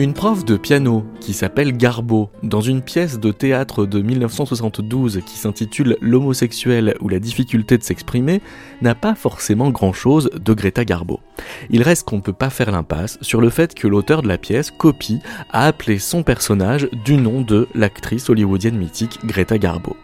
Une 0.00 0.14
prof 0.14 0.46
de 0.46 0.56
piano 0.56 1.04
qui 1.20 1.34
s'appelle 1.34 1.76
Garbo, 1.76 2.30
dans 2.42 2.62
une 2.62 2.80
pièce 2.80 3.20
de 3.20 3.32
théâtre 3.32 3.84
de 3.84 4.00
1972 4.00 5.20
qui 5.26 5.36
s'intitule 5.36 5.98
L'homosexuel 6.00 6.94
ou 7.02 7.10
la 7.10 7.18
difficulté 7.18 7.76
de 7.76 7.82
s'exprimer, 7.82 8.40
n'a 8.80 8.94
pas 8.94 9.14
forcément 9.14 9.68
grand-chose 9.68 10.30
de 10.42 10.54
Greta 10.54 10.86
Garbo. 10.86 11.20
Il 11.68 11.82
reste 11.82 12.08
qu'on 12.08 12.16
ne 12.16 12.22
peut 12.22 12.32
pas 12.32 12.48
faire 12.48 12.70
l'impasse 12.70 13.18
sur 13.20 13.42
le 13.42 13.50
fait 13.50 13.74
que 13.74 13.86
l'auteur 13.86 14.22
de 14.22 14.28
la 14.28 14.38
pièce, 14.38 14.70
Copy, 14.70 15.18
a 15.50 15.66
appelé 15.66 15.98
son 15.98 16.22
personnage 16.22 16.88
du 17.04 17.18
nom 17.18 17.42
de 17.42 17.68
l'actrice 17.74 18.30
hollywoodienne 18.30 18.78
mythique 18.78 19.18
Greta 19.26 19.58
Garbo. 19.58 19.98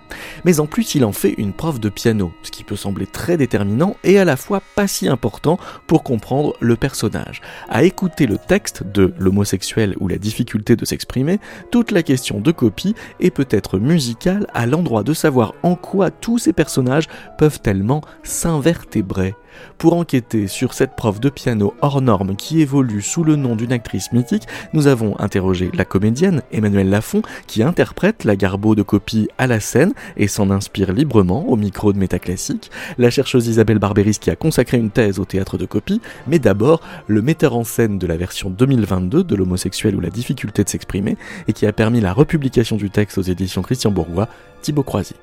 Mais 0.45 0.61
en 0.61 0.67
plus, 0.67 0.95
il 0.95 1.07
en 1.07 1.13
fait 1.13 1.35
une 1.39 1.55
prof 1.55 1.81
de 1.81 1.89
piano, 1.89 2.33
ce 2.43 2.51
qui 2.51 2.65
peut 2.65 2.77
sembler 2.77 3.07
très 3.07 3.39
déterminant 3.39 3.97
et 4.05 4.19
à 4.19 4.27
la 4.27 4.37
fois 4.37 4.61
pas 4.75 4.87
si 4.87 5.09
important 5.09 5.59
pour 5.87 6.03
comprendre 6.03 6.55
le 6.61 6.77
personnage. 6.77 7.41
À 7.71 7.85
écouter 7.85 8.27
le 8.27 8.37
texte 8.37 8.83
de 8.83 9.15
L'homosexuel 9.19 9.86
ou 10.01 10.09
la 10.09 10.19
difficulté 10.19 10.77
de 10.77 10.85
s'exprimer, 10.85 11.39
toute 11.71 11.91
la 11.91 12.03
question 12.03 12.41
de 12.41 12.51
copie 12.51 12.95
est 13.21 13.31
peut-être 13.31 13.79
musicale 13.79 14.47
à 14.55 14.67
l'endroit 14.67 15.03
de 15.03 15.15
savoir 15.15 15.55
en 15.63 15.77
quoi 15.77 16.11
tous 16.11 16.39
ces 16.39 16.53
personnages 16.53 17.09
peuvent 17.39 17.61
tellement 17.61 18.01
s'invertébrer. 18.23 19.35
Pour 19.79 19.95
enquêter 19.95 20.47
sur 20.49 20.75
cette 20.75 20.97
prof 20.97 21.21
de 21.21 21.29
piano 21.29 21.75
hors 21.83 22.01
norme 22.01 22.37
qui 22.37 22.61
évolue 22.61 23.03
sous 23.03 23.25
le 23.25 23.37
nom 23.37 23.57
d'une 23.57 23.73
actrice 23.73 24.13
mythique, 24.13 24.47
nous 24.73 24.87
avons 24.87 25.19
interrogé 25.19 25.71
la 25.75 25.85
comédienne 25.85 26.43
Emmanuelle 26.53 26.91
Lafont 26.91 27.23
qui 27.47 27.63
interprète 27.63 28.25
la 28.25 28.37
garbo 28.37 28.75
de 28.75 28.83
copie 28.83 29.29
à 29.39 29.47
la 29.47 29.61
scène 29.61 29.93
et 30.17 30.29
s'en 30.29 30.51
inspire 30.51 30.93
librement 30.93 31.49
au 31.49 31.57
micro 31.57 31.93
de 31.93 31.99
Métaclassique, 31.99 32.71
la 32.99 33.11
chercheuse 33.11 33.47
Isabelle 33.49 33.79
Barberis 33.79 34.19
qui 34.21 34.31
a 34.31 34.37
consacré 34.37 34.79
une 34.79 34.91
thèse 34.91 35.19
au 35.19 35.25
théâtre 35.25 35.59
de 35.59 35.67
copie, 35.67 36.01
mais 36.27 36.39
d'abord 36.39 36.81
le 37.07 37.23
metteur 37.23 37.57
en 37.57 37.65
scène 37.65 37.99
de 37.99 38.07
la 38.07 38.17
version 38.17 38.51
2022 38.51 39.25
de 39.25 39.35
l'homosexuel 39.37 39.97
ou 39.97 40.01
la 40.01 40.11
difficulté 40.11 40.65
de 40.65 40.69
s'exprimer 40.69 41.17
et 41.49 41.53
qui 41.53 41.67
a 41.67 41.73
permis 41.73 42.01
la 42.01 42.13
republication 42.13 42.77
du 42.77 42.91
texte 42.91 43.19
aux 43.19 43.23
éditions 43.23 43.63
Christian 43.63 43.91
Bourgois, 43.91 44.29
Thibaut 44.63 44.83
Croisy. 44.83 45.15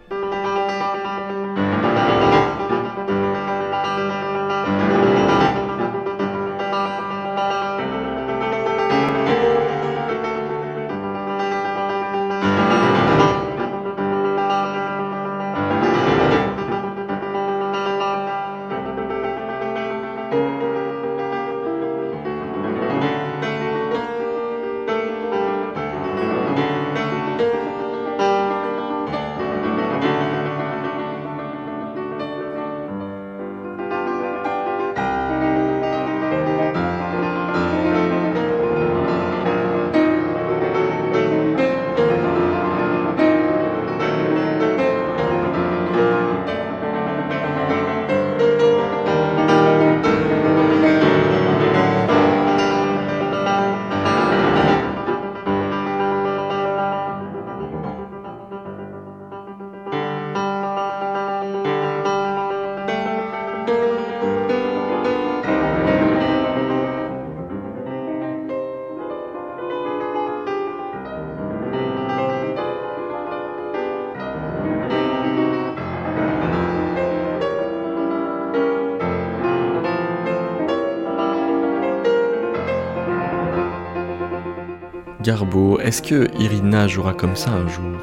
Est-ce 85.82 86.04
que 86.04 86.28
Irina 86.40 86.88
jouera 86.88 87.14
comme 87.14 87.36
ça 87.36 87.50
un 87.52 87.68
jour? 87.68 87.98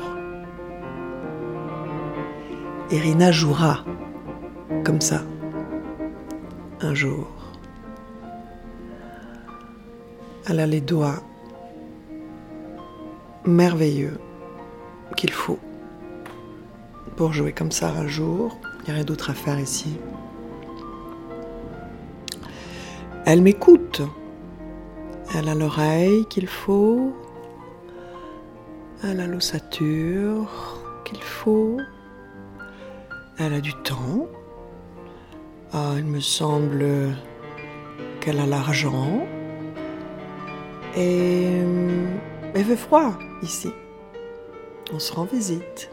Irina 2.90 3.30
jouera 3.30 3.84
comme 4.84 5.00
ça 5.00 5.22
un 6.80 6.92
jour. 6.92 7.28
Elle 10.48 10.58
a 10.58 10.66
les 10.66 10.80
doigts 10.80 11.22
merveilleux 13.46 14.18
qu'il 15.16 15.30
faut 15.30 15.60
pour 17.16 17.32
jouer 17.32 17.52
comme 17.52 17.70
ça 17.70 17.90
un 17.90 18.08
jour. 18.08 18.58
Il 18.80 18.84
n'y 18.86 18.90
a 18.90 18.94
rien 18.94 19.04
d'autre 19.04 19.30
à 19.30 19.34
faire 19.34 19.60
ici. 19.60 19.96
Elle 23.24 23.42
m'écoute. 23.42 24.02
Elle 25.32 25.48
a 25.48 25.54
l'oreille 25.54 26.26
qu'il 26.26 26.48
faut. 26.48 27.14
Elle 29.04 29.20
a 29.20 29.26
l'ossature 29.26 30.82
qu'il 31.04 31.22
faut. 31.22 31.78
Elle 33.38 33.54
a 33.54 33.60
du 33.60 33.72
temps. 33.74 34.26
Ah, 35.72 35.94
il 35.96 36.04
me 36.04 36.18
semble 36.18 37.14
qu'elle 38.20 38.40
a 38.40 38.46
l'argent. 38.46 39.24
Et 40.96 41.60
elle 42.54 42.64
fait 42.64 42.76
froid 42.76 43.16
ici. 43.42 43.70
On 44.92 44.98
se 44.98 45.12
rend 45.12 45.24
visite. 45.24 45.90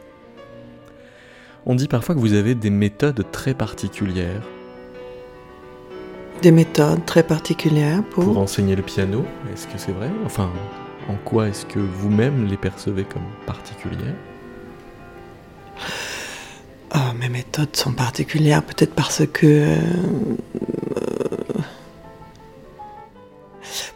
On 1.68 1.76
dit 1.76 1.88
parfois 1.88 2.16
que 2.16 2.20
vous 2.20 2.34
avez 2.34 2.56
des 2.56 2.72
méthodes 2.72 3.24
très 3.32 3.54
particulières 3.54 4.48
des 6.42 6.52
méthodes 6.52 7.06
très 7.06 7.24
particulières 7.24 8.04
pour... 8.12 8.24
Pour 8.24 8.38
enseigner 8.38 8.76
le 8.76 8.84
piano, 8.84 9.26
est-ce 9.54 9.68
que 9.68 9.78
c'est 9.78 9.92
vrai? 9.92 10.10
Enfin, 10.26 10.50
en 11.10 11.16
quoi 11.26 11.48
est-ce 11.48 11.66
que 11.66 11.80
vous-même 11.80 12.48
les 12.48 12.58
percevez 12.58 13.04
comme 13.04 13.24
particulières? 13.46 14.16
Ah, 16.92 17.14
Mes 17.20 17.30
méthodes 17.30 17.76
sont 17.76 17.92
particulières 17.92 18.64
peut-être 18.64 18.94
parce 18.94 19.24
que... 19.32 19.46
Euh, 19.46 19.78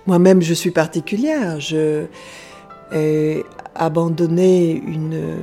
moi-même, 0.07 0.41
je 0.41 0.53
suis 0.53 0.71
particulière. 0.71 1.59
Je 1.59 2.05
ai 2.91 3.45
abandonné 3.75 4.71
une 4.73 5.37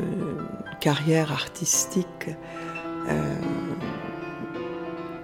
carrière 0.81 1.33
artistique 1.33 2.29
euh, 3.09 3.35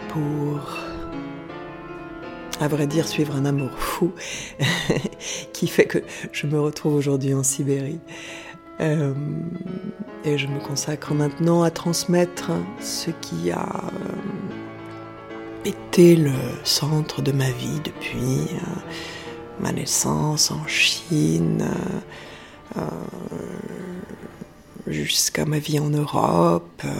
pour 0.08 0.83
à 2.60 2.68
vrai 2.68 2.86
dire, 2.86 3.06
suivre 3.08 3.34
un 3.36 3.44
amour 3.44 3.70
fou 3.78 4.12
qui 5.52 5.66
fait 5.66 5.86
que 5.86 5.98
je 6.32 6.46
me 6.46 6.60
retrouve 6.60 6.94
aujourd'hui 6.94 7.34
en 7.34 7.42
Sibérie. 7.42 8.00
Euh, 8.80 9.14
et 10.24 10.36
je 10.36 10.48
me 10.48 10.58
consacre 10.58 11.14
maintenant 11.14 11.62
à 11.62 11.70
transmettre 11.70 12.50
ce 12.80 13.10
qui 13.10 13.50
a 13.52 13.84
euh, 13.92 15.64
été 15.64 16.16
le 16.16 16.32
centre 16.64 17.22
de 17.22 17.30
ma 17.30 17.50
vie 17.50 17.80
depuis 17.84 18.48
euh, 18.52 18.80
ma 19.60 19.70
naissance 19.70 20.50
en 20.50 20.66
Chine 20.66 21.64
jusqu'à 24.86 25.44
ma 25.44 25.58
vie 25.58 25.78
en 25.78 25.88
Europe, 25.88 26.82
euh, 26.84 26.90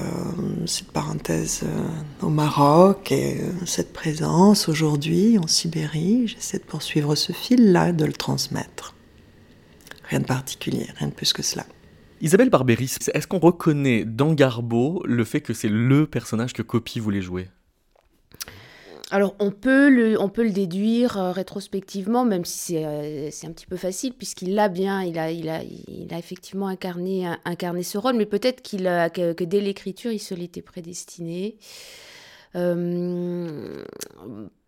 cette 0.66 0.90
parenthèse 0.90 1.62
euh, 1.64 2.26
au 2.26 2.30
Maroc 2.30 3.12
et 3.12 3.40
euh, 3.40 3.50
cette 3.66 3.92
présence 3.92 4.68
aujourd'hui 4.68 5.38
en 5.38 5.46
Sibérie. 5.46 6.28
J'essaie 6.28 6.58
de 6.58 6.64
poursuivre 6.64 7.14
ce 7.14 7.32
fil-là, 7.32 7.92
de 7.92 8.04
le 8.04 8.12
transmettre. 8.12 8.94
Rien 10.08 10.20
de 10.20 10.26
particulier, 10.26 10.86
rien 10.96 11.08
de 11.08 11.14
plus 11.14 11.32
que 11.32 11.42
cela. 11.42 11.66
Isabelle 12.20 12.50
Barberis, 12.50 12.96
est-ce 13.12 13.26
qu'on 13.26 13.38
reconnaît 13.38 14.04
dans 14.04 14.32
Garbo 14.32 15.02
le 15.04 15.24
fait 15.24 15.40
que 15.40 15.52
c'est 15.52 15.68
le 15.68 16.06
personnage 16.06 16.52
que 16.52 16.62
Copy 16.62 17.00
voulait 17.00 17.20
jouer? 17.20 17.48
Alors 19.14 19.36
on 19.38 19.52
peut 19.52 19.90
le, 19.90 20.50
déduire 20.50 21.16
euh, 21.18 21.30
rétrospectivement, 21.30 22.24
même 22.24 22.44
si 22.44 22.58
c'est 22.58 22.84
euh, 22.84 23.48
un 23.48 23.52
petit 23.52 23.66
peu 23.66 23.76
facile, 23.76 24.12
puisqu'il 24.12 24.56
l'a 24.56 24.68
bien, 24.68 25.04
il 25.04 25.20
a, 25.20 26.18
effectivement 26.18 26.66
incarné, 26.66 27.32
incarné 27.44 27.84
ce 27.84 27.96
rôle, 27.96 28.16
mais 28.16 28.26
peut-être 28.26 28.60
qu'il 28.60 28.82
que, 29.14 29.44
dès 29.44 29.60
l'écriture, 29.60 30.10
il 30.10 30.18
se 30.18 30.34
l'était 30.34 30.62
prédestiné. 30.62 31.58
Euh, 32.56 33.84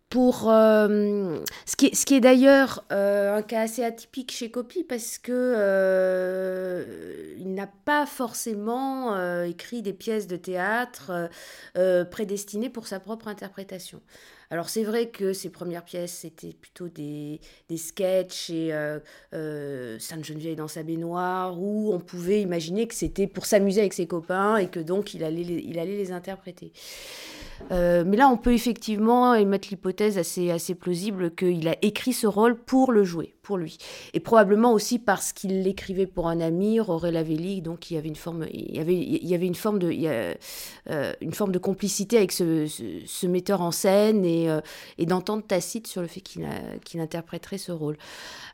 pour 0.09 0.43
ce 0.43 1.75
qui 1.75 2.15
est, 2.15 2.19
d'ailleurs 2.21 2.85
un 2.89 3.41
cas 3.41 3.63
assez 3.63 3.83
atypique 3.83 4.31
chez 4.31 4.49
Copy 4.49 4.85
parce 4.85 5.17
que 5.17 6.85
il 7.37 7.53
n'a 7.53 7.67
pas 7.67 8.05
forcément 8.05 9.43
écrit 9.43 9.81
des 9.81 9.91
pièces 9.91 10.27
de 10.27 10.37
théâtre 10.37 11.29
prédestinées 12.09 12.69
pour 12.69 12.87
sa 12.87 13.01
propre 13.01 13.27
interprétation. 13.27 14.01
Alors 14.49 14.69
c'est 14.69 14.83
vrai 14.83 15.09
que 15.09 15.33
ses 15.33 15.49
premières 15.49 15.83
pièces 15.83 16.13
c'était 16.13 16.53
plutôt 16.53 16.87
des, 16.87 17.41
des 17.69 17.77
sketchs 17.77 18.49
et 18.49 18.71
Sainte 19.99 20.23
Geneviève 20.23 20.55
dans 20.55 20.67
sa 20.67 20.83
baignoire 20.83 21.59
où 21.59 21.93
on 21.93 21.99
pouvait 21.99 22.41
imaginer 22.41 22.87
que 22.87 22.95
c'était 22.95 23.27
pour 23.27 23.45
s'amuser 23.45 23.81
avec 23.81 23.93
ses 23.93 24.07
copains 24.07 24.57
et 24.57 24.67
que 24.67 24.79
donc 24.79 25.13
il 25.13 25.23
allait 25.23 25.43
les 25.43 26.11
interpréter. 26.11 26.71
Euh, 27.71 28.03
mais 28.05 28.17
là, 28.17 28.29
on 28.29 28.37
peut 28.37 28.53
effectivement 28.53 29.33
émettre 29.33 29.67
l'hypothèse 29.69 30.17
assez, 30.17 30.51
assez 30.51 30.75
plausible 30.75 31.33
qu'il 31.35 31.67
a 31.67 31.75
écrit 31.81 32.13
ce 32.13 32.27
rôle 32.27 32.55
pour 32.55 32.91
le 32.91 33.03
jouer, 33.03 33.35
pour 33.41 33.57
lui. 33.57 33.77
Et 34.13 34.19
probablement 34.19 34.73
aussi 34.73 34.99
parce 34.99 35.33
qu'il 35.33 35.63
l'écrivait 35.63 36.07
pour 36.07 36.27
un 36.27 36.39
ami, 36.39 36.79
Roré 36.79 37.11
Lavelli, 37.11 37.61
donc 37.61 37.91
il 37.91 37.95
y 37.95 37.97
avait 37.97 38.07
une 38.07 38.15
forme, 38.15 38.45
il 38.51 38.75
y 38.75 38.79
avait, 38.79 38.95
il 38.95 39.27
y 39.27 39.35
avait 39.35 39.47
une 39.47 39.55
forme 39.55 39.79
de, 39.79 39.91
euh, 40.89 41.13
une 41.21 41.33
forme 41.33 41.51
de 41.51 41.59
complicité 41.59 42.17
avec 42.17 42.31
ce, 42.31 42.67
ce, 42.67 43.27
metteur 43.27 43.61
en 43.61 43.71
scène 43.71 44.23
et, 44.23 44.49
euh, 44.49 44.61
et 44.97 45.05
d'entente 45.05 45.47
tacite 45.47 45.87
sur 45.87 46.01
le 46.01 46.07
fait 46.07 46.21
qu'il 46.21 46.47
qu'il 46.85 46.99
interpréterait 46.99 47.57
ce 47.57 47.71
rôle. 47.71 47.97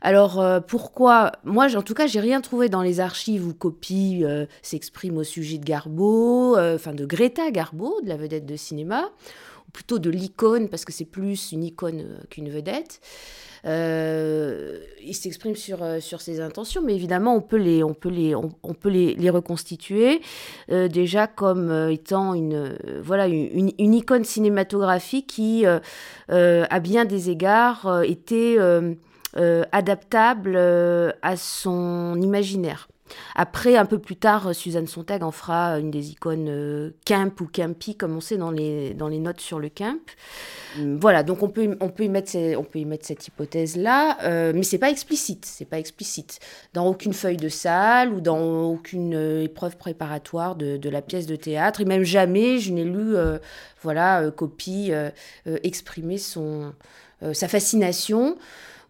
Alors 0.00 0.42
pourquoi? 0.66 1.32
Moi, 1.44 1.74
en 1.76 1.82
tout 1.82 1.94
cas, 1.94 2.06
j'ai 2.06 2.20
rien 2.20 2.40
trouvé 2.40 2.68
dans 2.68 2.82
les 2.82 3.00
archives 3.00 3.46
où 3.46 3.54
Copie 3.54 4.24
s'exprime 4.62 5.16
au 5.16 5.24
sujet 5.24 5.58
de 5.58 5.64
Garbo, 5.64 6.58
enfin 6.58 6.92
de 6.92 7.06
Greta 7.06 7.50
Garbo, 7.50 8.00
de 8.02 8.08
la 8.08 8.16
vedette 8.16 8.46
de 8.46 8.56
cinéma 8.56 8.93
ou 9.66 9.70
plutôt 9.72 9.98
de 9.98 10.10
l'icône, 10.10 10.68
parce 10.68 10.84
que 10.84 10.92
c'est 10.92 11.04
plus 11.04 11.52
une 11.52 11.64
icône 11.64 12.00
euh, 12.00 12.18
qu'une 12.30 12.50
vedette. 12.50 13.00
Euh, 13.66 14.80
il 15.02 15.14
s'exprime 15.14 15.56
sur, 15.56 15.82
euh, 15.82 15.98
sur 16.00 16.20
ses 16.20 16.40
intentions, 16.40 16.82
mais 16.82 16.94
évidemment, 16.94 17.34
on 17.34 17.40
peut 17.40 17.56
les, 17.56 17.82
on 17.82 17.94
peut 17.94 18.10
les, 18.10 18.34
on, 18.34 18.50
peut 18.74 18.90
les, 18.90 19.14
les 19.14 19.30
reconstituer 19.30 20.20
déjà 20.68 21.26
comme 21.26 21.88
étant 21.90 22.34
une, 22.34 22.76
voilà, 23.02 23.26
une, 23.26 23.72
une, 23.78 23.94
icône 23.94 24.24
cinématographique 24.24 25.28
qui, 25.28 25.64
à 26.28 26.80
bien 26.80 27.06
des 27.06 27.30
égards, 27.30 28.02
était 28.04 28.58
adaptable 29.72 30.56
à 30.56 31.36
son 31.36 32.20
imaginaire. 32.20 32.88
Après, 33.34 33.76
un 33.76 33.84
peu 33.84 33.98
plus 33.98 34.16
tard, 34.16 34.54
Suzanne 34.54 34.86
Sontag 34.86 35.22
en 35.22 35.30
fera 35.30 35.78
une 35.78 35.90
des 35.90 36.10
icônes 36.10 36.48
euh, 36.48 36.90
Kemp 37.04 37.40
ou 37.40 37.46
Kempy, 37.46 37.96
comme 37.96 38.16
on 38.16 38.20
sait 38.20 38.36
dans 38.36 38.50
les, 38.50 38.94
dans 38.94 39.08
les 39.08 39.18
notes 39.18 39.40
sur 39.40 39.58
le 39.58 39.68
Kemp. 39.68 40.00
Euh, 40.78 40.96
voilà, 40.98 41.22
donc 41.22 41.42
on 41.42 41.48
peut, 41.48 41.76
on 41.80 41.88
peut 41.90 42.04
y 42.04 42.08
mettre, 42.08 42.36
on 42.56 42.64
peut 42.64 42.78
y 42.78 42.84
mettre 42.84 43.06
cette 43.06 43.26
hypothèse-là, 43.26 44.18
euh, 44.22 44.52
mais 44.54 44.62
c'est 44.62 44.78
pas 44.78 44.90
explicite, 44.90 45.44
c'est 45.44 45.66
pas 45.66 45.78
explicite. 45.78 46.38
Dans 46.72 46.86
aucune 46.86 47.12
feuille 47.12 47.36
de 47.36 47.48
salle 47.48 48.12
ou 48.12 48.20
dans 48.20 48.64
aucune 48.64 49.12
épreuve 49.42 49.76
préparatoire 49.76 50.56
de, 50.56 50.76
de, 50.76 50.88
la 50.88 51.02
pièce 51.02 51.26
de 51.26 51.36
théâtre, 51.36 51.82
et 51.82 51.84
même 51.84 52.04
jamais 52.04 52.58
je 52.58 52.72
n'ai 52.72 52.84
lu, 52.84 53.14
voilà, 53.82 54.30
copie 54.30 54.92
exprimer 55.44 56.18
son, 56.18 56.72
sa 57.32 57.48
fascination 57.48 58.36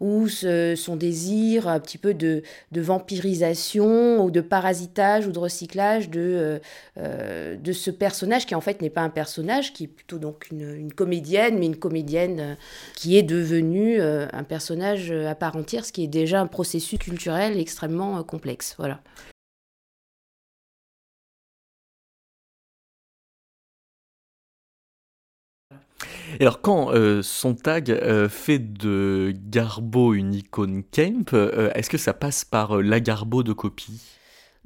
ou 0.04 0.28
son 0.28 0.96
désir 0.96 1.66
un 1.66 1.80
petit 1.80 1.96
peu 1.96 2.12
de, 2.12 2.42
vampirisation 2.72 4.22
ou 4.22 4.30
de 4.30 4.42
parasitage 4.42 5.26
ou 5.26 5.32
de 5.32 5.38
recyclage 5.38 6.10
de, 6.10 6.20
euh, 6.20 6.58
euh, 6.98 7.56
de 7.56 7.72
ce 7.72 7.90
personnage 7.90 8.44
qui 8.44 8.54
en 8.54 8.60
fait 8.60 8.82
n'est 8.82 8.90
pas 8.90 9.00
un 9.00 9.08
personnage, 9.08 9.72
qui 9.72 9.84
est 9.84 9.88
plutôt 9.88 10.18
donc 10.18 10.48
une, 10.50 10.92
comédienne, 10.92 11.58
mais 11.58 11.66
une 11.66 11.76
comédienne 11.76 12.40
euh, 12.40 12.54
qui 12.94 13.16
est 13.16 13.22
devenue 13.22 14.00
un 14.00 14.44
personnage 14.44 15.10
à 15.10 15.34
part 15.34 15.56
entière, 15.56 15.84
ce 15.86 15.92
qui 15.92 16.04
est 16.04 16.08
déjà 16.08 16.40
un 16.40 16.46
processus 16.46 16.98
culturel 16.98 17.58
extrêmement 17.58 18.22
complexe. 18.22 18.74
Voilà. 18.78 19.00
Alors, 26.40 26.60
quand 26.60 26.92
euh, 26.92 27.22
Sontag 27.22 27.90
euh, 27.90 28.28
fait 28.28 28.58
de 28.58 29.34
Garbo 29.50 30.14
une 30.14 30.34
icône 30.34 30.82
Kemp, 30.90 31.32
euh, 31.32 31.70
est-ce 31.75 31.90
que 31.90 31.98
ça 31.98 32.12
passe 32.12 32.44
par 32.44 32.78
la 32.78 33.00
Garbo 33.00 33.42
de 33.42 33.52
copie? 33.52 34.00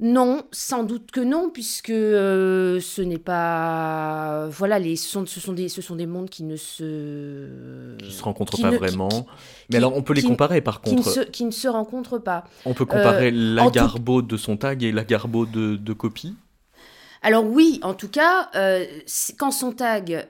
Non, 0.01 0.43
sans 0.53 0.83
doute 0.83 1.11
que 1.11 1.19
non, 1.19 1.49
puisque 1.49 1.87
ce 1.89 3.01
n'est 3.01 3.17
pas. 3.17 4.47
Voilà, 4.49 4.79
les, 4.79 4.95
ce, 4.95 5.25
sont, 5.25 5.51
des, 5.51 5.67
ce 5.67 5.81
sont 5.81 5.97
des 5.97 6.05
mondes 6.05 6.29
qui 6.29 6.43
ne 6.43 6.55
se. 6.55 7.97
Qui 7.97 8.13
se 8.13 8.23
rencontrent 8.23 8.61
pas 8.61 8.71
vraiment. 8.71 9.27
Mais 9.69 9.75
alors, 9.75 9.95
on 9.97 10.01
peut 10.01 10.13
les 10.13 10.23
comparer 10.23 10.61
par 10.61 10.79
contre. 10.79 11.25
Qui 11.31 11.43
ne 11.43 11.51
se, 11.51 11.67
rencontrent 11.67 12.17
pas. 12.17 12.45
On 12.65 12.73
peut 12.73 12.85
comparer 12.85 13.29
la 13.29 13.69
Garbo 13.69 14.21
de 14.21 14.37
Sontag 14.37 14.83
et 14.83 14.93
la 14.93 15.03
Garbo 15.03 15.45
de, 15.45 15.75
de 15.75 15.93
Copie? 15.93 16.33
Alors 17.21 17.45
oui, 17.45 17.81
en 17.83 17.93
tout 17.93 18.07
cas, 18.07 18.49
quand 19.37 19.51
Sontag 19.51 20.27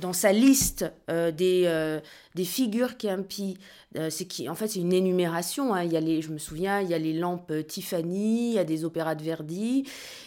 dans 0.00 0.12
sa 0.12 0.32
liste 0.32 0.84
euh, 1.10 1.30
des, 1.30 1.64
euh, 1.66 2.00
des 2.36 2.44
figures 2.44 2.96
qui 2.96 3.08
impient 3.08 3.56
euh, 3.96 4.10
c'est 4.10 4.26
qui 4.26 4.48
en 4.48 4.54
fait 4.54 4.68
c'est 4.68 4.80
une 4.80 4.92
énumération 4.92 5.74
hein. 5.74 5.82
il 5.82 5.92
y 5.92 5.96
a 5.96 6.00
les 6.00 6.22
je 6.22 6.30
me 6.30 6.38
souviens 6.38 6.80
il 6.80 6.88
y 6.88 6.94
a 6.94 6.98
les 6.98 7.12
lampes 7.12 7.52
Tiffany 7.66 8.50
il 8.50 8.54
y 8.54 8.58
a 8.58 8.64
des 8.64 8.84
opéras 8.84 9.14
de 9.14 9.22
Verdi 9.22 9.84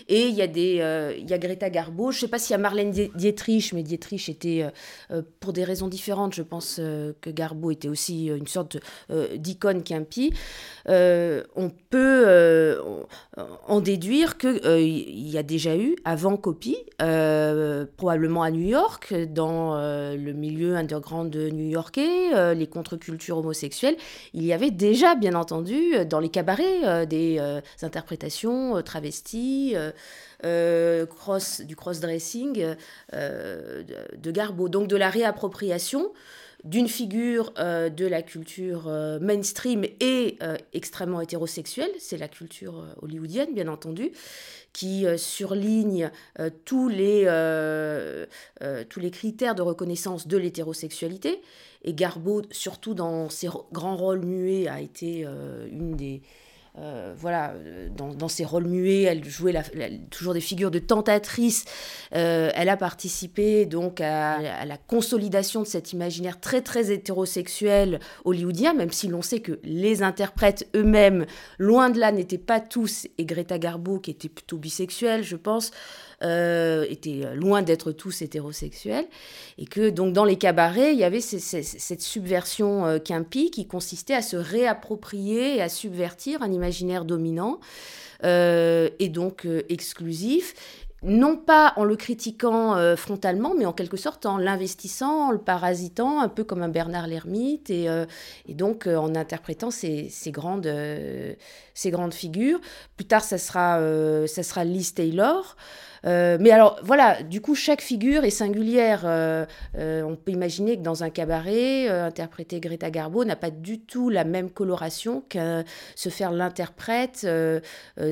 et 0.07 0.27
il 0.27 0.35
y 0.35 0.41
a 0.41 0.47
des 0.47 1.15
il 1.19 1.29
y 1.29 1.33
a 1.33 1.37
Greta 1.37 1.69
Garbo 1.69 2.11
je 2.11 2.19
sais 2.21 2.27
pas 2.27 2.39
s'il 2.39 2.51
y 2.51 2.55
a 2.55 2.57
Marlène 2.57 2.91
Dietrich 2.91 3.73
mais 3.73 3.83
Dietrich 3.83 4.27
était 4.29 4.65
pour 5.39 5.53
des 5.53 5.63
raisons 5.63 5.87
différentes 5.87 6.33
je 6.33 6.41
pense 6.41 6.77
que 6.77 7.29
Garbo 7.29 7.71
était 7.71 7.89
aussi 7.89 8.27
une 8.27 8.47
sorte 8.47 8.77
d'icône 9.35 9.83
qui 9.83 9.93
impie 9.93 10.33
on 10.87 11.71
peut 11.89 12.79
en 13.67 13.81
déduire 13.81 14.37
que 14.37 14.79
il 14.81 15.29
y 15.29 15.37
a 15.37 15.43
déjà 15.43 15.77
eu 15.77 15.95
avant 16.05 16.37
Copie 16.37 16.77
probablement 17.97 18.43
à 18.43 18.51
New 18.51 18.67
York 18.67 19.13
dans 19.27 19.75
euh, 19.75 20.15
le 20.15 20.33
milieu 20.33 20.75
underground 20.75 21.35
new-yorkais, 21.35 21.98
euh, 22.33 22.53
les 22.53 22.67
contre-cultures 22.67 23.37
homosexuelles, 23.37 23.97
il 24.33 24.45
y 24.45 24.53
avait 24.53 24.71
déjà, 24.71 25.15
bien 25.15 25.35
entendu, 25.35 25.95
euh, 25.95 26.05
dans 26.05 26.19
les 26.19 26.29
cabarets, 26.29 27.05
des 27.07 27.39
interprétations 27.81 28.81
travesties, 28.81 29.75
du 30.43 31.07
cross-dressing 31.75 32.75
de, 33.13 34.31
Garbo, 34.31 34.69
donc 34.69 34.87
de 34.87 34.95
la 34.95 35.09
réappropriation 35.09 36.11
d'une 36.65 36.89
figure 36.89 37.53
de 37.55 38.05
la 38.05 38.21
culture 38.21 38.91
mainstream 39.21 39.85
et 40.01 40.37
extrêmement 40.73 41.21
hétérosexuelle, 41.21 41.91
c'est 41.99 42.17
la 42.17 42.27
culture 42.27 42.85
hollywoodienne 43.01 43.53
bien 43.53 43.69
entendu, 43.69 44.11
qui 44.73 45.05
euh, 45.05 45.17
surligne 45.17 46.09
euh, 46.39 46.49
euh, 48.61 48.83
tous 48.89 48.99
les 48.99 49.11
critères 49.11 49.55
de 49.55 49.61
reconnaissance 49.61 50.27
de 50.27 50.37
l'hétérosexualité. 50.37 51.41
Et 51.83 51.93
Garbo, 51.93 52.41
surtout 52.51 52.93
dans 52.93 53.29
ses 53.29 53.47
grands 53.71 53.95
rôles 53.95 54.25
muets, 54.25 54.67
a 54.67 54.81
été 54.81 55.21
une 55.71 55.95
des, 55.95 56.21
euh, 56.77 57.13
voilà, 57.17 57.51
euh, 57.55 57.89
dans, 57.89 58.27
ses 58.27 58.45
rôles 58.45 58.67
muets, 58.67 59.01
elle 59.03 59.25
jouait 59.25 59.53
toujours 60.11 60.33
des 60.33 60.39
figures 60.39 60.71
de 60.71 60.79
tentatrice. 60.79 61.65
Euh, 62.15 62.51
elle 62.53 62.69
a 62.69 62.77
participé 62.77 63.65
donc 63.65 64.01
à, 64.01 64.65
la 64.65 64.77
consolidation 64.77 65.61
de 65.61 65.67
cet 65.67 65.93
imaginaire 65.93 66.39
très 66.39 66.61
très 66.61 66.91
hétérosexuel 66.91 67.99
hollywoodien, 68.23 68.73
même 68.73 68.91
si 68.91 69.07
l'on 69.07 69.21
sait 69.21 69.39
que 69.39 69.59
les 69.63 70.03
interprètes 70.03 70.69
eux-mêmes, 70.75 71.25
loin 71.57 71.89
de 71.89 71.99
là, 71.99 72.11
n'étaient 72.11 72.37
pas 72.37 72.59
tous, 72.59 73.07
et 73.17 73.25
Greta 73.25 73.57
Garbo, 73.57 73.99
qui 73.99 74.11
était 74.11 74.29
plutôt 74.29 74.57
bisexuelle, 74.57 75.23
je 75.23 75.35
pense, 75.35 75.71
euh, 76.23 76.85
étaient 76.89 77.23
loin 77.35 77.61
d'être 77.61 77.91
tous 77.91 78.21
hétérosexuels, 78.21 79.07
et 79.57 79.65
que 79.65 79.89
donc 79.89 80.13
dans 80.13 80.25
les 80.25 80.37
cabarets, 80.37 80.93
il 80.93 80.99
y 80.99 81.03
avait 81.03 81.21
cette 81.21 82.01
subversion 82.01 82.85
euh, 82.85 82.99
qui 82.99 83.67
consistait 83.67 84.15
à 84.15 84.21
se 84.21 84.37
réapproprier 84.37 85.57
et 85.57 85.61
à 85.61 85.69
subvertir 85.69 86.41
un 86.41 86.51
imaginaire 86.51 87.05
dominant 87.05 87.59
euh, 88.23 88.89
et 88.99 89.09
donc 89.09 89.45
euh, 89.45 89.63
exclusif 89.69 90.55
non 91.01 91.37
pas 91.37 91.73
en 91.77 91.85
le 91.85 91.95
critiquant 91.95 92.75
euh, 92.75 92.95
frontalement, 92.95 93.53
mais 93.57 93.65
en 93.65 93.73
quelque 93.73 93.97
sorte 93.97 94.25
en 94.25 94.37
l'investissant, 94.37 95.27
en 95.27 95.31
le 95.31 95.37
parasitant, 95.37 96.19
un 96.19 96.27
peu 96.27 96.43
comme 96.43 96.61
un 96.61 96.69
Bernard 96.69 97.07
l'ermite, 97.07 97.69
et, 97.69 97.89
euh, 97.89 98.05
donc 98.49 98.87
euh, 98.87 98.97
en 98.97 99.15
interprétant 99.15 99.71
ces, 99.71 100.11
grandes, 100.27 100.71
ces 101.73 101.91
grandes 101.91 102.13
figures. 102.13 102.59
Plus 102.97 103.05
tard, 103.05 103.23
ça 103.23 103.37
sera, 103.37 103.79
ça 104.27 104.43
sera 104.43 104.63
Liz 104.63 104.93
Taylor. 104.93 105.55
Euh, 106.05 106.37
mais 106.39 106.51
alors, 106.51 106.79
voilà, 106.83 107.23
du 107.23 107.41
coup, 107.41 107.55
chaque 107.55 107.81
figure 107.81 108.23
est 108.23 108.29
singulière. 108.29 109.01
Euh, 109.05 109.45
euh, 109.77 110.01
on 110.03 110.15
peut 110.15 110.31
imaginer 110.31 110.77
que 110.77 110.81
dans 110.81 111.03
un 111.03 111.09
cabaret, 111.09 111.87
interpréter 111.87 112.59
Greta 112.59 112.89
Garbo 112.89 113.25
n'a 113.25 113.35
pas 113.35 113.51
du 113.51 113.79
tout 113.79 114.09
la 114.09 114.23
même 114.23 114.49
coloration 114.49 115.23
que 115.29 115.63
se 115.95 116.09
faire 116.09 116.31
l'interprète 116.31 117.27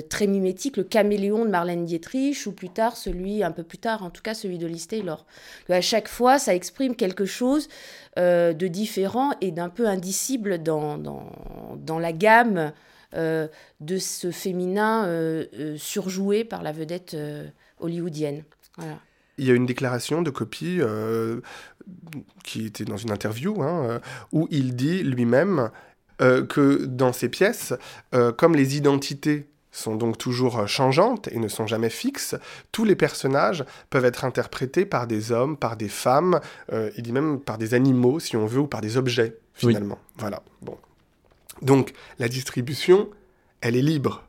très 0.09 0.27
mimétique, 0.27 0.77
le 0.77 0.83
caméléon 0.83 1.45
de 1.45 1.49
Marlène 1.49 1.85
Dietrich, 1.85 2.45
ou 2.47 2.51
plus 2.51 2.69
tard, 2.69 2.97
celui, 2.97 3.43
un 3.43 3.51
peu 3.51 3.63
plus 3.63 3.77
tard, 3.77 4.03
en 4.03 4.09
tout 4.09 4.21
cas, 4.21 4.33
celui 4.33 4.57
de 4.57 4.67
Liz 4.67 4.87
Taylor. 4.87 5.25
À 5.69 5.81
chaque 5.81 6.07
fois, 6.07 6.39
ça 6.39 6.55
exprime 6.55 6.95
quelque 6.95 7.25
chose 7.25 7.67
de 8.17 8.67
différent 8.67 9.31
et 9.41 9.51
d'un 9.51 9.69
peu 9.69 9.87
indicible 9.87 10.61
dans, 10.61 10.97
dans, 10.97 11.31
dans 11.77 11.99
la 11.99 12.11
gamme 12.11 12.71
de 13.13 13.97
ce 13.97 14.31
féminin 14.31 15.07
surjoué 15.77 16.43
par 16.43 16.63
la 16.63 16.71
vedette 16.71 17.15
hollywoodienne. 17.79 18.43
Il 19.37 19.45
y 19.45 19.51
a 19.51 19.53
une 19.53 19.65
déclaration 19.65 20.21
de 20.21 20.29
copie 20.29 20.77
euh, 20.79 21.41
qui 22.43 22.65
était 22.65 22.85
dans 22.85 22.97
une 22.97 23.11
interview 23.11 23.61
hein, 23.61 23.83
euh, 23.83 23.99
où 24.31 24.47
il 24.49 24.75
dit 24.75 25.03
lui-même 25.03 25.69
euh, 26.21 26.45
que 26.45 26.85
dans 26.85 27.13
ses 27.13 27.29
pièces, 27.29 27.73
comme 28.37 28.55
les 28.55 28.77
identités 28.77 29.47
sont 29.71 29.95
donc 29.95 30.17
toujours 30.17 30.67
changeantes 30.67 31.27
et 31.27 31.37
ne 31.37 31.47
sont 31.47 31.67
jamais 31.67 31.91
fixes, 31.91 32.35
tous 32.71 32.83
les 32.83 32.95
personnages 32.95 33.63
peuvent 33.91 34.05
être 34.05 34.25
interprétés 34.25 34.85
par 34.85 35.05
des 35.05 35.31
hommes, 35.31 35.55
par 35.55 35.77
des 35.77 35.89
femmes, 35.89 36.39
il 36.71 37.03
dit 37.03 37.11
même 37.11 37.39
par 37.39 37.59
des 37.59 37.75
animaux 37.75 38.19
si 38.19 38.35
on 38.35 38.47
veut, 38.47 38.61
ou 38.61 38.67
par 38.67 38.81
des 38.81 38.97
objets 38.97 39.37
finalement. 39.53 39.99
Voilà. 40.17 40.41
Bon. 40.63 40.79
Donc 41.61 41.93
la 42.17 42.27
distribution, 42.27 43.09
elle 43.61 43.75
est 43.75 43.83
libre. 43.83 44.26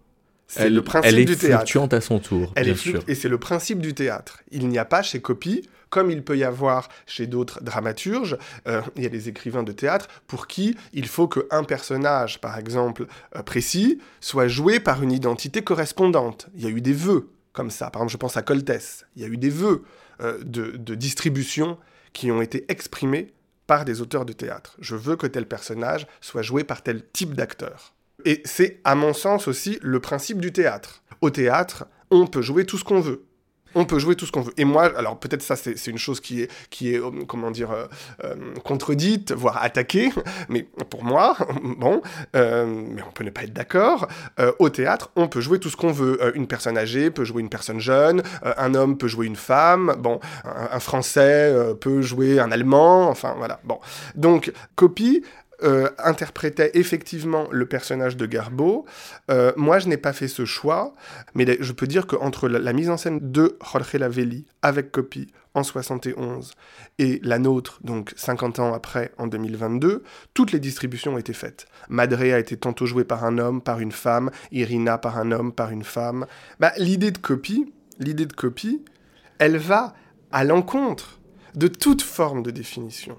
C'est 0.48 0.70
le 0.70 0.82
principe 0.82 1.12
elle 1.12 1.18
est 1.20 1.24
du 1.26 1.36
théâtre. 1.36 1.92
à 1.92 2.00
son 2.00 2.18
tour, 2.18 2.52
elle 2.56 2.64
bien 2.64 2.72
est 2.72 2.76
sûr. 2.76 3.02
Et 3.06 3.14
c'est 3.14 3.28
le 3.28 3.38
principe 3.38 3.80
du 3.80 3.94
théâtre. 3.94 4.40
Il 4.50 4.68
n'y 4.68 4.78
a 4.78 4.86
pas 4.86 5.02
chez 5.02 5.20
Copy, 5.20 5.68
comme 5.90 6.10
il 6.10 6.24
peut 6.24 6.38
y 6.38 6.44
avoir 6.44 6.88
chez 7.06 7.26
d'autres 7.26 7.62
dramaturges, 7.62 8.38
euh, 8.66 8.80
il 8.96 9.02
y 9.02 9.06
a 9.06 9.10
des 9.10 9.28
écrivains 9.28 9.62
de 9.62 9.72
théâtre 9.72 10.08
pour 10.26 10.46
qui 10.46 10.76
il 10.94 11.06
faut 11.06 11.28
qu'un 11.28 11.64
personnage, 11.64 12.40
par 12.40 12.58
exemple, 12.58 13.06
euh, 13.36 13.42
précis, 13.42 14.00
soit 14.20 14.48
joué 14.48 14.80
par 14.80 15.02
une 15.02 15.12
identité 15.12 15.62
correspondante. 15.62 16.48
Il 16.54 16.64
y 16.64 16.66
a 16.66 16.70
eu 16.70 16.80
des 16.80 16.94
vœux 16.94 17.28
comme 17.52 17.70
ça. 17.70 17.90
Par 17.90 18.00
exemple, 18.00 18.12
je 18.12 18.16
pense 18.16 18.36
à 18.36 18.42
Coltès. 18.42 19.04
Il 19.16 19.22
y 19.22 19.24
a 19.26 19.28
eu 19.28 19.36
des 19.36 19.50
vœux 19.50 19.84
euh, 20.20 20.38
de, 20.44 20.76
de 20.76 20.94
distribution 20.94 21.78
qui 22.12 22.30
ont 22.30 22.40
été 22.40 22.64
exprimés 22.68 23.34
par 23.66 23.84
des 23.84 24.00
auteurs 24.00 24.24
de 24.24 24.32
théâtre. 24.32 24.76
Je 24.80 24.96
veux 24.96 25.16
que 25.16 25.26
tel 25.26 25.46
personnage 25.46 26.06
soit 26.22 26.42
joué 26.42 26.64
par 26.64 26.82
tel 26.82 27.02
type 27.12 27.34
d'acteur. 27.34 27.94
Et 28.24 28.42
c'est, 28.44 28.80
à 28.84 28.94
mon 28.94 29.12
sens 29.12 29.48
aussi, 29.48 29.78
le 29.82 30.00
principe 30.00 30.40
du 30.40 30.52
théâtre. 30.52 31.02
Au 31.20 31.30
théâtre, 31.30 31.86
on 32.10 32.26
peut 32.26 32.42
jouer 32.42 32.64
tout 32.64 32.78
ce 32.78 32.84
qu'on 32.84 33.00
veut. 33.00 33.24
On 33.74 33.84
peut 33.84 33.98
jouer 33.98 34.16
tout 34.16 34.24
ce 34.24 34.32
qu'on 34.32 34.40
veut. 34.40 34.52
Et 34.56 34.64
moi, 34.64 34.90
alors 34.96 35.20
peut-être 35.20 35.42
ça, 35.42 35.54
c'est 35.54 35.86
une 35.86 35.98
chose 35.98 36.20
qui 36.20 36.42
est, 36.42 36.50
qui 36.70 36.94
est 36.94 36.98
euh, 36.98 37.10
comment 37.26 37.50
dire, 37.50 37.70
euh, 37.70 37.86
euh, 38.24 38.34
contredite, 38.64 39.32
voire 39.32 39.62
attaquée, 39.62 40.10
mais 40.48 40.66
pour 40.90 41.04
moi, 41.04 41.36
bon, 41.62 42.00
mais 42.34 43.02
on 43.06 43.12
peut 43.12 43.24
ne 43.24 43.30
pas 43.30 43.42
être 43.42 43.52
d'accord. 43.52 44.08
au 44.58 44.70
théâtre, 44.70 45.10
on 45.16 45.28
peut 45.28 45.40
jouer 45.40 45.60
tout 45.60 45.68
ce 45.68 45.76
qu'on 45.76 45.92
veut. 45.92 46.18
une 46.34 46.46
personne 46.46 46.78
âgée 46.78 47.10
peut 47.10 47.24
jouer 47.24 47.42
une 47.42 47.50
personne 47.50 47.78
jeune, 47.78 48.22
un 48.42 48.74
homme 48.74 48.96
peut 48.96 49.08
jouer 49.08 49.26
une 49.26 49.36
femme, 49.36 49.94
bon, 49.98 50.18
un, 50.44 50.76
un 50.76 50.80
Français 50.80 51.54
peut 51.80 52.00
jouer 52.00 52.40
un 52.40 52.50
Allemand, 52.50 53.08
enfin 53.08 53.34
voilà. 53.36 53.60
Bon, 53.64 53.78
donc 54.14 54.52
copie, 54.76 55.22
euh, 55.62 55.88
interprétait 55.98 56.70
effectivement 56.74 57.48
le 57.50 57.66
personnage 57.66 58.16
de 58.16 58.26
Garbo. 58.26 58.86
Euh, 59.30 59.52
moi, 59.56 59.78
je 59.80 59.88
n'ai 59.88 59.96
pas 59.96 60.12
fait 60.12 60.28
ce 60.28 60.44
choix, 60.44 60.94
mais 61.34 61.56
je 61.60 61.72
peux 61.72 61.86
dire 61.86 62.06
qu'entre 62.06 62.48
la, 62.48 62.58
la, 62.58 62.72
mise 62.72 62.90
en 62.90 62.96
scène 62.96 63.18
de 63.32 63.58
Jorge 63.60 63.94
Lavelli 63.94 64.46
avec 64.62 64.92
Copy 64.92 65.32
en 65.54 65.64
71 65.64 66.52
et 66.98 67.20
la 67.22 67.38
nôtre, 67.38 67.80
donc 67.82 68.12
50 68.16 68.60
ans 68.60 68.72
après, 68.72 69.12
en 69.18 69.26
2022, 69.26 70.04
toutes 70.32 70.52
les 70.52 70.60
distributions 70.60 71.14
ont 71.14 71.18
été 71.18 71.32
faites. 71.32 71.66
Madre 71.88 72.20
a 72.20 72.38
été 72.38 72.56
tantôt 72.56 72.86
jouée 72.86 73.04
par 73.04 73.24
un 73.24 73.38
homme, 73.38 73.60
par 73.60 73.80
une 73.80 73.92
femme, 73.92 74.30
Irina 74.52 74.98
par 74.98 75.18
un 75.18 75.32
homme, 75.32 75.52
par 75.52 75.70
une 75.70 75.84
femme. 75.84 76.26
Bah, 76.60 76.72
l'idée 76.78 77.10
de 77.10 77.18
Copy, 77.18 77.72
l'idée 77.98 78.26
de 78.26 78.32
Copy, 78.32 78.84
elle 79.38 79.56
va 79.56 79.94
à 80.30 80.44
l'encontre 80.44 81.18
de 81.54 81.66
toute 81.66 82.02
forme 82.02 82.42
de 82.42 82.50
définition 82.50 83.16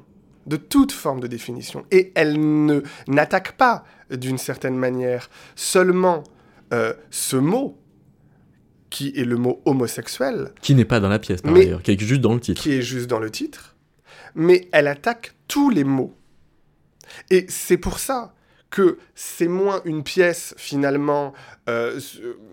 de 0.50 0.58
toute 0.58 0.91
forme 0.91 1.20
de 1.22 1.27
définition. 1.27 1.86
Et 1.91 2.12
elle 2.15 2.65
ne 2.65 2.82
n'attaque 3.08 3.53
pas, 3.53 3.86
d'une 4.10 4.38
certaine 4.38 4.75
manière, 4.75 5.29
seulement 5.56 6.24
euh, 6.74 6.94
ce 7.12 7.38
mot, 7.38 7.77
qui 8.89 9.13
est 9.15 9.24
le 9.24 9.38
mot 9.38 9.62
homosexuel. 9.65 10.51
Qui 10.62 10.74
n'est 10.74 10.86
pas 10.86 11.00
dans 11.00 11.10
la 11.10 11.20
pièce, 11.20 11.41
par 11.41 11.53
ailleurs, 11.53 11.84
qui 11.84 11.91
est 11.91 12.00
juste 12.00 12.22
dans 12.22 12.34
le 12.34 12.39
titre. 12.39 12.62
Qui 12.62 12.74
est 12.74 12.82
juste 12.82 13.08
dans 13.08 13.20
le 13.20 13.29
titre. 13.29 13.75
Mais 14.34 14.68
elle 14.72 14.88
attaque 14.88 15.36
tous 15.48 15.70
les 15.70 15.84
mots. 15.84 16.15
Et 17.29 17.46
c'est 17.48 17.77
pour 17.77 18.00
ça 18.00 18.34
que 18.69 18.99
c'est 19.15 19.47
moins 19.47 19.81
une 19.85 20.03
pièce 20.03 20.53
finalement 20.57 21.33
euh, 21.67 21.99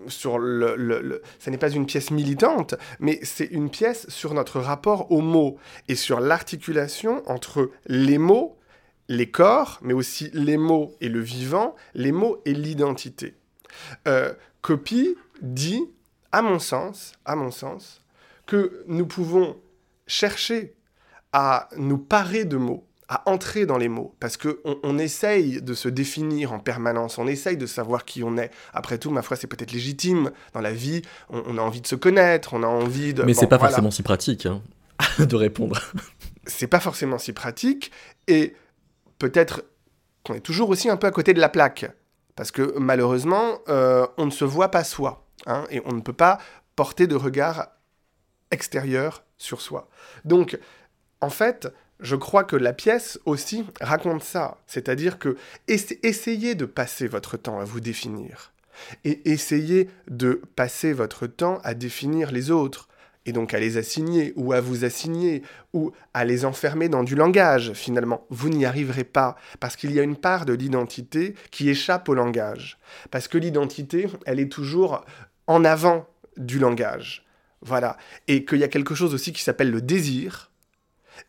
sur 0.07 0.39
le, 0.39 0.75
le, 0.75 1.21
ça 1.39 1.51
n'est 1.51 1.57
pas 1.57 1.69
une 1.69 1.85
pièce 1.85 2.11
militante, 2.11 2.75
mais 2.99 3.19
c'est 3.23 3.45
une 3.45 3.69
pièce 3.69 4.09
sur 4.09 4.33
notre 4.33 4.59
rapport 4.59 5.11
aux 5.11 5.21
mots 5.21 5.57
et 5.87 5.95
sur 5.95 6.19
l'articulation 6.19 7.23
entre 7.29 7.71
les 7.85 8.17
mots, 8.17 8.57
les 9.09 9.29
corps, 9.29 9.79
mais 9.81 9.93
aussi 9.93 10.29
les 10.33 10.57
mots 10.57 10.95
et 11.01 11.09
le 11.09 11.19
vivant, 11.19 11.75
les 11.93 12.11
mots 12.11 12.41
et 12.45 12.53
l'identité. 12.53 13.35
Euh, 14.07 14.33
Copy 14.61 15.15
dit, 15.41 15.83
à 16.31 16.41
mon 16.41 16.59
sens, 16.59 17.13
à 17.25 17.35
mon 17.35 17.51
sens, 17.51 18.01
que 18.45 18.83
nous 18.87 19.05
pouvons 19.05 19.57
chercher 20.07 20.73
à 21.31 21.69
nous 21.77 21.97
parer 21.97 22.45
de 22.45 22.57
mots 22.57 22.86
à 23.09 23.29
entrer 23.29 23.65
dans 23.65 23.77
les 23.77 23.87
mots, 23.87 24.15
parce 24.19 24.35
qu'on 24.35 24.79
on 24.83 24.97
essaye 24.97 25.61
de 25.61 25.73
se 25.73 25.87
définir 25.87 26.51
en 26.51 26.59
permanence, 26.59 27.17
on 27.17 27.27
essaye 27.27 27.55
de 27.55 27.65
savoir 27.65 28.03
qui 28.03 28.21
on 28.21 28.37
est. 28.37 28.51
Après 28.73 28.97
tout, 28.97 29.11
ma 29.11 29.21
foi, 29.21 29.37
c'est 29.37 29.47
peut-être 29.47 29.71
légitime. 29.71 30.31
Dans 30.53 30.59
la 30.59 30.73
vie, 30.73 31.01
on, 31.29 31.57
a 31.57 31.61
envie 31.61 31.79
de 31.79 31.87
se 31.87 31.95
connaître, 31.95 32.53
on 32.53 32.63
a 32.63 32.67
envie 32.67 33.13
de... 33.13 33.23
Mais 33.23 33.33
c'est 33.33 33.47
pas 33.47 33.59
forcément 33.59 33.91
si 33.91 34.03
pratique 34.03 34.45
hein, 34.45 34.61
de 35.19 35.35
répondre. 35.35 35.81
c'est 36.45 36.67
pas 36.67 36.81
forcément 36.81 37.17
si 37.17 37.31
pratique, 37.31 37.91
et 38.27 38.55
peut-être 39.19 39.63
qu'on 40.25 40.33
est 40.33 40.41
toujours 40.41 40.69
aussi 40.69 40.89
un 40.89 40.97
peu 40.97 41.07
à 41.07 41.11
côté 41.11 41.33
de 41.33 41.39
la 41.39 41.49
plaque, 41.49 41.89
parce 42.35 42.51
que 42.51 42.77
malheureusement, 42.77 43.59
euh, 43.69 44.05
on 44.17 44.25
ne 44.25 44.31
se 44.31 44.43
voit 44.43 44.69
pas 44.69 44.83
soi, 44.83 45.25
hein, 45.45 45.63
et 45.69 45.81
on 45.85 45.93
ne 45.93 46.01
peut 46.01 46.13
pas 46.13 46.39
porter 46.75 47.07
de 47.07 47.15
regard 47.15 47.67
extérieur 48.51 49.23
sur 49.37 49.61
soi. 49.61 49.89
Donc, 50.25 50.59
en 51.21 51.29
fait, 51.29 51.69
je 51.99 52.15
crois 52.15 52.43
que 52.43 52.55
la 52.55 52.73
pièce 52.73 53.19
aussi 53.25 53.65
raconte 53.81 54.23
ça. 54.23 54.57
C'est-à-dire 54.67 55.19
que 55.19 55.37
essayez 55.67 56.55
de 56.55 56.65
passer 56.65 57.07
votre 57.07 57.37
temps 57.37 57.59
à 57.59 57.63
vous 57.63 57.79
définir. 57.79 58.53
Et 59.03 59.31
essayez 59.31 59.89
de 60.07 60.41
passer 60.55 60.93
votre 60.93 61.25
temps 61.25 61.59
à 61.63 61.73
définir 61.73 62.31
les 62.31 62.51
autres. 62.51 62.87
Et 63.25 63.33
donc 63.33 63.53
à 63.53 63.59
les 63.59 63.75
assigner, 63.75 64.31
ou 64.37 64.53
à 64.53 64.61
vous 64.61 64.85
assigner, 64.85 65.41
ou 65.73 65.91
à 66.13 66.23
les 66.23 66.45
enfermer 66.45 66.87
dans 66.87 67.03
du 67.03 67.15
langage, 67.15 67.73
finalement. 67.73 68.25
Vous 68.29 68.49
n'y 68.49 68.65
arriverez 68.65 69.03
pas, 69.03 69.35
parce 69.59 69.75
qu'il 69.75 69.91
y 69.91 69.99
a 69.99 70.03
une 70.03 70.15
part 70.15 70.45
de 70.45 70.53
l'identité 70.53 71.35
qui 71.51 71.69
échappe 71.69 72.07
au 72.07 72.13
langage. 72.13 72.77
Parce 73.11 73.27
que 73.27 73.37
l'identité, 73.37 74.07
elle 74.25 74.39
est 74.39 74.51
toujours 74.51 75.03
en 75.47 75.65
avant 75.65 76.07
du 76.37 76.57
langage. 76.57 77.25
Voilà. 77.61 77.97
Et 78.29 78.45
qu'il 78.45 78.59
y 78.59 78.63
a 78.63 78.69
quelque 78.69 78.95
chose 78.95 79.13
aussi 79.13 79.33
qui 79.33 79.43
s'appelle 79.43 79.71
le 79.71 79.81
désir, 79.81 80.51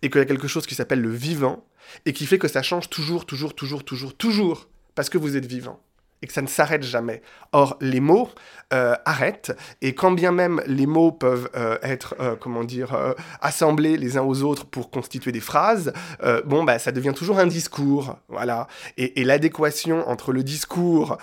et 0.03 0.11
qu'il 0.11 0.19
y 0.21 0.23
a 0.23 0.27
quelque 0.27 0.49
chose 0.49 0.67
qui 0.67 0.75
s'appelle 0.75 1.01
le 1.01 1.13
vivant, 1.13 1.65
et 2.05 2.13
qui 2.13 2.27
fait 2.27 2.39
que 2.39 2.49
ça 2.49 2.63
change 2.63 2.91
toujours, 2.91 3.27
toujours, 3.27 3.55
toujours, 3.55 3.85
toujours, 3.85 4.17
toujours, 4.17 4.69
parce 4.95 5.09
que 5.09 5.19
vous 5.19 5.37
êtes 5.37 5.47
vivant 5.47 5.81
et 6.23 6.27
que 6.27 6.33
ça 6.33 6.43
ne 6.43 6.47
s'arrête 6.47 6.83
jamais. 6.83 7.23
Or, 7.53 7.77
les 7.81 8.01
mots 8.01 8.29
euh, 8.75 8.95
arrêtent, 9.05 9.57
et 9.81 9.95
quand 9.95 10.11
bien 10.11 10.33
même 10.33 10.61
les 10.67 10.87
mots 10.87 11.13
peuvent 11.13 11.49
euh, 11.57 11.79
être, 11.83 12.15
euh, 12.21 12.37
comment 12.37 12.65
dire, 12.65 12.97
assemblés 13.41 13.97
les 13.97 14.17
uns 14.17 14.23
aux 14.23 14.43
autres 14.43 14.67
pour 14.67 14.91
constituer 14.91 15.33
des 15.33 15.41
phrases, 15.41 15.93
bon, 16.45 16.65
bah, 16.65 16.79
ça 16.79 16.93
devient 16.93 17.15
toujours 17.15 17.39
un 17.39 17.47
discours, 17.47 18.19
voilà. 18.29 18.67
Et, 18.97 19.21
et 19.21 19.25
l'adéquation 19.25 20.09
entre 20.09 20.33
le 20.33 20.43
discours 20.43 21.19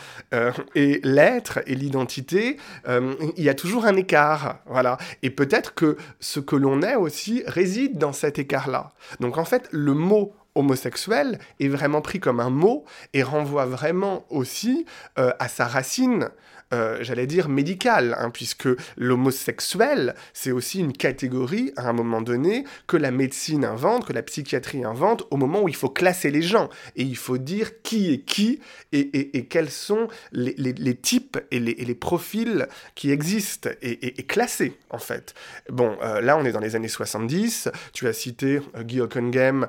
et 0.76 1.00
l'être 1.04 1.60
et 1.68 1.76
l'identité, 1.76 2.58
il 2.88 3.44
y 3.44 3.50
a 3.50 3.54
toujours 3.54 3.86
un 3.86 3.96
écart, 3.96 4.60
voilà. 4.66 4.98
Et 5.24 5.30
peut-être 5.30 5.74
que 5.74 5.98
ce 6.20 6.40
que 6.40 6.56
l'on 6.56 6.82
est 6.82 6.96
aussi 6.96 7.44
réside 7.46 7.98
dans 7.98 8.14
cet 8.14 8.40
écart-là. 8.40 8.94
Donc, 9.20 9.38
en 9.38 9.46
fait, 9.46 9.68
le 9.72 9.94
mot 9.94 10.34
homosexuel 10.56 11.40
est 11.60 11.68
vraiment 11.68 12.02
pris 12.02 12.20
comme 12.20 12.40
un 12.40 12.50
mot 12.50 12.86
et 13.14 13.24
renvoie 13.24 13.66
vraiment 13.66 14.26
aussi 14.30 14.86
euh, 15.20 15.32
à 15.40 15.48
sa 15.48 15.66
racine 15.66 16.30
euh, 16.74 16.98
j'allais 17.02 17.28
dire, 17.28 17.48
médicale, 17.48 18.16
hein, 18.20 18.32
puisque 18.32 18.68
l'homosexuel, 18.98 20.16
c'est 20.34 20.52
aussi 20.52 20.80
une 20.80 20.94
catégorie, 20.94 21.72
à 21.78 21.88
un 21.88 21.94
moment 21.94 22.22
donné, 22.22 22.66
que 22.88 22.98
la 22.98 23.12
médecine 23.12 23.64
invente, 23.64 24.08
que 24.08 24.14
la 24.14 24.24
psychiatrie 24.24 24.84
invente, 24.84 25.28
au 25.30 25.38
moment 25.38 25.62
où 25.62 25.70
il 25.70 25.76
faut 25.76 25.90
classer 25.90 26.32
les 26.32 26.42
gens, 26.42 26.70
et 26.96 27.04
il 27.04 27.18
faut 27.18 27.38
dire 27.38 27.82
qui 27.84 28.12
est 28.12 28.20
qui, 28.20 28.60
et, 28.92 29.46
quels 29.46 29.70
sont 29.70 30.08
les, 30.32 30.96
types 30.96 31.38
et 31.52 31.60
les, 31.60 31.96
profils 31.96 32.68
qui 32.96 33.12
existent, 33.12 33.70
et, 33.82 34.12
classer, 34.24 34.76
en 34.90 34.98
fait. 34.98 35.36
Bon, 35.70 35.96
euh, 36.02 36.20
là, 36.20 36.36
on 36.36 36.46
est 36.46 36.52
dans 36.52 36.60
les 36.60 36.76
années 36.76 36.88
70, 36.88 37.70
tu 37.94 38.08
as 38.08 38.14
cité 38.14 38.60
euh, 38.76 38.84
Guy 38.84 39.02
Hockenheim, 39.02 39.68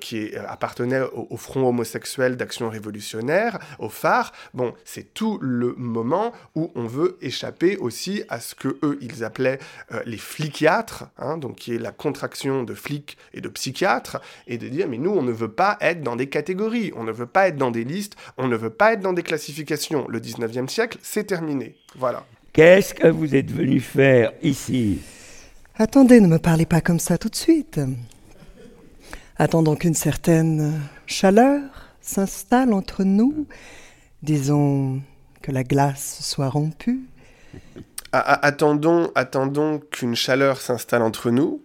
qui 0.00 0.36
appartenait 0.36 1.00
au, 1.12 1.36
Front 1.38 1.68
homosexuel 1.68 2.36
d'action 2.36 2.68
révolutionnaire, 2.68 3.58
au 3.78 3.88
phare. 3.88 4.32
Bon, 4.54 4.74
c'est 4.84 5.14
tout 5.14 5.38
le 5.40 5.72
moment 5.76 6.17
où 6.54 6.70
on 6.74 6.86
veut 6.86 7.18
échapper 7.20 7.76
aussi 7.76 8.22
à 8.28 8.40
ce 8.40 8.54
que 8.54 8.78
eux 8.82 8.98
ils 9.00 9.24
appelaient 9.24 9.58
euh, 9.92 10.00
les 10.04 10.16
fliquiatres, 10.16 11.06
hein, 11.18 11.38
donc 11.38 11.56
qui 11.56 11.74
est 11.74 11.78
la 11.78 11.92
contraction 11.92 12.64
de 12.64 12.74
flic 12.74 13.16
et 13.34 13.40
de 13.40 13.48
psychiatre, 13.48 14.20
et 14.46 14.58
de 14.58 14.68
dire 14.68 14.88
mais 14.88 14.98
nous 14.98 15.10
on 15.10 15.22
ne 15.22 15.32
veut 15.32 15.50
pas 15.50 15.76
être 15.80 16.02
dans 16.02 16.16
des 16.16 16.28
catégories, 16.28 16.92
on 16.96 17.04
ne 17.04 17.12
veut 17.12 17.26
pas 17.26 17.48
être 17.48 17.56
dans 17.56 17.70
des 17.70 17.84
listes, 17.84 18.16
on 18.36 18.48
ne 18.48 18.56
veut 18.56 18.70
pas 18.70 18.92
être 18.92 19.00
dans 19.00 19.12
des 19.12 19.22
classifications. 19.22 20.06
Le 20.08 20.20
19e 20.20 20.68
siècle, 20.68 20.98
c'est 21.02 21.24
terminé. 21.24 21.76
Voilà. 21.96 22.24
Qu'est-ce 22.52 22.94
que 22.94 23.08
vous 23.08 23.34
êtes 23.34 23.50
venu 23.50 23.80
faire 23.80 24.32
ici? 24.42 25.00
Attendez, 25.76 26.20
ne 26.20 26.26
me 26.26 26.38
parlez 26.38 26.66
pas 26.66 26.80
comme 26.80 26.98
ça 26.98 27.18
tout 27.18 27.28
de 27.28 27.36
suite. 27.36 27.80
Attendons 29.36 29.76
qu'une 29.76 29.94
certaine 29.94 30.80
chaleur 31.06 31.62
s'installe 32.00 32.72
entre 32.72 33.04
nous, 33.04 33.46
disons 34.22 35.00
que 35.42 35.52
la 35.52 35.64
glace 35.64 36.18
soit 36.22 36.48
rompue. 36.48 37.00
Attendons, 38.12 39.10
attendons 39.14 39.78
qu'une 39.78 40.14
chaleur 40.14 40.60
s'installe 40.60 41.02
entre 41.02 41.30
nous. 41.30 41.62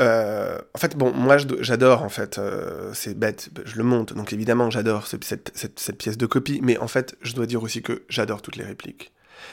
Euh, 0.00 0.58
en 0.74 0.78
fait, 0.78 0.96
bon, 0.96 1.12
moi 1.12 1.36
j'adore, 1.60 2.02
en 2.02 2.08
fait, 2.08 2.38
euh, 2.38 2.92
c'est 2.94 3.18
bête, 3.18 3.50
je 3.64 3.76
le 3.76 3.82
monte, 3.82 4.12
donc 4.12 4.32
évidemment 4.32 4.70
j'adore 4.70 5.08
cette, 5.08 5.98
pièce 5.98 6.16
de 6.16 6.26
copie, 6.26 6.60
mais 6.62 6.78
en 6.78 6.86
fait, 6.86 7.16
je 7.22 7.34
dois 7.34 7.46
dire 7.46 7.62
aussi 7.62 7.82
que 7.82 8.04
j'adore 8.08 8.40
toutes 8.40 8.56
les 8.56 8.64
répliques. 8.64 9.12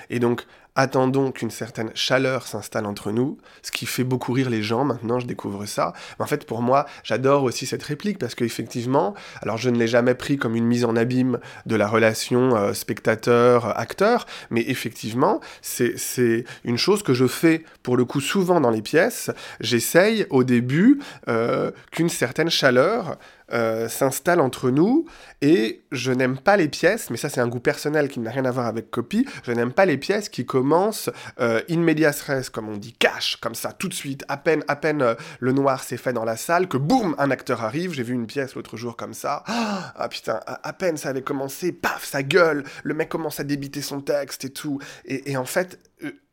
Et 0.09 0.19
donc, 0.19 0.45
attendons 0.75 1.31
qu'une 1.31 1.51
certaine 1.51 1.91
chaleur 1.95 2.47
s'installe 2.47 2.85
entre 2.85 3.11
nous, 3.11 3.37
ce 3.61 3.71
qui 3.71 3.85
fait 3.85 4.03
beaucoup 4.03 4.33
rire 4.33 4.49
les 4.49 4.61
gens, 4.61 4.83
maintenant 4.83 5.19
je 5.19 5.25
découvre 5.25 5.65
ça. 5.65 5.93
En 6.19 6.25
fait, 6.25 6.45
pour 6.45 6.61
moi, 6.61 6.85
j'adore 7.03 7.43
aussi 7.43 7.65
cette 7.65 7.83
réplique, 7.83 8.19
parce 8.19 8.35
qu'effectivement, 8.35 9.13
alors 9.41 9.57
je 9.57 9.69
ne 9.69 9.77
l'ai 9.77 9.87
jamais 9.87 10.15
pris 10.15 10.37
comme 10.37 10.55
une 10.55 10.65
mise 10.65 10.85
en 10.85 10.95
abîme 10.95 11.39
de 11.65 11.75
la 11.75 11.87
relation 11.87 12.55
euh, 12.55 12.73
spectateur-acteur, 12.73 14.25
mais 14.49 14.65
effectivement, 14.67 15.39
c'est 15.61 16.43
une 16.63 16.77
chose 16.77 17.03
que 17.03 17.13
je 17.13 17.27
fais, 17.27 17.63
pour 17.81 17.95
le 17.95 18.05
coup, 18.05 18.19
souvent 18.19 18.59
dans 18.59 18.71
les 18.71 18.81
pièces. 18.81 19.31
J'essaye 19.61 20.25
au 20.29 20.43
début 20.43 20.99
euh, 21.29 21.71
qu'une 21.91 22.09
certaine 22.09 22.49
chaleur 22.49 23.17
euh, 23.55 23.87
s'installe 23.87 24.41
entre 24.41 24.69
nous 24.69 25.05
et 25.41 25.81
je 25.91 26.11
n'aime 26.11 26.37
pas 26.37 26.57
les 26.57 26.67
pièces, 26.67 27.09
mais 27.09 27.15
ça 27.15 27.29
c'est 27.29 27.39
un 27.39 27.47
goût 27.47 27.61
personnel 27.61 28.09
qui 28.09 28.19
n'a 28.19 28.29
rien 28.29 28.43
à 28.43 28.51
voir 28.51 28.65
avec 28.65 28.91
copie, 28.91 29.25
je 29.43 29.53
n'aime 29.53 29.71
pas 29.71 29.85
les 29.85 29.97
pièces 29.97 30.27
qui 30.27 30.45
commencent 30.45 31.09
euh, 31.39 31.61
in 31.69 31.85
res, 31.85 32.51
comme 32.51 32.67
on 32.67 32.75
dit, 32.75 32.91
cash, 32.91 33.37
comme 33.37 33.55
ça, 33.55 33.71
tout 33.71 33.87
de 33.87 33.93
suite, 33.93 34.25
à 34.27 34.35
peine, 34.35 34.63
à 34.67 34.75
peine 34.75 35.01
euh, 35.01 35.15
le 35.39 35.53
noir 35.53 35.83
s'est 35.83 35.95
fait 35.95 36.11
dans 36.11 36.25
la 36.25 36.35
salle, 36.35 36.67
que 36.67 36.75
boum, 36.75 37.15
un 37.17 37.31
acteur 37.31 37.63
arrive, 37.63 37.93
j'ai 37.93 38.03
vu 38.03 38.13
une 38.13 38.27
pièce 38.27 38.55
l'autre 38.55 38.75
jour 38.75 38.97
comme 38.97 39.13
ça, 39.13 39.43
ah, 39.47 39.93
ah 39.95 40.09
putain, 40.09 40.41
à, 40.45 40.73
peine 40.73 40.97
ça 40.97 41.09
avait 41.09 41.21
commencé, 41.21 41.71
paf, 41.71 42.03
ça 42.03 42.23
gueule, 42.23 42.65
le 42.83 42.93
mec 42.93 43.07
commence 43.07 43.39
à 43.39 43.45
débiter 43.45 43.81
son 43.81 44.01
texte 44.01 44.43
et 44.43 44.49
tout, 44.49 44.79
et, 45.05 45.37
en 45.37 45.45
fait, 45.45 45.79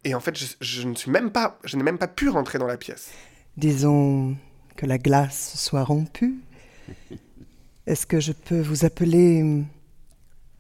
et 0.02 0.16
en 0.16 0.20
fait 0.20 0.36
je, 0.36 0.46
je 0.60 0.88
ne 0.88 0.96
suis 0.96 1.10
même 1.10 1.30
pas, 1.30 1.58
je 1.62 1.76
n'ai 1.76 1.84
même 1.84 1.98
pas 1.98 2.08
pu 2.08 2.28
rentrer 2.28 2.58
dans 2.58 2.66
la 2.66 2.76
pièce. 2.76 3.12
Disons 3.56 4.34
que 4.76 4.86
la 4.86 4.98
glace 4.98 5.54
soit 5.56 5.84
rompue 5.84 6.40
est-ce 7.86 8.06
que 8.06 8.20
je 8.20 8.32
peux 8.32 8.60
vous 8.60 8.84
appeler 8.84 9.42
hum, 9.42 9.66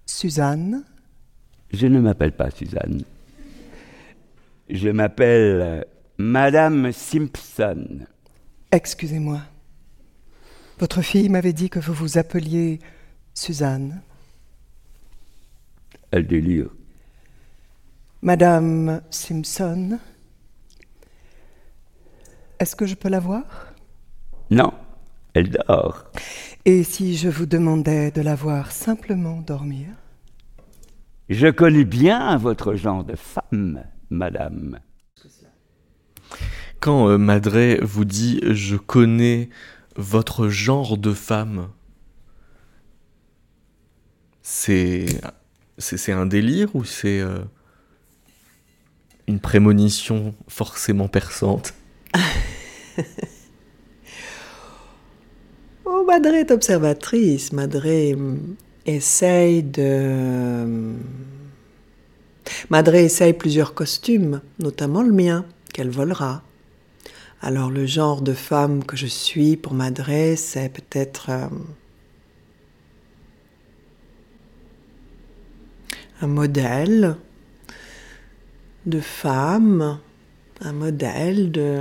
Suzanne? 0.06 0.84
Je 1.72 1.86
ne 1.86 2.00
m'appelle 2.00 2.32
pas 2.32 2.50
Suzanne. 2.50 3.02
Je 4.68 4.88
m'appelle 4.88 5.60
euh, 5.60 5.82
Madame 6.18 6.92
Simpson. 6.92 8.06
Excusez-moi. 8.70 9.40
Votre 10.78 11.02
fille 11.02 11.28
m'avait 11.28 11.52
dit 11.52 11.70
que 11.70 11.78
vous 11.78 11.92
vous 11.92 12.18
appeliez 12.18 12.80
Suzanne. 13.34 14.02
Elle 16.10 16.26
délire. 16.26 16.68
Madame 18.20 19.02
Simpson, 19.10 19.98
est-ce 22.58 22.76
que 22.76 22.86
je 22.86 22.94
peux 22.94 23.08
la 23.08 23.18
voir? 23.18 23.72
Non. 24.50 24.72
Elle 25.34 25.50
dort. 25.50 26.04
Et 26.64 26.84
si 26.84 27.16
je 27.16 27.28
vous 27.28 27.46
demandais 27.46 28.10
de 28.10 28.20
la 28.20 28.34
voir 28.34 28.70
simplement 28.70 29.40
dormir? 29.40 29.88
Je 31.28 31.48
connais 31.48 31.84
bien 31.84 32.36
votre 32.36 32.74
genre 32.74 33.04
de 33.04 33.16
femme, 33.16 33.84
madame. 34.10 34.78
Quand 36.80 37.08
euh, 37.08 37.16
Madré 37.16 37.78
vous 37.80 38.04
dit 38.04 38.40
je 38.50 38.76
connais 38.76 39.48
votre 39.96 40.48
genre 40.48 40.98
de 40.98 41.12
femme, 41.14 41.68
c'est 44.42 45.06
c'est 45.78 46.12
un 46.12 46.26
délire 46.26 46.74
ou 46.76 46.84
c'est 46.84 47.20
euh, 47.20 47.38
une 49.26 49.40
prémonition 49.40 50.34
forcément 50.48 51.08
perçante? 51.08 51.74
Madré 56.12 56.40
est 56.40 56.50
observatrice. 56.50 57.54
Madré 57.54 58.12
hum, 58.12 58.56
essaye 58.84 59.62
de. 59.62 60.62
Hum, 60.62 60.98
Madré 62.68 63.04
essaye 63.04 63.32
plusieurs 63.32 63.72
costumes, 63.72 64.42
notamment 64.58 65.02
le 65.02 65.10
mien, 65.10 65.46
qu'elle 65.72 65.88
volera. 65.88 66.42
Alors 67.40 67.70
le 67.70 67.86
genre 67.86 68.20
de 68.20 68.34
femme 68.34 68.84
que 68.84 68.94
je 68.94 69.06
suis 69.06 69.56
pour 69.56 69.72
Madré, 69.72 70.36
c'est 70.36 70.68
peut-être 70.68 71.30
hum, 71.30 71.64
un 76.20 76.26
modèle 76.26 77.16
de 78.84 79.00
femme, 79.00 79.98
un 80.60 80.72
modèle 80.74 81.50
de 81.50 81.80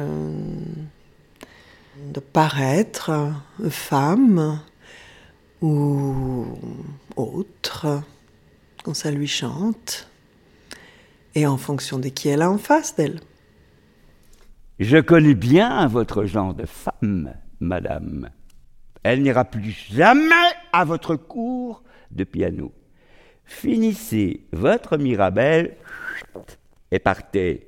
de 2.13 2.19
paraître 2.19 3.31
femme 3.69 4.61
ou 5.61 6.45
autre 7.15 8.01
quand 8.83 8.93
ça 8.93 9.11
lui 9.11 9.27
chante 9.27 10.09
et 11.35 11.45
en 11.45 11.57
fonction 11.57 11.99
de 11.99 12.09
qui 12.09 12.29
elle 12.29 12.41
a 12.41 12.49
en 12.49 12.57
face 12.57 12.95
d'elle. 12.95 13.19
Je 14.79 14.97
connais 14.97 15.35
bien 15.35 15.87
votre 15.87 16.25
genre 16.25 16.53
de 16.53 16.65
femme, 16.65 17.33
madame. 17.59 18.29
Elle 19.03 19.21
n'ira 19.21 19.45
plus 19.45 19.71
jamais 19.91 20.35
à 20.73 20.85
votre 20.85 21.15
cours 21.15 21.83
de 22.09 22.23
piano. 22.23 22.73
Finissez 23.45 24.47
votre 24.51 24.97
Mirabelle 24.97 25.77
et 26.91 26.99
partez. 26.99 27.67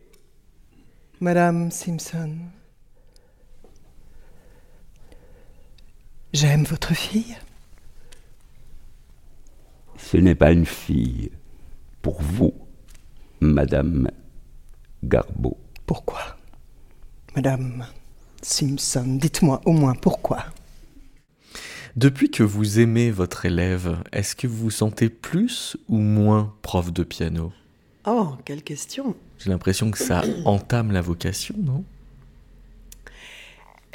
Madame 1.19 1.71
Simpson, 1.71 2.37
J'aime 6.33 6.63
votre 6.63 6.95
fille. 6.95 7.37
Ce 9.97 10.17
n'est 10.17 10.33
pas 10.33 10.51
une 10.51 10.65
fille 10.65 11.31
pour 12.01 12.21
vous, 12.21 12.53
Madame 13.39 14.09
Garbeau. 15.03 15.57
Pourquoi 15.85 16.37
Madame 17.35 17.85
Simpson, 18.41 19.17
dites-moi 19.21 19.61
au 19.65 19.73
moins 19.73 19.93
pourquoi. 19.93 20.45
Depuis 21.95 22.31
que 22.31 22.41
vous 22.41 22.79
aimez 22.79 23.11
votre 23.11 23.45
élève, 23.45 23.97
est-ce 24.11 24.35
que 24.35 24.47
vous 24.47 24.57
vous 24.57 24.71
sentez 24.71 25.09
plus 25.09 25.77
ou 25.87 25.97
moins 25.97 26.55
prof 26.63 26.91
de 26.91 27.03
piano? 27.03 27.53
Oh, 28.07 28.35
quelle 28.43 28.63
question 28.63 29.15
J'ai 29.37 29.51
l'impression 29.51 29.91
que 29.91 29.99
ça 29.99 30.23
entame 30.45 30.91
la 30.91 31.01
vocation, 31.01 31.55
non? 31.59 31.83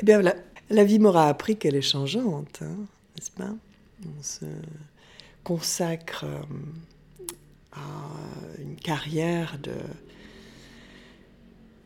Eh 0.01 0.05
bien 0.05 0.21
voilà, 0.21 0.37
la 0.71 0.85
vie 0.85 0.99
m'aura 0.99 1.29
appris 1.29 1.57
qu'elle 1.57 1.77
est 1.77 1.83
changeante, 1.83 2.61
hein, 2.63 2.77
n'est-ce 3.17 3.31
pas? 3.31 3.55
On 4.05 4.23
se 4.23 4.45
consacre 5.43 6.25
euh, 6.25 6.43
à 7.73 8.61
une 8.61 8.77
carrière 8.77 9.59
de, 9.63 9.75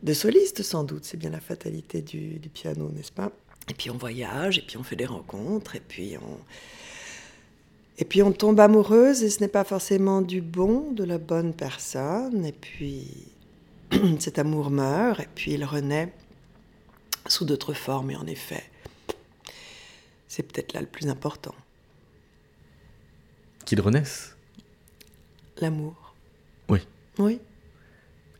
de 0.03 0.13
soliste, 0.13 0.61
sans 0.63 0.83
doute. 0.83 1.05
C'est 1.05 1.17
bien 1.17 1.29
la 1.29 1.39
fatalité 1.39 2.01
du, 2.01 2.39
piano, 2.53 2.91
n'est-ce 2.93 3.11
pas? 3.11 3.31
Et 3.69 3.73
puis 3.73 3.89
on 3.89 3.97
voyage, 3.97 4.57
et 4.57 4.61
puis 4.61 4.77
on 4.77 4.83
fait 4.83 4.97
des 4.97 5.05
rencontres, 5.05 5.75
et 5.77 5.79
puis 5.79 6.17
on, 6.17 6.37
Et 7.97 8.05
puis 8.05 8.21
on 8.21 8.33
tombe 8.33 8.59
amoureuse 8.59 9.23
et 9.23 9.29
ce 9.29 9.39
n'est 9.39 9.47
pas 9.47 9.63
forcément 9.63 10.21
du 10.21 10.41
bon, 10.41 10.91
de 10.91 11.05
la 11.05 11.17
bonne 11.17 11.53
personne. 11.53 12.45
Et 12.45 12.51
puis 12.51 13.07
cet 14.19 14.39
amour 14.39 14.69
meurt 14.69 15.21
et 15.21 15.27
puis 15.33 15.53
il 15.53 15.63
renaît 15.63 16.13
sous 17.27 17.45
d'autres 17.45 17.73
formes. 17.73 18.11
Et 18.11 18.15
en 18.17 18.27
effet, 18.27 18.63
c'est 20.33 20.41
peut-être 20.41 20.73
là 20.73 20.81
le 20.81 20.87
plus 20.87 21.09
important. 21.09 21.53
Qu'il 23.65 23.79
renaisse 23.81 24.35
L'amour. 25.61 26.15
Oui. 26.69 26.79
Oui. 27.19 27.39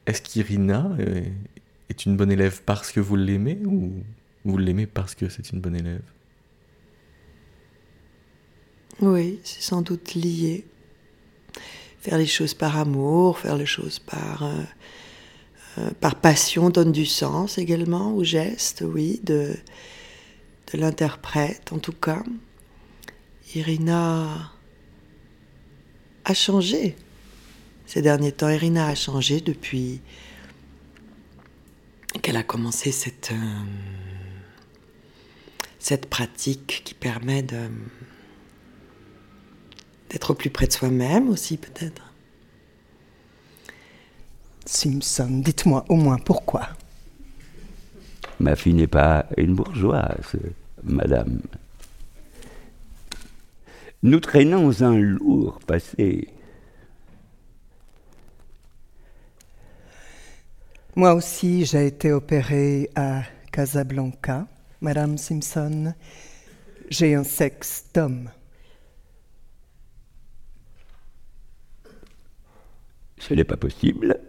Est-ce 0.07 0.23
qu'Irina 0.23 0.97
est 1.89 2.05
une 2.07 2.17
bonne 2.17 2.31
élève 2.31 2.63
parce 2.65 2.91
que 2.91 2.99
vous 2.99 3.15
l'aimez 3.15 3.59
ou 3.67 3.93
vous 4.43 4.57
l'aimez 4.57 4.87
parce 4.87 5.13
que 5.13 5.29
c'est 5.29 5.51
une 5.51 5.61
bonne 5.61 5.75
élève? 5.75 6.01
Oui, 8.99 9.39
c'est 9.43 9.61
sans 9.61 9.83
doute 9.83 10.15
lié. 10.15 10.65
Faire 11.99 12.17
les 12.17 12.25
choses 12.25 12.55
par 12.55 12.75
amour, 12.79 13.37
faire 13.37 13.55
les 13.55 13.67
choses 13.67 13.99
par, 13.99 14.41
euh, 14.41 14.63
euh, 15.77 15.91
par 16.01 16.15
passion 16.15 16.71
donne 16.71 16.91
du 16.91 17.05
sens 17.05 17.59
également 17.59 18.15
au 18.15 18.23
geste, 18.23 18.83
oui, 18.83 19.21
de 19.23 19.55
l'interprète 20.77 21.71
en 21.71 21.79
tout 21.79 21.93
cas. 21.93 22.23
Irina 23.55 24.51
a 26.25 26.33
changé 26.33 26.95
ces 27.85 28.01
derniers 28.01 28.31
temps. 28.31 28.49
Irina 28.49 28.87
a 28.87 28.95
changé 28.95 29.41
depuis 29.41 30.01
qu'elle 32.21 32.37
a 32.37 32.43
commencé 32.43 32.91
cette, 32.91 33.31
euh, 33.31 33.63
cette 35.79 36.07
pratique 36.09 36.81
qui 36.83 36.93
permet 36.93 37.43
de 37.43 37.69
d'être 40.09 40.29
au 40.29 40.35
plus 40.35 40.51
près 40.51 40.67
de 40.67 40.71
soi-même 40.71 41.27
aussi 41.29 41.57
peut-être. 41.57 42.13
Simpson, 44.63 45.41
dites-moi 45.43 45.85
au 45.89 45.95
moins 45.95 46.19
pourquoi. 46.19 46.69
Ma 48.39 48.55
fille 48.55 48.75
n'est 48.75 48.87
pas 48.87 49.25
une 49.37 49.55
bourgeoise, 49.55 50.35
madame. 50.83 51.41
Nous 54.01 54.19
traînons 54.19 54.81
un 54.81 54.97
lourd 54.97 55.59
passé. 55.65 56.27
Moi 60.95 61.13
aussi, 61.13 61.65
j'ai 61.65 61.87
été 61.87 62.11
opérée 62.11 62.89
à 62.95 63.23
Casablanca, 63.51 64.47
Madame 64.81 65.17
Simpson. 65.17 65.93
J'ai 66.89 67.15
un 67.15 67.23
sexe 67.23 67.85
d'homme. 67.93 68.29
Ce 73.17 73.33
n'est 73.33 73.45
pas 73.45 73.57
possible. 73.57 74.19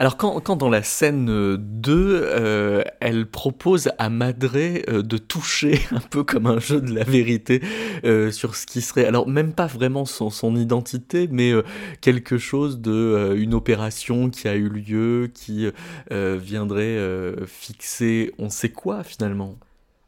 Alors 0.00 0.16
quand, 0.16 0.40
quand, 0.40 0.56
dans 0.56 0.70
la 0.70 0.82
scène 0.82 1.26
2, 1.56 2.20
euh, 2.24 2.82
elle 3.00 3.26
propose 3.26 3.90
à 3.98 4.08
Madré 4.08 4.82
euh, 4.88 5.02
de 5.02 5.18
toucher 5.18 5.78
un 5.90 6.00
peu 6.00 6.24
comme 6.24 6.46
un 6.46 6.58
jeu 6.58 6.80
de 6.80 6.94
la 6.94 7.04
vérité 7.04 7.60
euh, 8.04 8.30
sur 8.30 8.56
ce 8.56 8.64
qui 8.64 8.80
serait, 8.80 9.04
alors 9.04 9.28
même 9.28 9.52
pas 9.52 9.66
vraiment 9.66 10.06
son, 10.06 10.56
identité, 10.56 11.28
mais 11.30 11.52
euh, 11.52 11.62
quelque 12.00 12.38
chose 12.38 12.80
de 12.80 12.90
euh, 12.90 13.34
une 13.36 13.52
opération 13.52 14.30
qui 14.30 14.48
a 14.48 14.54
eu 14.54 14.70
lieu, 14.70 15.30
qui 15.34 15.68
viendrait 16.10 16.98
fixer 17.46 18.32
on 18.38 18.48
sait 18.48 18.70
quoi 18.70 19.04
finalement. 19.04 19.56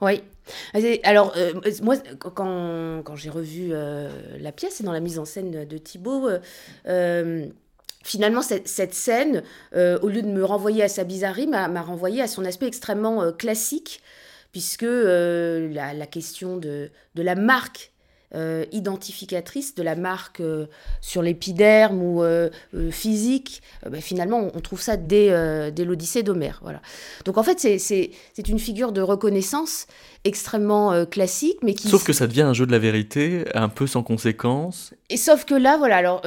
Oui. 0.01 0.23
Alors, 1.05 1.33
euh, 1.37 1.53
moi, 1.83 1.97
quand, 2.19 3.17
j'ai 3.17 3.31
revu 3.31 3.69
euh, 3.71 4.11
la 4.41 4.53
pièce 4.53 4.81
et 4.81 4.85
dans 4.85 4.93
la 4.93 5.01
mise 5.01 5.19
en 5.19 5.25
scène 5.25 5.65
de 5.65 5.79
Thibaut, 5.79 6.29
euh, 6.89 7.47
finalement, 8.03 8.43
cette, 8.43 8.69
cette 8.69 8.95
scène, 8.95 9.43
au 9.75 10.09
lieu 10.09 10.23
de 10.23 10.29
me 10.29 10.45
renvoyer 10.45 10.83
à 10.83 10.89
sa 10.89 11.05
bizarrerie, 11.05 11.47
m'a 11.47 11.83
renvoyé 11.83 12.23
à 12.23 12.27
son 12.27 12.45
aspect 12.45 12.67
extrêmement 12.67 13.33
classique, 13.33 14.01
puisque 14.53 14.83
la, 14.83 15.95
la, 15.95 16.07
question 16.07 16.57
de, 16.57 16.91
de 17.15 17.23
la 17.23 17.35
marque 17.35 17.93
euh, 18.35 18.65
identificatrice 18.73 19.75
de 19.75 19.83
la 19.83 19.95
marque 19.95 20.41
euh, 20.41 20.65
sur 21.03 21.21
l'épiderme 21.21 22.01
ou 22.01 22.23
euh, 22.23 22.49
physique, 22.91 23.63
bah, 23.85 24.01
finalement, 24.01 24.51
on 24.55 24.61
trouve 24.61 24.81
ça 24.81 24.97
dès, 24.97 25.71
dès 25.71 25.85
l'Odyssée 25.85 26.23
d'Homère. 26.23 26.61
Voilà. 26.63 26.81
Donc 27.27 27.37
en 27.37 27.43
fait, 27.43 27.59
c'est 27.59 28.49
une 28.49 28.59
figure 28.59 28.93
de 28.93 29.03
reconnaissance 29.03 29.87
extrêmement 30.25 31.05
classique, 31.07 31.59
mais 31.63 31.75
qui... 31.75 31.89
Sauf 31.89 32.05
que 32.05 32.13
ça 32.13 32.27
devient 32.27 32.43
un 32.43 32.53
jeu 32.53 32.67
de 32.67 32.73
la 32.73 32.79
vérité, 32.79 33.45
un 33.55 33.69
peu 33.69 33.87
sans 33.87 34.03
conséquence. 34.03 34.95
Et 35.11 35.17
sauf 35.17 35.45
que 35.45 35.55
là, 35.55 35.77
voilà, 35.77 35.97
alors 35.97 36.23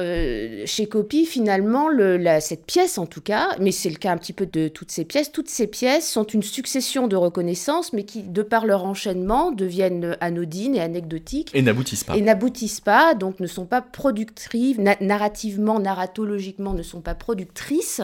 chez 0.66 0.86
Copy, 0.86 1.24
finalement, 1.24 1.88
le, 1.88 2.16
la, 2.16 2.40
cette 2.40 2.66
pièce 2.66 2.98
en 2.98 3.06
tout 3.06 3.20
cas, 3.20 3.48
mais 3.58 3.72
c'est 3.72 3.90
le 3.90 3.96
cas 3.96 4.12
un 4.12 4.16
petit 4.16 4.32
peu 4.32 4.46
de 4.46 4.68
toutes 4.68 4.90
ces 4.90 5.04
pièces, 5.04 5.32
toutes 5.32 5.48
ces 5.48 5.66
pièces 5.66 6.08
sont 6.08 6.24
une 6.24 6.42
succession 6.42 7.08
de 7.08 7.16
reconnaissances, 7.16 7.92
mais 7.92 8.04
qui, 8.04 8.22
de 8.22 8.42
par 8.42 8.66
leur 8.66 8.84
enchaînement, 8.84 9.50
deviennent 9.50 10.16
anodines 10.20 10.74
et 10.74 10.80
anecdotiques. 10.80 11.50
Et 11.54 11.62
n'aboutissent 11.62 12.04
et 12.14 12.20
n'aboutissent 12.20 12.80
pas, 12.80 13.14
donc 13.14 13.40
ne 13.40 13.46
sont 13.46 13.66
pas 13.66 13.82
productrices, 13.82 14.76
narrativement, 15.00 15.80
narratologiquement 15.80 16.74
ne 16.74 16.82
sont 16.82 17.00
pas 17.00 17.14
productrices 17.14 18.02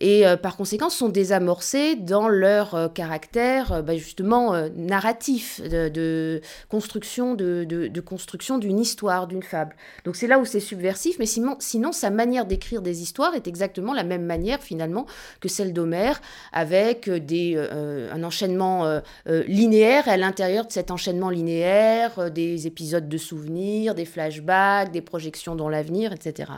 et 0.00 0.26
euh, 0.26 0.36
par 0.36 0.56
conséquent 0.56 0.88
sont 0.88 1.10
désamorcés 1.10 1.94
dans 1.94 2.28
leur 2.28 2.74
euh, 2.74 2.88
caractère 2.88 3.72
euh, 3.72 3.82
bah, 3.82 3.96
justement 3.96 4.30
narratif 4.74 5.60
de, 5.60 6.40
construction 6.68 7.34
de, 7.34 8.00
construction 8.00 8.58
d'une 8.58 8.80
histoire, 8.80 9.26
d'une 9.26 9.42
fable. 9.42 9.76
Donc 10.04 10.16
c'est 10.16 10.26
là 10.26 10.38
où 10.38 10.44
c'est 10.44 10.60
subversif, 10.60 11.18
mais 11.18 11.26
sinon, 11.26 11.56
sinon 11.58 11.92
sa 11.92 12.10
manière 12.10 12.46
d'écrire 12.46 12.80
des 12.80 13.02
histoires 13.02 13.34
est 13.34 13.46
exactement 13.46 13.92
la 13.92 14.02
même 14.02 14.24
manière 14.24 14.62
finalement 14.62 15.06
que 15.40 15.48
celle 15.48 15.72
d'Homère, 15.72 16.20
avec 16.52 17.10
des, 17.10 17.56
un 17.56 18.24
enchaînement 18.24 19.00
linéaire 19.26 20.08
et 20.08 20.12
à 20.12 20.16
l'intérieur 20.16 20.66
de 20.66 20.72
cet 20.72 20.90
enchaînement 20.90 21.30
linéaire, 21.30 22.30
des 22.30 22.66
épisodes 22.66 23.08
de 23.08 23.18
souvenirs, 23.18 23.94
des 23.94 24.04
flashbacks, 24.06 24.90
des 24.90 25.02
projections 25.02 25.54
dans 25.54 25.68
l'avenir, 25.68 26.12
etc. 26.12 26.52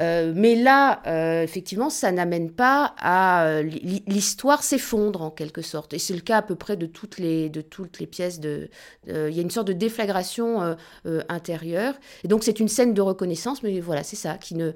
Euh, 0.00 0.32
mais 0.34 0.54
là, 0.54 1.00
euh, 1.06 1.42
effectivement, 1.42 1.90
ça 1.90 2.12
n'amène 2.12 2.50
pas 2.50 2.94
à 2.98 3.46
euh, 3.46 3.62
l'histoire 4.06 4.62
s'effondre 4.62 5.22
en 5.22 5.30
quelque 5.30 5.62
sorte. 5.62 5.94
Et 5.94 5.98
c'est 5.98 6.14
le 6.14 6.20
cas 6.20 6.38
à 6.38 6.42
peu 6.42 6.54
près 6.54 6.76
de 6.76 6.86
toutes 6.86 7.18
les, 7.18 7.48
de 7.48 7.60
toutes 7.60 7.98
les 7.98 8.06
pièces. 8.06 8.40
De, 8.40 8.68
il 9.06 9.32
y 9.32 9.38
a 9.38 9.42
une 9.42 9.50
sorte 9.50 9.68
de 9.68 9.72
déflagration 9.72 10.76
intérieure. 11.28 11.94
Et 12.24 12.28
donc 12.28 12.44
c'est 12.44 12.60
une 12.60 12.68
scène 12.68 12.94
de 12.94 13.00
reconnaissance, 13.00 13.62
mais 13.62 13.80
voilà, 13.80 14.02
c'est 14.02 14.16
ça 14.16 14.36
qui 14.36 14.54
ne, 14.54 14.72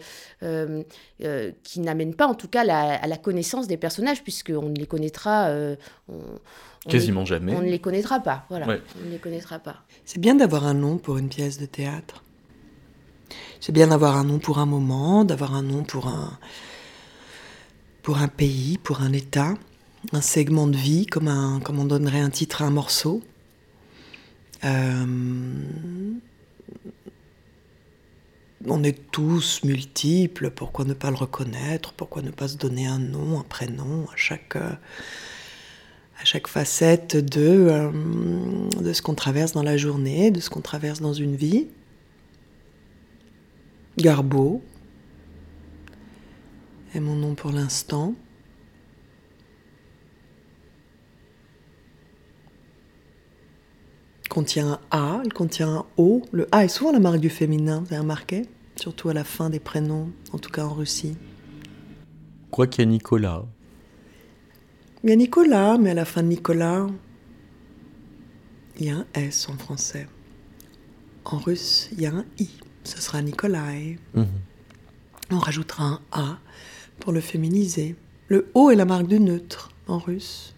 qui 1.62 1.80
n'amène 1.80 2.14
pas 2.14 2.26
en 2.26 2.34
tout 2.34 2.48
cas 2.48 2.62
à 2.62 3.06
la 3.06 3.16
connaissance 3.16 3.66
des 3.66 3.76
personnages, 3.76 4.22
puisqu'on 4.22 4.68
ne 4.68 4.74
les 4.76 4.86
connaîtra. 4.86 5.52
Quasiment 6.88 7.24
jamais. 7.24 7.54
On 7.54 7.60
ne 7.60 7.68
les 7.68 7.80
connaîtra 7.80 8.20
pas, 8.20 8.46
voilà. 8.48 8.66
On 9.00 9.06
ne 9.06 9.10
les 9.10 9.18
connaîtra 9.18 9.58
pas. 9.58 9.82
C'est 10.04 10.20
bien 10.20 10.34
d'avoir 10.34 10.66
un 10.66 10.74
nom 10.74 10.96
pour 10.96 11.18
une 11.18 11.28
pièce 11.28 11.58
de 11.58 11.66
théâtre. 11.66 12.22
C'est 13.60 13.72
bien 13.72 13.88
d'avoir 13.88 14.16
un 14.16 14.24
nom 14.24 14.38
pour 14.38 14.58
un 14.58 14.66
moment, 14.66 15.24
d'avoir 15.24 15.54
un 15.54 15.62
nom 15.62 15.82
pour 15.82 16.08
un, 16.08 16.38
pour 18.02 18.18
un 18.18 18.28
pays, 18.28 18.78
pour 18.78 19.02
un 19.02 19.12
État, 19.12 19.54
un 20.12 20.20
segment 20.20 20.66
de 20.66 20.76
vie, 20.76 21.06
comme, 21.06 21.28
un, 21.28 21.60
comme 21.60 21.78
on 21.78 21.84
donnerait 21.84 22.20
un 22.20 22.30
titre 22.30 22.62
à 22.62 22.66
un 22.66 22.70
morceau. 22.70 23.22
Euh, 24.64 25.06
on 28.66 28.82
est 28.82 29.10
tous 29.10 29.62
multiples, 29.64 30.50
pourquoi 30.50 30.84
ne 30.84 30.92
pas 30.92 31.10
le 31.10 31.16
reconnaître, 31.16 31.92
pourquoi 31.94 32.22
ne 32.22 32.30
pas 32.30 32.48
se 32.48 32.56
donner 32.56 32.86
un 32.86 32.98
nom, 32.98 33.40
un 33.40 33.44
prénom 33.44 34.06
à 34.12 34.16
chaque, 34.16 34.56
à 34.56 34.78
chaque 36.24 36.46
facette 36.46 37.16
de, 37.16 37.40
euh, 37.40 37.90
de 38.80 38.92
ce 38.92 39.00
qu'on 39.00 39.14
traverse 39.14 39.52
dans 39.52 39.62
la 39.62 39.76
journée, 39.76 40.30
de 40.30 40.40
ce 40.40 40.50
qu'on 40.50 40.60
traverse 40.60 41.00
dans 41.00 41.14
une 41.14 41.36
vie. 41.36 41.68
Garbeau 44.00 44.62
est 46.94 47.00
mon 47.00 47.14
nom 47.14 47.34
pour 47.34 47.52
l'instant. 47.52 48.14
contient 54.28 54.74
un 54.74 54.80
A, 54.92 55.22
il 55.24 55.32
contient 55.32 55.68
un 55.68 55.86
O. 55.96 56.22
Le 56.30 56.46
A 56.52 56.64
est 56.64 56.68
souvent 56.68 56.92
la 56.92 57.00
marque 57.00 57.18
du 57.18 57.30
féminin, 57.30 57.80
vous 57.80 57.92
avez 57.92 57.98
remarqué 57.98 58.46
Surtout 58.76 59.08
à 59.08 59.12
la 59.12 59.24
fin 59.24 59.50
des 59.50 59.58
prénoms, 59.58 60.12
en 60.32 60.38
tout 60.38 60.50
cas 60.50 60.64
en 60.64 60.72
Russie. 60.72 61.16
Quoi 62.52 62.68
qu'il 62.68 62.84
y 62.84 62.86
a 62.86 62.90
Nicolas. 62.90 63.44
Il 65.02 65.10
y 65.10 65.12
a 65.12 65.16
Nicolas, 65.16 65.78
mais 65.78 65.90
à 65.90 65.94
la 65.94 66.04
fin 66.04 66.22
de 66.22 66.28
Nicolas, 66.28 66.86
il 68.78 68.86
y 68.86 68.90
a 68.90 68.98
un 68.98 69.06
S 69.14 69.48
en 69.48 69.58
français. 69.58 70.06
En 71.24 71.38
russe, 71.38 71.88
il 71.92 72.00
y 72.00 72.06
a 72.06 72.14
un 72.14 72.24
I 72.38 72.48
ce 72.84 73.00
sera 73.00 73.22
Nikolai. 73.22 73.98
Mhm. 74.14 74.26
On 75.32 75.38
rajoutera 75.38 75.84
un 75.84 76.00
A 76.12 76.38
pour 76.98 77.12
le 77.12 77.20
féminiser. 77.20 77.96
Le 78.28 78.50
O 78.54 78.70
est 78.70 78.76
la 78.76 78.84
marque 78.84 79.06
du 79.06 79.20
neutre 79.20 79.70
en 79.86 79.98
russe. 79.98 80.54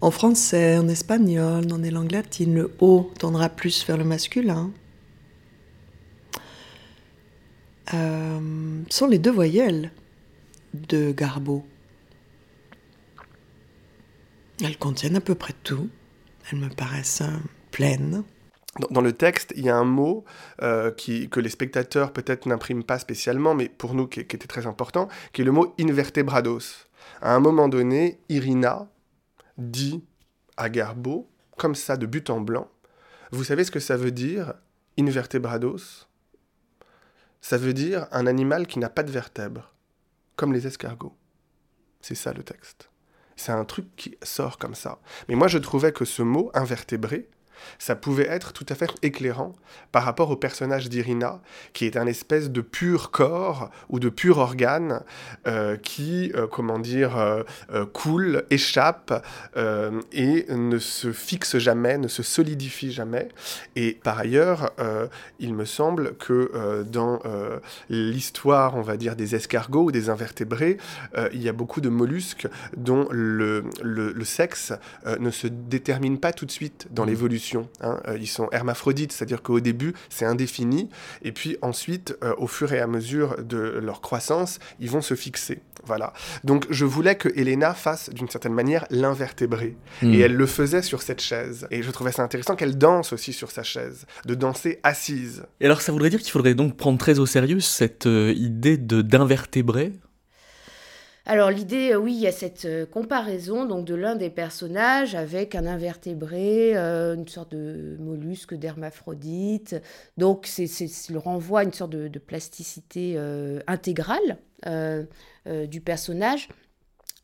En 0.00 0.10
français, 0.10 0.78
en 0.78 0.88
espagnol, 0.88 1.66
dans 1.66 1.78
les 1.78 1.90
langues 1.90 2.12
latines, 2.12 2.54
le 2.54 2.74
O 2.80 3.10
tendra 3.18 3.48
plus 3.48 3.86
vers 3.86 3.96
le 3.96 4.04
masculin. 4.04 4.72
Euh, 7.94 8.82
sont 8.90 9.06
les 9.06 9.18
deux 9.18 9.30
voyelles 9.30 9.92
de 10.74 11.12
Garbo. 11.12 11.64
Elles 14.62 14.78
contiennent 14.78 15.16
à 15.16 15.20
peu 15.20 15.34
près 15.34 15.54
tout. 15.62 15.88
Elles 16.50 16.58
me 16.58 16.68
paraissent 16.68 17.22
euh, 17.22 17.38
pleines. 17.70 18.24
Dans, 18.90 19.02
le 19.02 19.12
texte, 19.12 19.52
il 19.54 19.66
y 19.66 19.68
a 19.68 19.76
un 19.76 19.84
mot 19.84 20.24
euh, 20.62 20.90
qui, 20.90 21.28
que 21.28 21.40
les 21.40 21.50
spectateurs 21.50 22.12
peut-être 22.12 22.46
n'impriment 22.46 22.84
pas 22.84 22.98
spécialement, 22.98 23.54
mais 23.54 23.68
pour 23.68 23.92
nous 23.92 24.06
qui, 24.06 24.20
était 24.20 24.38
très 24.38 24.66
important, 24.66 25.08
qui 25.32 25.42
est 25.42 25.44
le 25.44 25.52
mot 25.52 25.74
invertebrados. 25.78 26.88
À 27.20 27.34
un 27.34 27.40
moment 27.40 27.68
donné, 27.68 28.20
Irina 28.30 28.88
dit 29.58 30.02
à 30.56 30.70
Garbo, 30.70 31.28
comme 31.58 31.74
ça 31.74 31.98
de 31.98 32.06
but 32.06 32.30
en 32.30 32.40
blanc, 32.40 32.70
vous 33.30 33.44
savez 33.44 33.64
ce 33.64 33.70
que 33.70 33.80
ça 33.80 33.98
veut 33.98 34.10
dire, 34.10 34.54
invertebrados? 34.98 36.06
Ça 37.42 37.58
veut 37.58 37.74
dire 37.74 38.06
un 38.10 38.26
animal 38.26 38.66
qui 38.66 38.78
n'a 38.78 38.88
pas 38.88 39.02
de 39.02 39.10
vertèbres, 39.10 39.74
comme 40.36 40.54
les 40.54 40.66
escargots. 40.66 41.16
C'est 42.00 42.14
ça 42.14 42.32
le 42.32 42.42
texte. 42.42 42.88
C'est 43.36 43.52
un 43.52 43.64
truc 43.64 43.94
qui 43.96 44.16
sort 44.22 44.56
comme 44.56 44.74
ça. 44.74 45.00
Mais 45.28 45.34
moi, 45.34 45.48
je 45.48 45.58
trouvais 45.58 45.92
que 45.92 46.04
ce 46.04 46.22
mot 46.22 46.50
invertébré, 46.54 47.28
ça 47.78 47.96
pouvait 47.96 48.28
être 48.28 48.52
tout 48.52 48.66
à 48.68 48.74
fait 48.74 48.90
éclairant 49.02 49.54
par 49.90 50.04
rapport 50.04 50.30
au 50.30 50.36
personnage 50.36 50.88
d'Irina, 50.88 51.40
qui 51.72 51.86
est 51.86 51.96
un 51.96 52.06
espèce 52.06 52.50
de 52.50 52.60
pur 52.60 53.10
corps 53.10 53.70
ou 53.88 53.98
de 53.98 54.08
pur 54.08 54.38
organe 54.38 55.02
euh, 55.46 55.76
qui, 55.76 56.32
euh, 56.34 56.46
comment 56.46 56.78
dire, 56.78 57.16
euh, 57.16 57.86
coule, 57.92 58.44
échappe 58.50 59.24
et 60.12 60.46
ne 60.48 60.78
se 60.78 61.12
fixe 61.12 61.58
jamais, 61.58 61.98
ne 61.98 62.08
se 62.08 62.22
solidifie 62.22 62.92
jamais. 62.92 63.28
Et 63.76 63.98
par 64.02 64.18
ailleurs, 64.18 64.72
il 65.38 65.54
me 65.54 65.64
semble 65.64 66.14
que 66.16 66.84
dans 66.84 67.20
l'histoire, 67.88 68.76
on 68.76 68.82
va 68.82 68.96
dire, 68.96 69.16
des 69.16 69.34
escargots 69.34 69.84
ou 69.84 69.92
des 69.92 70.08
invertébrés, 70.08 70.78
il 71.32 71.42
y 71.42 71.48
a 71.48 71.52
beaucoup 71.52 71.80
de 71.80 71.88
mollusques 71.88 72.48
dont 72.76 73.06
le, 73.10 73.64
le 73.82 74.24
sexe 74.24 74.72
ne 75.18 75.30
se 75.30 75.46
détermine 75.46 76.18
pas 76.18 76.32
tout 76.32 76.46
de 76.46 76.50
suite 76.50 76.88
dans 76.90 77.06
mmh. 77.06 77.10
Hein. 77.80 78.00
Euh, 78.08 78.18
ils 78.20 78.26
sont 78.26 78.48
hermaphrodites, 78.52 79.12
c'est-à-dire 79.12 79.42
qu'au 79.42 79.60
début, 79.60 79.94
c'est 80.08 80.24
indéfini, 80.24 80.88
et 81.22 81.32
puis 81.32 81.56
ensuite, 81.62 82.16
euh, 82.22 82.34
au 82.38 82.46
fur 82.46 82.72
et 82.72 82.80
à 82.80 82.86
mesure 82.86 83.36
de 83.42 83.58
leur 83.58 84.00
croissance, 84.00 84.58
ils 84.80 84.90
vont 84.90 85.02
se 85.02 85.14
fixer. 85.14 85.60
Voilà. 85.84 86.12
Donc, 86.44 86.66
je 86.70 86.84
voulais 86.84 87.16
que 87.16 87.28
Elena 87.28 87.74
fasse, 87.74 88.10
d'une 88.10 88.28
certaine 88.28 88.54
manière, 88.54 88.86
l'invertébré. 88.90 89.76
Hmm. 90.00 90.14
Et 90.14 90.20
elle 90.20 90.34
le 90.34 90.46
faisait 90.46 90.82
sur 90.82 91.02
cette 91.02 91.20
chaise. 91.20 91.66
Et 91.70 91.82
je 91.82 91.90
trouvais 91.90 92.12
ça 92.12 92.22
intéressant 92.22 92.54
qu'elle 92.54 92.78
danse 92.78 93.12
aussi 93.12 93.32
sur 93.32 93.50
sa 93.50 93.62
chaise, 93.62 94.06
de 94.24 94.34
danser 94.34 94.78
assise. 94.84 95.44
Et 95.60 95.66
alors, 95.66 95.80
ça 95.80 95.90
voudrait 95.90 96.10
dire 96.10 96.20
qu'il 96.20 96.30
faudrait 96.30 96.54
donc 96.54 96.76
prendre 96.76 96.98
très 96.98 97.18
au 97.18 97.26
sérieux 97.26 97.60
cette 97.60 98.06
euh, 98.06 98.32
idée 98.36 98.76
de 98.76 99.02
d'invertébré? 99.02 99.92
Alors 101.24 101.50
l'idée, 101.50 101.92
euh, 101.92 101.98
oui, 101.98 102.14
il 102.14 102.20
y 102.20 102.26
a 102.26 102.32
cette 102.32 102.64
euh, 102.64 102.84
comparaison 102.84 103.64
donc 103.64 103.84
de 103.84 103.94
l'un 103.94 104.16
des 104.16 104.30
personnages 104.30 105.14
avec 105.14 105.54
un 105.54 105.66
invertébré, 105.66 106.76
euh, 106.76 107.14
une 107.14 107.28
sorte 107.28 107.52
de 107.52 107.96
mollusque 108.00 108.54
d'hermaphrodite. 108.54 109.76
Donc 110.16 110.46
c'est 110.48 110.66
le 111.10 111.18
renvoi 111.18 111.60
à 111.60 111.62
une 111.62 111.72
sorte 111.72 111.90
de, 111.90 112.18
plasticité 112.18 113.18
intégrale 113.66 114.38
du 115.66 115.80
personnage, 115.80 116.48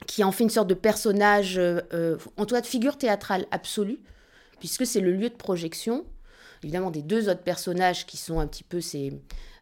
qui 0.07 0.25
en 0.25 0.33
fait 0.33 0.45
une 0.45 0.51
sorte 0.51 0.69
de 0.69 0.75
personnage, 0.75 1.59
en 1.59 2.47
tout 2.47 2.55
cas 2.55 2.61
de 2.61 2.67
figure 2.67 2.99
théâtrale 2.99 3.47
absolue, 3.51 4.01
puisque 4.59 4.87
c'est 4.87 5.01
le 5.01 5.13
lieu 5.13 5.29
de 5.29 5.35
projection, 5.35 6.05
évidemment 6.63 6.91
des 6.91 7.03
deux 7.03 7.29
autres 7.29 7.43
personnages 7.43 8.07
qui 8.07 8.17
sont 8.17 8.39
un 8.41 8.47
petit 8.47 8.65
peu 8.65 8.81
ces 8.81 9.13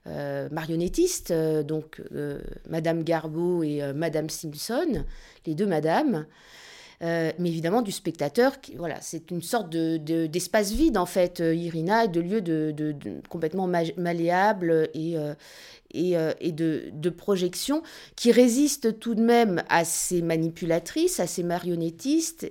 euh, 0.08 0.48
marionnettistes, 0.52 1.32
euh, 1.32 1.64
donc 1.64 2.00
euh, 2.14 2.38
Madame 2.68 3.02
Garbeau 3.02 3.64
et 3.64 3.82
Madame 3.92 4.30
Simpson, 4.30 5.04
les 5.46 5.54
deux 5.56 5.66
madames. 5.66 6.26
mais 7.00 7.34
évidemment 7.40 7.82
du 7.82 7.90
spectateur. 7.90 8.52
voilà, 8.76 9.00
c'est 9.00 9.32
une 9.32 9.42
sorte 9.42 9.68
d'espace 9.68 10.70
de, 10.70 10.76
vide 10.76 10.96
en 10.96 11.06
fait, 11.06 11.40
Irina, 11.40 12.06
de 12.06 12.20
lieu 12.20 12.40
de, 12.40 12.94
complètement 13.28 13.66
malléable 13.66 14.88
et, 14.94 15.16
et, 15.92 16.14
et 16.40 16.52
de, 16.52 17.10
projection 17.10 17.82
qui 18.14 18.30
résiste 18.30 19.00
tout 19.00 19.14
de 19.16 19.22
même 19.22 19.64
à 19.68 19.84
ces 19.84 20.22
manipulatrices, 20.22 21.18
à 21.18 21.26
ces 21.26 21.42
marionnettistes, 21.42 22.50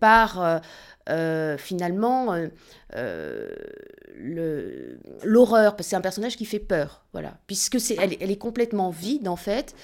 par 0.00 0.60
finalement 1.58 2.34
l'horreur, 5.24 5.76
parce 5.76 5.86
que 5.86 5.90
c'est 5.90 5.96
un 5.96 6.00
personnage 6.00 6.36
qui 6.36 6.44
fait 6.44 6.58
peur, 6.58 7.04
voilà, 7.12 7.38
puisque 7.46 7.80
c'est, 7.80 7.96
elle, 7.98 8.30
est 8.30 8.38
complètement 8.38 8.90
vide 8.90 9.28
en 9.28 9.36
fait. 9.36 9.74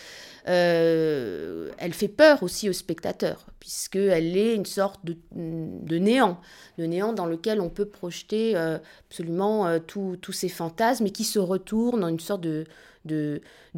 Euh, 0.48 1.70
elle 1.78 1.92
fait 1.92 2.08
peur 2.08 2.42
aussi 2.42 2.68
au 2.68 2.72
spectateur, 2.72 3.46
puisqu'elle 3.60 4.36
est 4.36 4.54
une 4.54 4.66
sorte 4.66 5.00
de, 5.04 5.98
néant, 5.98 6.40
de 6.78 6.86
néant 6.86 7.12
dans 7.12 7.26
lequel 7.26 7.60
on 7.60 7.68
peut 7.68 7.84
projeter 7.84 8.56
euh, 8.56 8.78
absolument 9.08 9.66
euh, 9.66 9.78
tous 9.78 10.32
ces 10.32 10.48
fantasmes 10.48 11.06
et 11.06 11.10
qui 11.10 11.24
se 11.24 11.38
retournent 11.38 12.02
en 12.02 12.08
une 12.08 12.20
sorte 12.20 12.40
de, 12.40 12.64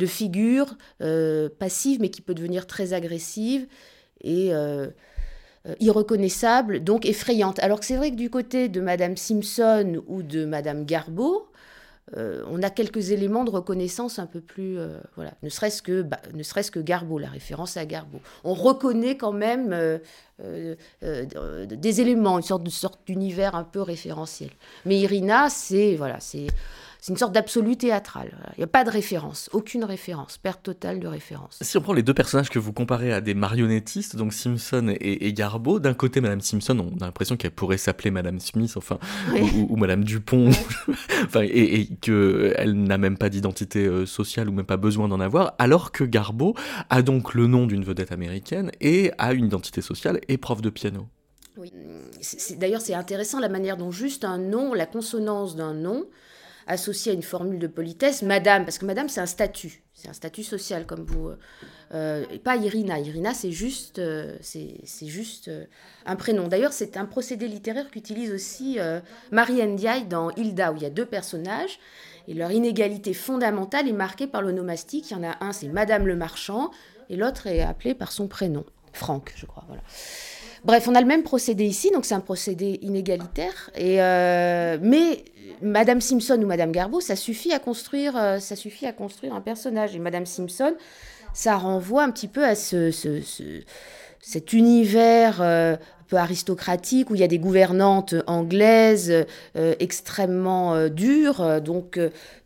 figure 0.06 0.76
passive, 1.58 2.00
mais 2.00 2.08
qui 2.08 2.22
peut 2.22 2.34
devenir 2.34 2.66
très 2.66 2.94
agressive. 2.94 3.66
Et 4.22 4.54
euh, 4.54 4.88
irreconnaissable, 5.80 6.84
donc 6.84 7.06
effrayante. 7.06 7.58
Alors 7.60 7.80
que 7.80 7.86
c'est 7.86 7.96
vrai 7.96 8.10
que 8.10 8.16
du 8.16 8.30
côté 8.30 8.68
de 8.68 8.80
Madame 8.80 9.16
Simpson 9.16 10.02
ou 10.06 10.22
de 10.22 10.44
Madame 10.44 10.84
Garbeau, 10.84 11.48
euh, 12.18 12.44
on 12.50 12.62
a 12.62 12.68
quelques 12.68 13.10
éléments 13.12 13.44
de 13.44 13.50
reconnaissance 13.50 14.18
un 14.18 14.26
peu 14.26 14.40
plus, 14.40 14.78
euh, 14.78 14.98
voilà, 15.16 15.32
ne 15.42 15.48
serait-ce 15.48 15.80
que, 15.80 16.02
bah, 16.02 16.20
ne 16.34 16.42
serait-ce 16.42 16.70
que 16.70 16.78
Garbeau, 16.78 17.18
la 17.18 17.28
référence 17.28 17.78
à 17.78 17.86
Garbeau. 17.86 18.20
On 18.44 18.52
reconnaît 18.52 19.16
quand 19.16 19.32
même 19.32 19.98
des 20.40 22.00
éléments, 22.00 22.38
une 22.38 22.44
sorte 22.44 22.68
sorte 22.68 23.00
d'univers 23.06 23.54
un 23.54 23.64
peu 23.64 23.80
référentiel. 23.80 24.50
Mais 24.84 24.98
Irina, 24.98 25.48
c'est 25.48 25.96
voilà, 25.96 26.20
c'est 26.20 26.46
c'est 27.04 27.12
une 27.12 27.18
sorte 27.18 27.34
d'absolu 27.34 27.76
théâtral. 27.76 28.34
Il 28.56 28.60
n'y 28.60 28.64
a 28.64 28.66
pas 28.66 28.82
de 28.82 28.88
référence, 28.88 29.50
aucune 29.52 29.84
référence, 29.84 30.38
perte 30.38 30.62
totale 30.62 31.00
de 31.00 31.06
référence. 31.06 31.58
Si 31.60 31.76
on 31.76 31.82
prend 31.82 31.92
les 31.92 32.02
deux 32.02 32.14
personnages 32.14 32.48
que 32.48 32.58
vous 32.58 32.72
comparez 32.72 33.12
à 33.12 33.20
des 33.20 33.34
marionnettistes, 33.34 34.16
donc 34.16 34.32
Simpson 34.32 34.94
et, 34.98 35.32
Garbeau, 35.34 35.80
d'un 35.80 35.92
côté 35.92 36.22
Madame 36.22 36.40
Simpson, 36.40 36.78
on 36.78 36.96
a 37.02 37.04
l'impression 37.04 37.36
qu'elle 37.36 37.50
pourrait 37.50 37.76
s'appeler 37.76 38.10
Madame 38.10 38.40
Smith, 38.40 38.72
enfin, 38.78 38.98
ou, 39.68 39.76
Madame 39.76 40.02
Dupont, 40.02 40.48
enfin, 41.26 41.42
et, 41.42 41.80
et 41.80 41.86
qu'elle 41.96 42.72
n'a 42.72 42.96
même 42.96 43.18
pas 43.18 43.28
d'identité 43.28 43.84
euh, 43.84 44.06
sociale 44.06 44.48
ou 44.48 44.52
même 44.52 44.64
pas 44.64 44.78
besoin 44.78 45.06
d'en 45.06 45.20
avoir, 45.20 45.56
alors 45.58 45.92
que 45.92 46.04
Garbeau 46.04 46.54
a 46.88 47.02
donc 47.02 47.34
le 47.34 47.46
nom 47.46 47.66
d'une 47.66 47.84
vedette 47.84 48.12
américaine 48.12 48.70
et 48.80 49.12
a 49.18 49.34
une 49.34 49.44
identité 49.44 49.82
sociale 49.82 50.20
et 50.28 50.38
prof 50.38 50.62
de 50.62 50.70
piano. 50.70 51.06
Oui. 51.58 51.70
D'ailleurs, 52.58 52.80
c'est 52.80 52.94
intéressant 52.94 53.40
la 53.40 53.50
manière 53.50 53.76
dont 53.76 53.90
juste 53.90 54.24
un 54.24 54.38
nom, 54.38 54.72
la 54.72 54.86
consonance 54.86 55.54
d'un 55.54 55.74
nom, 55.74 56.06
associé 56.66 57.12
à 57.12 57.14
une 57.14 57.22
formule 57.22 57.58
de 57.58 57.66
politesse, 57.66 58.22
madame, 58.22 58.64
parce 58.64 58.78
que 58.78 58.86
madame, 58.86 59.08
c'est 59.08 59.20
un 59.20 59.26
statut, 59.26 59.82
c'est 59.92 60.08
un 60.08 60.12
statut 60.12 60.42
social, 60.42 60.86
comme 60.86 61.04
vous. 61.04 61.28
Euh, 61.28 61.36
euh, 61.92 62.24
pas 62.42 62.56
Irina. 62.56 62.98
Irina, 62.98 63.32
c'est 63.34 63.52
juste, 63.52 63.98
euh, 63.98 64.36
c'est 64.40 65.06
juste 65.06 65.50
un 66.06 66.16
prénom. 66.16 66.48
D'ailleurs, 66.48 66.72
c'est 66.72 66.96
un 66.96 67.04
procédé 67.06 67.46
littéraire 67.46 67.90
qu'utilise 67.90 68.32
aussi 68.32 68.78
Marie 69.30 69.64
Ndiaye 69.64 70.06
dans 70.06 70.30
Hilda, 70.30 70.72
où 70.72 70.76
il 70.76 70.82
y 70.82 70.86
a 70.86 70.90
deux 70.90 71.06
personnages. 71.06 71.78
Et 72.26 72.34
leur 72.34 72.50
inégalité 72.50 73.12
fondamentale 73.12 73.86
est 73.86 73.92
marquée 73.92 74.26
par 74.26 74.42
l'onomastique. 74.42 75.10
Il 75.10 75.14
y 75.14 75.16
en 75.16 75.22
a 75.22 75.36
un, 75.44 75.52
c'est 75.52 75.68
Madame 75.68 76.06
le 76.06 76.16
Marchand, 76.16 76.70
et 77.10 77.16
l'autre 77.16 77.46
est 77.46 77.60
appelé 77.60 77.94
par 77.94 78.12
son 78.12 78.28
prénom, 78.28 78.64
Franck, 78.92 79.32
je 79.36 79.46
crois. 79.46 79.64
Voilà. 79.68 79.82
Bref, 80.64 80.88
on 80.88 80.94
a 80.94 81.00
le 81.00 81.06
même 81.06 81.22
procédé 81.22 81.64
ici, 81.64 81.90
donc 81.90 82.04
c'est 82.04 82.14
un 82.14 82.20
procédé 82.20 82.78
inégalitaire. 82.82 83.70
Et 83.76 83.96
mais 83.96 85.24
Madame 85.62 86.00
Simpson 86.00 86.38
ou 86.42 86.46
Madame 86.46 86.72
Garbeau, 86.72 87.00
ça 87.00 87.16
suffit 87.16 87.52
à 87.52 87.58
construire, 87.58 88.16
euh, 88.16 88.38
ça 88.38 88.56
suffit 88.56 88.86
à 88.86 88.92
construire 88.92 89.34
un 89.34 89.40
personnage. 89.40 89.94
Et 89.94 89.98
Madame 89.98 90.26
Simpson, 90.26 90.74
ça 91.32 91.56
renvoie 91.56 92.02
un 92.02 92.10
petit 92.10 92.28
peu 92.28 92.44
à 92.44 92.54
ce, 92.54 92.90
cet 94.20 94.52
univers 94.52 95.40
euh, 95.40 95.74
un 95.74 96.04
peu 96.08 96.16
aristocratique 96.16 97.10
où 97.10 97.14
il 97.14 97.20
y 97.20 97.24
a 97.24 97.28
des 97.28 97.38
gouvernantes 97.38 98.14
anglaises 98.26 99.24
euh, 99.56 99.74
extrêmement 99.80 100.88
dures, 100.88 101.60
donc 101.60 101.98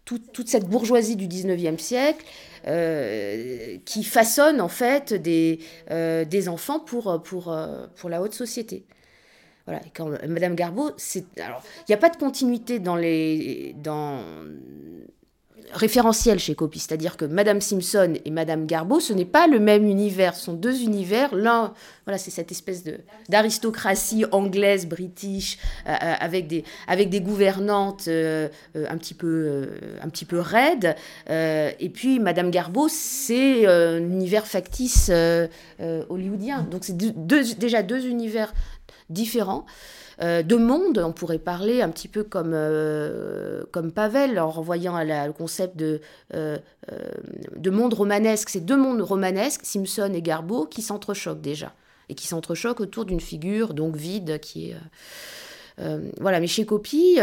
toute 0.05 0.49
cette 0.49 0.67
bourgeoisie 0.67 1.17
du 1.17 1.27
19e 1.27 1.79
siècle. 1.79 2.25
Qui 2.65 4.05
façonne 4.05 4.61
en 4.61 4.69
fait 4.69 5.15
des, 5.15 5.61
des 5.89 6.49
enfants 6.49 6.81
pour, 6.81 7.23
pour, 7.23 7.57
pour 7.97 8.11
la 8.11 8.23
haute 8.23 8.35
société. 8.35 8.85
Voilà, 9.67 9.83
quand 9.95 10.09
Madame 10.27 10.55
Garbeau, 10.55 10.93
c'est 10.97 11.25
alors 11.41 11.63
il 11.81 11.91
n'y 11.91 11.95
a 11.95 11.99
pas 11.99 12.09
de 12.09 12.17
continuité 12.17 12.79
dans 12.79 12.97
les 12.97 13.75
dans 13.77 14.23
référentiel 15.73 16.39
chez 16.39 16.55
Copy, 16.55 16.79
c'est-à-dire 16.79 17.17
que 17.17 17.25
Madame 17.25 17.61
Simpson 17.61 18.15
et 18.25 18.31
Madame 18.31 18.67
Garbeau, 18.67 19.01
ce 19.01 19.13
n'est 19.13 19.25
pas 19.25 19.47
le 19.47 19.59
même 19.59 19.87
univers, 19.87 20.35
ce 20.35 20.47
sont 20.47 20.53
deux 20.53 20.83
univers. 20.83 21.35
L'un, 21.35 21.73
voilà, 22.05 22.19
c'est 22.19 22.31
cette 22.31 22.51
espèce 22.51 22.85
de 22.85 22.99
d'aristocratie 23.29 24.25
anglaise, 24.33 24.87
british, 24.87 25.59
euh, 25.87 25.93
euh, 25.93 26.15
avec 26.21 26.47
des 26.47 26.65
avec 26.87 27.11
des 27.11 27.21
gouvernantes 27.21 28.09
euh, 28.09 28.49
un 28.75 28.97
petit 28.97 29.15
peu 29.15 29.69
un 30.03 30.09
petit 30.09 30.25
peu 30.25 30.41
raides. 30.41 30.97
et 31.29 31.91
puis 31.93 32.19
Madame 32.21 32.51
Garbeau, 32.51 32.89
c'est 32.89 33.67
un 33.67 33.99
univers 33.99 34.47
factice 34.47 35.11
hollywoodien. 35.81 36.63
Donc 36.71 36.85
c'est 36.85 36.97
déjà 36.97 37.83
deux 37.83 38.07
univers 38.07 38.53
différents. 39.11 39.67
Euh, 40.21 40.43
de 40.43 40.57
monde, 40.57 40.99
on 40.99 41.13
pourrait 41.13 41.39
parler 41.39 41.81
un 41.81 41.91
petit 41.91 42.09
peu 42.09 42.25
comme, 42.25 42.51
euh, 42.53 43.63
comme 43.71 43.93
Pavel 43.93 44.41
en 44.41 44.51
renvoyant 44.51 44.97
à 44.97 45.27
le 45.27 45.33
concept 45.33 45.77
de, 45.77 46.01
euh, 46.35 46.59
de 47.57 47.71
monde 47.71 47.95
romanesque. 47.95 48.49
C'est 48.49 48.65
deux 48.65 48.77
mondes 48.77 49.01
romanesques, 49.01 49.65
Simpson 49.65 50.11
et 50.13 50.23
Garbo, 50.23 50.67
qui 50.67 50.83
s'entrechoquent 50.83 51.41
déjà 51.41 51.73
et 52.09 52.15
qui 52.15 52.27
s'entrechoquent 52.27 52.81
autour 52.81 53.05
d'une 53.05 53.21
figure 53.21 53.75
donc 53.75 53.95
vide 53.95 54.41
qui 54.41 54.71
est 54.71 54.77
voilà, 56.19 56.41
mais 56.41 56.49
chez 56.49 56.67
Copy, 56.67 57.13
il 57.13 57.19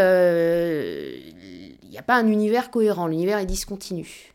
n'y 1.89 1.98
a 1.98 2.02
pas 2.06 2.15
un 2.15 2.28
univers 2.28 2.71
cohérent, 2.71 3.08
l'univers 3.08 3.39
est 3.39 3.45
discontinu. 3.45 4.34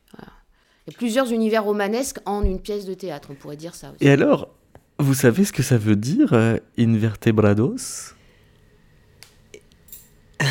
Il 0.87 0.93
y 0.93 0.95
a 0.95 0.99
plusieurs 0.99 1.33
univers 1.33 1.65
romanesques 1.65 2.19
en 2.27 2.43
une 2.43 2.61
pièce 2.61 2.85
de 2.85 2.93
théâtre, 2.93 3.29
on 3.31 3.35
pourrait 3.35 3.57
dire 3.57 3.75
ça 3.75 3.93
aussi. 3.93 4.05
Et 4.05 4.11
alors, 4.11 4.51
vous 5.01 5.15
savez 5.15 5.45
ce 5.45 5.53
que 5.53 5.63
ça 5.63 5.79
veut 5.79 5.97
dire, 5.97 6.35
invertebrados? 6.79 8.15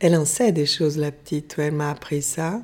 Elle 0.00 0.16
en 0.16 0.24
sait 0.24 0.52
des 0.52 0.66
choses, 0.66 0.96
la 0.96 1.12
petite. 1.12 1.54
Elle 1.58 1.74
m'a 1.74 1.90
appris 1.90 2.22
ça. 2.22 2.60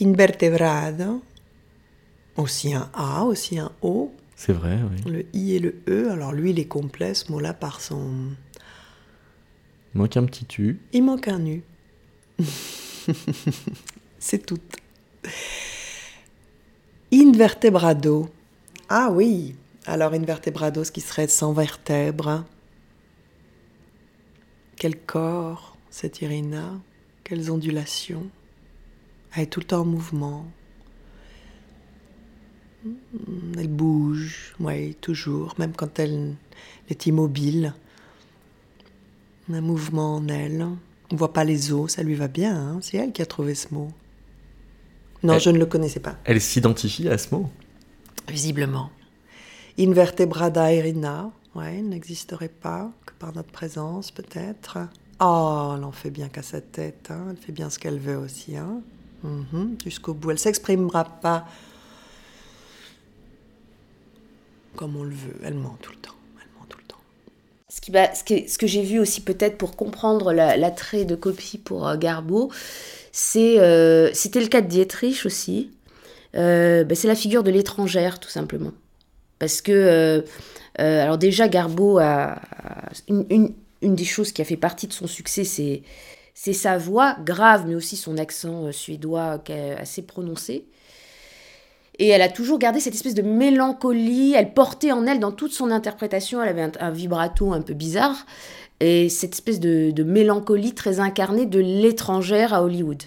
Invertebrado, 0.00 1.22
aussi 2.36 2.74
un 2.74 2.90
A, 2.94 3.24
aussi 3.24 3.58
un 3.58 3.72
O. 3.82 4.14
C'est 4.34 4.52
vrai, 4.52 4.78
oui. 4.90 5.10
Le 5.10 5.26
I 5.34 5.54
et 5.54 5.58
le 5.58 5.82
E. 5.88 6.10
Alors 6.10 6.32
lui, 6.32 6.50
il 6.50 6.58
est 6.58 6.66
complet, 6.66 7.14
ce 7.14 7.30
mot-là, 7.32 7.54
par 7.54 7.80
son. 7.80 8.30
Il 9.94 9.98
manque 9.98 10.16
un 10.16 10.24
petit 10.24 10.46
U. 10.58 10.80
Il 10.92 11.04
manque 11.04 11.28
un 11.28 11.44
U. 11.46 11.62
C'est 14.18 14.44
tout. 14.44 14.58
Invertebrado. 17.16 18.28
Ah 18.90 19.08
oui. 19.10 19.54
Alors 19.86 20.12
invertebrado, 20.12 20.84
ce 20.84 20.92
qui 20.92 21.00
serait 21.00 21.28
sans 21.28 21.54
vertèbres. 21.54 22.44
Quel 24.76 24.98
corps, 24.98 25.78
cette 25.88 26.20
Irina, 26.20 26.78
quelles 27.24 27.50
ondulations? 27.50 28.26
Elle 29.34 29.44
est 29.44 29.46
tout 29.46 29.60
le 29.60 29.66
temps 29.66 29.80
en 29.80 29.86
mouvement. 29.86 30.44
Elle 33.56 33.68
bouge, 33.68 34.54
oui, 34.60 34.94
toujours, 34.96 35.54
même 35.58 35.72
quand 35.72 35.98
elle 35.98 36.34
est 36.90 37.06
immobile. 37.06 37.72
Un 39.50 39.62
mouvement 39.62 40.16
en 40.16 40.28
elle. 40.28 40.66
On 41.10 41.16
voit 41.16 41.32
pas 41.32 41.44
les 41.44 41.72
os, 41.72 41.92
ça 41.92 42.02
lui 42.02 42.14
va 42.14 42.28
bien. 42.28 42.54
Hein? 42.54 42.78
C'est 42.82 42.98
elle 42.98 43.12
qui 43.12 43.22
a 43.22 43.26
trouvé 43.26 43.54
ce 43.54 43.72
mot. 43.72 43.90
Non, 45.22 45.38
je 45.38 45.50
ne 45.50 45.58
le 45.58 45.66
connaissais 45.66 46.00
pas. 46.00 46.16
Elle 46.24 46.40
s'identifie 46.40 47.08
à 47.08 47.18
ce 47.18 47.34
mot 47.34 47.50
Visiblement. 48.28 48.90
Invertebrada 49.78 50.72
Irina, 50.72 51.30
ouais, 51.54 51.80
n'existerait 51.82 52.48
pas 52.48 52.90
par 53.18 53.34
notre 53.34 53.50
présence 53.50 54.10
peut-être. 54.10 54.78
Oh, 55.20 55.74
elle 55.76 55.84
en 55.84 55.92
fait 55.92 56.10
bien 56.10 56.28
qu'à 56.28 56.42
sa 56.42 56.60
tête, 56.60 57.08
hein. 57.10 57.28
elle 57.30 57.36
fait 57.36 57.52
bien 57.52 57.70
ce 57.70 57.78
qu'elle 57.78 57.98
veut 57.98 58.16
aussi, 58.16 58.56
hein. 58.56 58.80
Mhm, 59.22 59.78
jusqu'au 59.82 60.12
bout. 60.12 60.30
Elle 60.32 60.38
s'exprimera 60.38 61.04
pas 61.04 61.46
comme 64.76 64.94
on 64.96 65.04
le 65.04 65.14
veut, 65.14 65.36
elle 65.42 65.54
ment 65.54 65.76
tout 65.80 65.90
le 65.92 65.98
temps. 65.98 66.14
Elle 66.38 66.60
ment 66.60 66.66
tout 66.68 66.78
le 66.78 66.84
temps. 66.84 67.00
Ce, 67.76 67.80
qui, 67.82 67.92
ce, 67.92 68.52
ce 68.52 68.58
que 68.58 68.66
j'ai 68.66 68.82
vu 68.82 68.98
aussi 68.98 69.20
peut-être 69.20 69.58
pour 69.58 69.76
comprendre 69.76 70.32
l'attrait 70.32 71.04
de 71.04 71.14
copie 71.14 71.58
pour 71.58 71.86
euh, 71.86 71.96
Garbo, 71.98 72.50
euh, 73.36 74.10
c'était 74.12 74.40
le 74.40 74.48
cas 74.48 74.60
de 74.60 74.68
Dietrich 74.68 75.24
aussi. 75.26 75.70
Euh, 76.34 76.84
ben, 76.84 76.94
c'est 76.94 77.08
la 77.08 77.14
figure 77.14 77.42
de 77.42 77.50
l'étrangère, 77.50 78.20
tout 78.20 78.28
simplement. 78.28 78.72
Parce 79.38 79.60
que 79.60 79.72
euh, 79.72 81.02
alors 81.02 81.18
déjà, 81.18 81.48
Garbo 81.48 81.98
a, 81.98 82.40
une, 83.08 83.54
des 83.82 84.04
choses 84.04 84.32
qui 84.32 84.42
a 84.42 84.44
fait 84.44 84.56
partie 84.56 84.86
de 84.86 84.92
son 84.92 85.06
succès, 85.06 85.44
c'est 85.44 85.82
c'est 86.34 86.52
sa 86.52 86.76
voix 86.76 87.16
grave, 87.24 87.64
mais 87.66 87.74
aussi 87.74 87.96
son 87.96 88.18
accent 88.18 88.70
suédois 88.70 89.42
assez 89.78 90.02
prononcé. 90.02 90.66
Et 91.98 92.08
elle 92.08 92.22
a 92.22 92.28
toujours 92.28 92.58
gardé 92.58 92.80
cette 92.80 92.94
espèce 92.94 93.14
de 93.14 93.22
mélancolie. 93.22 94.34
Elle 94.36 94.52
portait 94.52 94.92
en 94.92 95.06
elle, 95.06 95.20
dans 95.20 95.32
toute 95.32 95.52
son 95.52 95.70
interprétation, 95.70 96.42
elle 96.42 96.48
avait 96.48 96.70
un, 96.78 96.90
vibrato 96.90 97.52
un 97.52 97.62
peu 97.62 97.74
bizarre. 97.74 98.26
Et 98.80 99.08
cette 99.08 99.32
espèce 99.34 99.60
de, 99.60 100.02
mélancolie 100.02 100.74
très 100.74 101.00
incarnée 101.00 101.46
de 101.46 101.58
l'étrangère 101.58 102.52
à 102.52 102.62
Hollywood. 102.62 103.02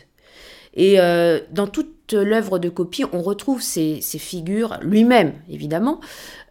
Et 0.75 0.99
euh, 0.99 1.39
dans 1.51 1.67
toute 1.67 2.13
l'œuvre 2.13 2.57
de 2.57 2.69
copie, 2.69 3.03
on 3.13 3.21
retrouve 3.21 3.61
ces, 3.61 4.01
figures, 4.01 4.79
lui-même 4.81 5.33
évidemment, 5.49 5.99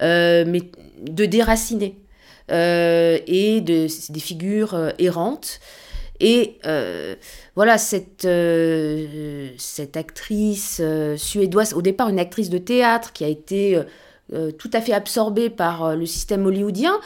mais 0.00 0.62
de 1.02 1.24
déraciner 1.24 1.96
euh, 2.50 3.18
et 3.26 3.60
de, 3.60 3.86
des 4.10 4.20
figures 4.20 4.74
euh, 4.74 4.90
errantes. 4.98 5.60
Et 6.20 6.58
euh, 6.66 7.14
voilà, 7.54 7.78
cette, 7.78 8.26
cette 9.58 9.96
actrice 9.96 10.82
suédoise, 11.16 11.74
au 11.74 11.82
départ 11.82 12.08
une 12.08 12.18
actrice 12.18 12.50
de 12.50 12.58
théâtre 12.58 13.12
qui 13.12 13.24
a 13.24 13.28
été 13.28 13.80
tout 14.58 14.70
à 14.74 14.80
fait 14.80 14.92
absorbée 14.92 15.48
par 15.48 15.96
le 15.96 16.04
système 16.04 16.44
hollywoodien, 16.44 17.00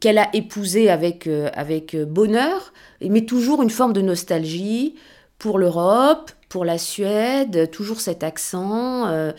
qu'elle 0.00 0.18
a 0.18 0.28
épousé 0.34 0.90
avec, 0.90 1.28
avec 1.54 1.96
bonheur, 1.96 2.72
mais 3.00 3.24
toujours 3.24 3.62
une 3.62 3.70
forme 3.70 3.92
de 3.92 4.02
nostalgie 4.02 4.96
pour 5.38 5.58
l'Europe, 5.58 6.30
pour 6.48 6.64
la 6.64 6.78
Suède, 6.78 7.70
toujours 7.70 8.00
cet 8.00 8.22
accent, 8.22 9.32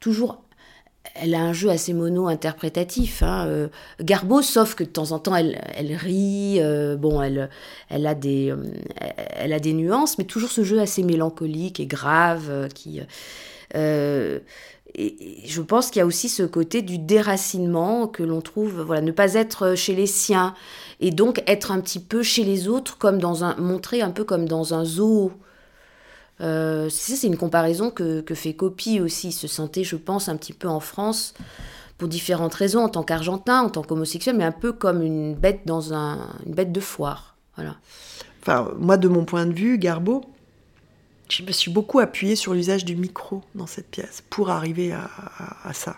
toujours 0.00 0.42
elle 1.20 1.34
a 1.34 1.40
un 1.40 1.52
jeu 1.52 1.70
assez 1.70 1.92
mono-interprétatif. 1.92 3.22
Hein. 3.22 3.46
Euh, 3.46 3.68
Garbo, 4.00 4.42
sauf 4.42 4.74
que 4.74 4.84
de 4.84 4.88
temps 4.88 5.12
en 5.12 5.18
temps, 5.18 5.34
elle, 5.34 5.60
elle 5.74 5.94
rit, 5.94 6.58
euh, 6.60 6.96
bon, 6.96 7.20
elle, 7.22 7.50
elle, 7.88 8.06
a 8.06 8.14
des, 8.14 8.50
euh, 8.50 8.56
elle 9.36 9.52
a 9.52 9.60
des 9.60 9.72
nuances, 9.72 10.18
mais 10.18 10.24
toujours 10.24 10.50
ce 10.50 10.64
jeu 10.64 10.80
assez 10.80 11.02
mélancolique 11.02 11.80
et 11.80 11.86
grave 11.86 12.68
qui... 12.74 13.00
Et, 13.74 14.42
je 15.44 15.60
pense 15.60 15.90
qu'il 15.90 16.00
y 16.00 16.02
a 16.02 16.06
aussi 16.06 16.30
ce 16.30 16.42
côté 16.42 16.80
du 16.80 16.98
déracinement 16.98 18.08
que 18.08 18.22
l'on 18.22 18.40
trouve, 18.40 18.80
voilà, 18.80 19.02
ne 19.02 19.12
pas 19.12 19.34
être 19.34 19.74
chez 19.74 19.94
les 19.94 20.06
siens 20.06 20.54
et 21.00 21.10
donc 21.10 21.42
être 21.46 21.70
un 21.70 21.80
petit 21.80 22.00
peu 22.00 22.22
chez 22.22 22.42
les 22.42 22.68
autres, 22.68 22.96
comme 22.96 23.18
dans 23.18 23.44
un, 23.44 23.54
montrer 23.56 24.00
un 24.00 24.10
peu 24.10 24.24
comme 24.24 24.48
dans 24.48 24.72
un 24.72 24.86
zoo. 24.86 25.30
Euh, 26.40 26.88
c'est 26.90 27.26
une 27.26 27.36
comparaison 27.36 27.90
que, 27.90 28.22
fait 28.34 28.54
Copy 28.54 29.00
aussi. 29.00 29.28
Il 29.28 29.32
se 29.32 29.48
sentait, 29.48 29.84
je 29.84 29.96
pense, 29.96 30.28
un 30.28 30.36
petit 30.36 30.52
peu 30.52 30.68
en 30.68 30.80
France 30.80 31.34
pour 31.96 32.08
différentes 32.08 32.54
raisons, 32.54 32.84
en 32.84 32.88
tant 32.88 33.02
qu'Argentin, 33.02 33.62
en 33.62 33.70
tant 33.70 33.82
qu'homosexuel, 33.82 34.36
mais 34.36 34.44
un 34.44 34.52
peu 34.52 34.72
comme 34.72 35.02
une 35.02 35.34
bête 35.34 35.62
dans 35.66 35.94
un, 35.94 36.28
une 36.46 36.54
bête 36.54 36.70
de 36.70 36.80
foire. 36.80 37.36
Voilà. 37.56 37.76
Enfin, 38.40 38.70
moi, 38.78 38.96
de 38.96 39.08
mon 39.08 39.24
point 39.24 39.46
de 39.46 39.52
vue, 39.52 39.78
Garbo, 39.78 40.24
je 41.28 41.42
me 41.42 41.50
suis 41.50 41.72
beaucoup 41.72 41.98
appuyée 41.98 42.36
sur 42.36 42.54
l'usage 42.54 42.84
du 42.84 42.94
micro 42.94 43.42
dans 43.54 43.66
cette 43.66 43.90
pièce 43.90 44.22
pour 44.30 44.50
arriver 44.50 44.92
à 44.92 45.72
ça. 45.72 45.96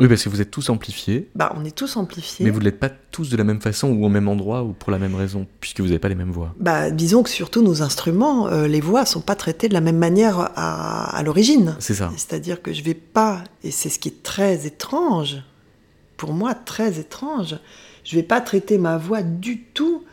Oui, 0.00 0.08
parce 0.08 0.24
que 0.24 0.28
vous 0.28 0.40
êtes 0.40 0.50
tous 0.50 0.70
amplifiés. 0.70 1.28
Bah, 1.34 1.52
on 1.56 1.64
est 1.64 1.76
tous 1.76 1.96
amplifiés. 1.96 2.44
Mais 2.44 2.50
vous 2.50 2.58
ne 2.58 2.64
l'êtes 2.64 2.80
pas 2.80 2.88
tous 2.88 3.28
de 3.28 3.36
la 3.36 3.44
même 3.44 3.60
façon 3.60 3.90
ou 3.90 4.04
au 4.04 4.08
même 4.08 4.28
endroit 4.28 4.62
ou 4.62 4.72
pour 4.72 4.90
la 4.90 4.98
même 4.98 5.14
raison, 5.14 5.46
puisque 5.60 5.80
vous 5.80 5.88
n'avez 5.88 5.98
pas 5.98 6.08
les 6.08 6.14
mêmes 6.14 6.32
voix. 6.32 6.54
Bah, 6.58 6.90
disons 6.90 7.22
que 7.22 7.30
surtout 7.30 7.62
nos 7.62 7.82
instruments, 7.82 8.48
euh, 8.48 8.66
les 8.66 8.80
voix 8.80 9.04
sont 9.04 9.20
pas 9.20 9.36
traitées 9.36 9.68
de 9.68 9.74
la 9.74 9.82
même 9.82 9.98
manière 9.98 10.38
à, 10.56 11.16
à 11.16 11.22
l'origine. 11.22 11.76
C'est 11.78 11.94
ça. 11.94 12.10
C'est-à-dire 12.16 12.62
que 12.62 12.72
je 12.72 12.82
vais 12.82 12.94
pas, 12.94 13.44
et 13.62 13.70
c'est 13.70 13.90
ce 13.90 13.98
qui 13.98 14.08
est 14.08 14.22
très 14.22 14.66
étrange, 14.66 15.42
pour 16.16 16.32
moi 16.32 16.54
très 16.54 16.98
étrange, 16.98 17.56
je 18.04 18.16
vais 18.16 18.22
pas 18.22 18.40
traiter 18.40 18.78
ma 18.78 18.96
voix 18.96 19.22
du 19.22 19.62
tout 19.62 20.04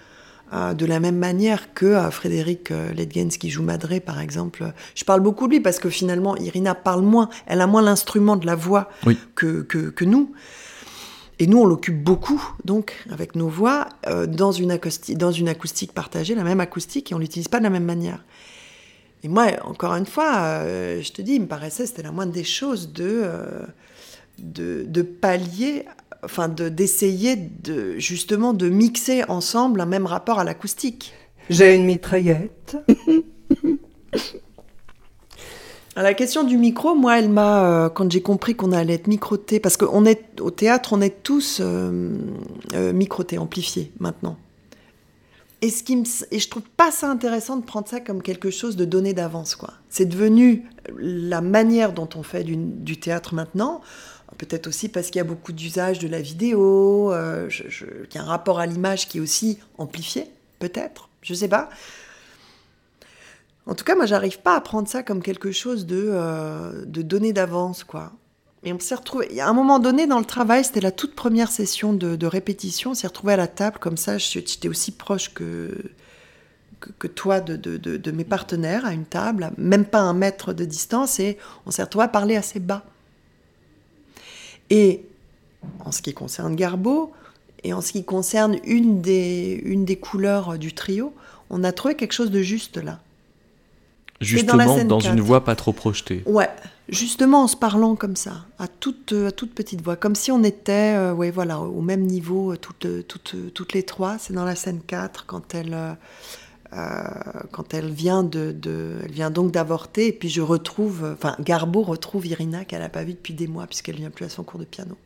de 0.51 0.85
la 0.85 0.99
même 0.99 1.17
manière 1.17 1.73
que 1.73 1.85
euh, 1.85 2.09
Frédéric 2.11 2.71
euh, 2.71 2.93
Ledgens 2.93 3.37
qui 3.37 3.49
joue 3.49 3.63
Madré 3.63 3.99
par 3.99 4.19
exemple. 4.19 4.71
Je 4.95 5.03
parle 5.03 5.21
beaucoup 5.21 5.47
de 5.47 5.53
lui 5.53 5.59
parce 5.59 5.79
que 5.79 5.89
finalement 5.89 6.37
Irina 6.37 6.75
parle 6.75 7.01
moins, 7.01 7.29
elle 7.45 7.61
a 7.61 7.67
moins 7.67 7.81
l'instrument 7.81 8.35
de 8.37 8.45
la 8.45 8.55
voix 8.55 8.89
que, 9.35 9.61
que, 9.61 10.05
nous. 10.05 10.31
Et 11.39 11.47
nous, 11.47 11.59
on 11.59 11.65
l'occupe 11.65 12.03
beaucoup, 12.03 12.41
donc, 12.65 13.05
avec 13.11 13.35
nos 13.35 13.47
voix, 13.47 13.89
dans, 14.27 14.51
une 14.51 14.71
acoustique, 14.71 15.17
dans 15.17 15.31
une 15.31 15.47
acoustique 15.47 15.91
partagée, 15.91 16.33
la 16.33 16.43
même 16.43 16.59
acoustique, 16.59 17.11
et 17.11 17.15
on 17.15 17.19
l'utilise 17.19 17.47
pas 17.47 17.59
de 17.59 17.63
la 17.63 17.69
même 17.69 17.85
manière. 17.85 18.23
Et 19.23 19.27
moi, 19.27 19.45
encore 19.63 19.93
une 19.93 20.07
fois, 20.07 20.63
je 20.65 21.11
te 21.11 21.21
dis, 21.21 21.33
il 21.33 21.41
me 21.41 21.47
paraissait, 21.47 21.85
c'était 21.85 22.01
la 22.01 22.11
moindre 22.11 22.31
des 22.31 22.43
choses 22.43 22.91
de, 22.91 23.29
de, 24.39 24.85
de 24.87 25.01
pallier 25.03 25.85
enfin 26.23 26.49
d'essayer 26.49 27.35
de, 27.35 27.97
justement 27.97 28.53
de 28.53 28.69
mixer 28.69 29.23
ensemble 29.29 29.81
un 29.81 29.85
même 29.85 30.05
rapport 30.05 30.39
à 30.39 30.43
l'acoustique. 30.43 31.13
J'ai 31.49 31.75
une 31.75 31.85
mitraillette. 31.85 32.77
La 35.95 36.13
question 36.13 36.43
du 36.43 36.57
micro, 36.57 36.93
moi, 36.93 37.17
elle 37.17 37.29
m'a, 37.29 37.63
euh, 37.63 37.89
quand 37.89 38.11
j'ai 38.11 38.21
compris 38.21 38.55
qu'on 38.55 38.71
allait 38.71 38.93
être 38.93 39.07
microté, 39.07 39.59
parce 39.59 39.77
qu'on 39.77 40.05
est 40.05 40.39
au 40.39 40.51
théâtre, 40.51 40.93
on 40.93 41.01
est 41.01 41.23
tous 41.23 41.57
euh, 41.59 42.15
euh, 42.75 42.93
microtés, 42.93 43.39
amplifiés 43.39 43.91
maintenant. 43.99 44.37
Et, 45.63 45.71
ce 45.71 45.81
qui 45.81 45.95
me, 45.95 46.03
et 46.29 46.37
je 46.37 46.49
trouve 46.49 46.69
pas 46.77 46.91
ça 46.91 47.09
intéressant 47.09 47.57
de 47.57 47.65
prendre 47.65 47.87
ça 47.87 47.99
comme 47.99 48.21
quelque 48.21 48.51
chose 48.51 48.75
de 48.75 48.85
donné 48.85 49.13
d'avance, 49.13 49.55
quoi. 49.55 49.73
C'est 49.89 50.05
devenu 50.05 50.69
la 50.99 51.41
manière 51.41 51.93
dont 51.93 52.09
on 52.15 52.21
fait 52.21 52.43
du, 52.43 52.55
du 52.57 52.99
théâtre 52.99 53.33
maintenant. 53.33 53.81
Peut-être 54.37 54.67
aussi 54.67 54.89
parce 54.89 55.07
qu'il 55.07 55.17
y 55.17 55.21
a 55.21 55.23
beaucoup 55.23 55.53
d'usage 55.53 55.99
de 55.99 56.07
la 56.07 56.21
vidéo, 56.21 57.11
euh, 57.13 57.47
je, 57.49 57.63
qu'il 58.05 58.15
y 58.15 58.17
a 58.17 58.23
un 58.23 58.27
rapport 58.27 58.59
à 58.59 58.65
l'image 58.65 59.07
qui 59.07 59.17
est 59.17 59.21
aussi 59.21 59.57
amplifié, 59.77 60.25
peut-être, 60.59 61.09
je 61.21 61.33
sais 61.33 61.47
pas. 61.47 61.69
En 63.65 63.75
tout 63.75 63.83
cas, 63.83 63.95
moi, 63.95 64.05
j'arrive 64.05 64.39
pas 64.39 64.55
à 64.55 64.61
prendre 64.61 64.87
ça 64.87 65.03
comme 65.03 65.21
quelque 65.21 65.51
chose 65.51 65.85
de, 65.85 66.09
euh, 66.09 66.85
de 66.85 67.01
donné 67.01 67.33
d'avance, 67.33 67.83
quoi. 67.83 68.13
Et 68.63 68.73
on 68.73 68.79
s'est 68.79 68.95
retrouvé. 68.95 69.39
A 69.39 69.47
un 69.47 69.53
moment 69.53 69.79
donné 69.79 70.07
dans 70.07 70.19
le 70.19 70.25
travail, 70.25 70.63
c'était 70.63 70.81
la 70.81 70.91
toute 70.91 71.15
première 71.15 71.51
session 71.51 71.93
de, 71.93 72.15
de 72.15 72.27
répétition. 72.27 72.91
On 72.91 72.93
s'est 72.93 73.07
retrouvé 73.07 73.33
à 73.33 73.37
la 73.37 73.47
table 73.47 73.77
comme 73.79 73.97
ça. 73.97 74.17
J'étais 74.17 74.67
aussi 74.67 74.91
proche 74.91 75.33
que, 75.33 75.71
que, 76.79 76.89
que 76.97 77.07
toi 77.07 77.39
de, 77.39 77.55
de, 77.55 77.77
de, 77.77 78.11
mes 78.11 78.23
partenaires 78.23 78.85
à 78.85 78.93
une 78.93 79.05
table, 79.05 79.51
même 79.57 79.85
pas 79.85 79.99
un 79.99 80.13
mètre 80.13 80.53
de 80.53 80.65
distance, 80.65 81.19
et 81.19 81.37
on 81.65 81.71
s'est 81.71 81.83
retrouvé 81.83 82.05
à 82.05 82.09
parler 82.09 82.35
assez 82.35 82.59
bas. 82.59 82.83
Et 84.69 85.01
en 85.85 85.91
ce 85.91 86.01
qui 86.01 86.13
concerne 86.13 86.55
Garbo, 86.55 87.13
et 87.63 87.73
en 87.73 87.81
ce 87.81 87.91
qui 87.91 88.03
concerne 88.03 88.57
une 88.63 89.01
des, 89.01 89.61
une 89.65 89.85
des 89.85 89.97
couleurs 89.97 90.57
du 90.57 90.73
trio, 90.73 91.13
on 91.49 91.63
a 91.63 91.71
trouvé 91.71 91.95
quelque 91.95 92.13
chose 92.13 92.31
de 92.31 92.41
juste 92.41 92.77
là. 92.77 92.99
Justement, 94.19 94.77
dans, 94.77 94.85
dans 94.85 94.99
une 94.99 95.21
voix 95.21 95.43
pas 95.43 95.55
trop 95.55 95.73
projetée. 95.73 96.23
Ouais, 96.25 96.49
justement 96.89 97.43
en 97.43 97.47
se 97.47 97.55
parlant 97.55 97.95
comme 97.95 98.15
ça, 98.15 98.45
à 98.57 98.67
toute, 98.67 99.13
à 99.13 99.31
toute 99.31 99.53
petite 99.53 99.81
voix, 99.81 99.95
comme 99.95 100.15
si 100.15 100.31
on 100.31 100.43
était 100.43 100.95
euh, 100.95 101.13
ouais, 101.13 101.31
voilà, 101.31 101.59
au 101.59 101.81
même 101.81 102.01
niveau, 102.01 102.53
euh, 102.53 102.57
toutes, 102.57 103.07
toutes, 103.07 103.35
toutes 103.53 103.73
les 103.73 103.83
trois. 103.83 104.17
C'est 104.17 104.33
dans 104.33 104.45
la 104.45 104.55
scène 104.55 104.81
4, 104.85 105.25
quand 105.25 105.53
elle, 105.53 105.73
euh, 105.73 105.93
quand 106.71 107.73
elle 107.73 107.89
vient, 107.89 108.23
de, 108.23 108.55
elle 109.03 109.11
vient 109.11 109.31
donc 109.31 109.51
d'avorter, 109.51 110.07
et 110.07 110.13
puis 110.13 110.29
je 110.29 110.41
retrouve, 110.41 111.05
enfin, 111.13 111.35
Garbo 111.39 111.81
retrouve 111.81 112.27
Irina 112.27 112.65
qu'elle 112.65 112.81
n'a 112.81 112.89
pas 112.89 113.03
vue 113.03 113.13
depuis 113.13 113.33
des 113.33 113.47
mois, 113.47 113.67
puisqu'elle 113.67 113.95
vient 113.95 114.09
plus 114.09 114.25
à 114.25 114.29
son 114.29 114.43
cours 114.43 114.59
de 114.59 114.65
piano. 114.65 114.97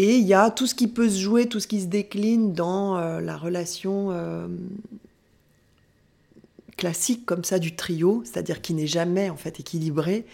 Et 0.00 0.16
il 0.16 0.26
y 0.26 0.32
a 0.32 0.50
tout 0.50 0.66
ce 0.66 0.74
qui 0.74 0.88
peut 0.88 1.10
se 1.10 1.18
jouer, 1.18 1.46
tout 1.46 1.60
ce 1.60 1.66
qui 1.66 1.82
se 1.82 1.86
décline 1.86 2.54
dans 2.54 2.96
euh, 2.96 3.20
la 3.20 3.36
relation 3.36 4.10
euh, 4.10 4.48
classique 6.78 7.26
comme 7.26 7.44
ça 7.44 7.58
du 7.58 7.76
trio, 7.76 8.22
c'est-à-dire 8.24 8.62
qui 8.62 8.72
n'est 8.72 8.86
jamais 8.86 9.28
en 9.28 9.36
fait 9.36 9.60
équilibré. 9.60 10.24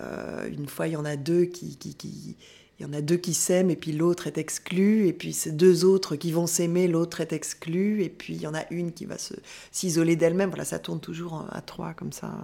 Euh, 0.00 0.48
une 0.50 0.66
fois, 0.66 0.88
il 0.88 0.94
y 0.94 0.96
en 0.96 1.04
a 1.04 1.14
deux 1.14 1.44
qui 1.44 1.78
il 2.82 2.86
y 2.86 2.88
en 2.90 2.94
a 2.94 3.00
deux 3.00 3.16
qui 3.16 3.32
s'aiment 3.32 3.70
et 3.70 3.76
puis 3.76 3.92
l'autre 3.92 4.26
est 4.26 4.38
exclu, 4.38 5.06
et 5.06 5.12
puis 5.12 5.32
c'est 5.32 5.56
deux 5.56 5.84
autres 5.84 6.16
qui 6.16 6.32
vont 6.32 6.48
s'aimer, 6.48 6.88
l'autre 6.88 7.20
est 7.20 7.32
exclu, 7.32 8.02
et 8.02 8.08
puis 8.08 8.34
il 8.34 8.40
y 8.40 8.46
en 8.48 8.54
a 8.54 8.64
une 8.72 8.90
qui 8.92 9.04
va 9.04 9.14
s'isoler 9.70 10.16
d'elle-même. 10.16 10.48
Voilà, 10.48 10.64
ça 10.64 10.80
tourne 10.80 10.98
toujours 10.98 11.46
à 11.52 11.60
trois 11.60 11.94
comme 11.94 12.10
ça. 12.10 12.36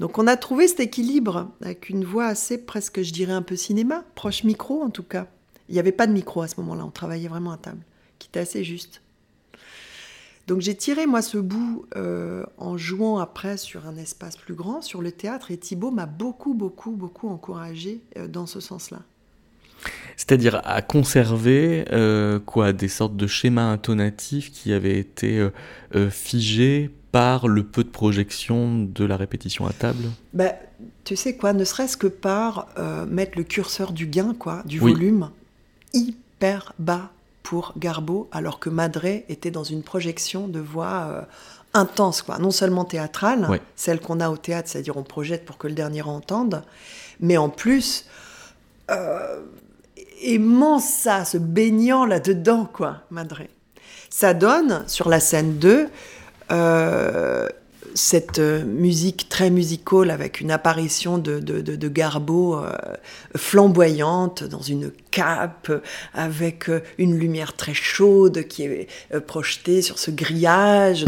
Donc 0.00 0.16
on 0.16 0.26
a 0.26 0.38
trouvé 0.38 0.68
cet 0.68 0.80
équilibre 0.80 1.50
avec 1.60 1.90
une 1.90 2.06
voix 2.06 2.24
assez 2.24 2.56
presque, 2.56 3.02
je 3.02 3.12
dirais, 3.12 3.34
un 3.34 3.42
peu 3.42 3.56
cinéma, 3.56 4.04
proche 4.14 4.42
micro 4.44 4.82
en 4.82 4.88
tout 4.88 5.02
cas. 5.02 5.26
Il 5.68 5.74
n'y 5.74 5.78
avait 5.78 5.92
pas 5.92 6.06
de 6.06 6.12
micro 6.12 6.40
à 6.40 6.48
ce 6.48 6.58
moment-là, 6.60 6.86
on 6.86 6.90
travaillait 6.90 7.28
vraiment 7.28 7.52
à 7.52 7.58
table, 7.58 7.82
qui 8.18 8.28
était 8.28 8.40
assez 8.40 8.64
juste. 8.64 9.02
Donc 10.46 10.60
j'ai 10.60 10.74
tiré 10.74 11.06
moi 11.06 11.22
ce 11.22 11.38
bout 11.38 11.86
euh, 11.96 12.44
en 12.58 12.76
jouant 12.76 13.18
après 13.18 13.56
sur 13.56 13.86
un 13.86 13.96
espace 13.96 14.36
plus 14.36 14.54
grand, 14.54 14.82
sur 14.82 15.00
le 15.00 15.10
théâtre, 15.10 15.50
et 15.50 15.56
Thibaut 15.56 15.90
m'a 15.90 16.06
beaucoup, 16.06 16.54
beaucoup, 16.54 16.92
beaucoup 16.92 17.28
encouragé 17.28 18.00
euh, 18.18 18.28
dans 18.28 18.46
ce 18.46 18.60
sens-là. 18.60 18.98
C'est-à-dire 20.16 20.60
à 20.64 20.80
conserver 20.80 21.84
euh, 21.92 22.38
quoi 22.38 22.72
des 22.72 22.88
sortes 22.88 23.16
de 23.16 23.26
schémas 23.26 23.70
intonatifs 23.70 24.52
qui 24.52 24.72
avaient 24.72 24.98
été 24.98 25.46
figés 26.10 26.90
par 27.12 27.48
le 27.48 27.64
peu 27.64 27.84
de 27.84 27.88
projection 27.88 28.82
de 28.82 29.04
la 29.04 29.16
répétition 29.16 29.66
à 29.66 29.72
table? 29.72 30.04
Ben, 30.32 30.52
Tu 31.04 31.16
sais 31.16 31.36
quoi, 31.36 31.52
ne 31.52 31.64
serait-ce 31.64 31.96
que 31.96 32.06
par 32.06 32.68
mettre 33.08 33.36
le 33.36 33.44
curseur 33.44 33.92
du 33.92 34.06
gain, 34.06 34.34
quoi, 34.38 34.62
du 34.64 34.80
oui. 34.80 34.92
volume, 34.92 35.30
hyper 35.92 36.72
bas 36.78 37.10
pour 37.44 37.74
Garbo, 37.76 38.28
alors 38.32 38.58
que 38.58 38.70
Madré 38.70 39.24
était 39.28 39.52
dans 39.52 39.62
une 39.62 39.82
projection 39.84 40.48
de 40.48 40.58
voix 40.58 41.06
euh, 41.10 41.22
intense, 41.74 42.22
quoi. 42.22 42.38
non 42.38 42.50
seulement 42.50 42.84
théâtrale, 42.84 43.46
Oui. 43.50 43.58
celle 43.76 44.00
qu'on 44.00 44.18
a 44.18 44.30
au 44.30 44.36
théâtre, 44.36 44.68
c'est-à-dire 44.70 44.96
on 44.96 45.02
projette 45.04 45.44
pour 45.44 45.58
que 45.58 45.68
le 45.68 45.74
dernier 45.74 46.02
entende, 46.02 46.62
mais 47.20 47.36
en 47.36 47.50
plus, 47.50 48.06
euh, 48.90 49.42
aimant 50.22 50.78
ça, 50.78 51.24
se 51.24 51.36
baignant 51.38 52.06
là-dedans, 52.06 52.64
quoi, 52.72 53.02
Madré. 53.10 53.50
Ça 54.10 54.32
donne, 54.32 54.82
sur 54.86 55.08
la 55.08 55.20
scène 55.20 55.58
2, 55.58 55.88
euh, 56.50 57.48
cette 57.94 58.40
musique 58.40 59.28
très 59.28 59.50
musicale 59.50 60.10
avec 60.10 60.40
une 60.40 60.50
apparition 60.50 61.18
de, 61.18 61.38
de, 61.38 61.60
de, 61.60 61.88
Garbo 61.88 62.58
euh, 62.58 62.72
flamboyante 63.36 64.42
dans 64.44 64.60
une 64.60 64.90
cape 65.10 65.72
avec 66.12 66.70
une 66.98 67.16
lumière 67.16 67.54
très 67.54 67.74
chaude 67.74 68.46
qui 68.48 68.64
est 68.64 68.88
euh, 69.14 69.20
projetée 69.20 69.80
sur 69.80 69.98
ce 69.98 70.10
grillage. 70.10 71.04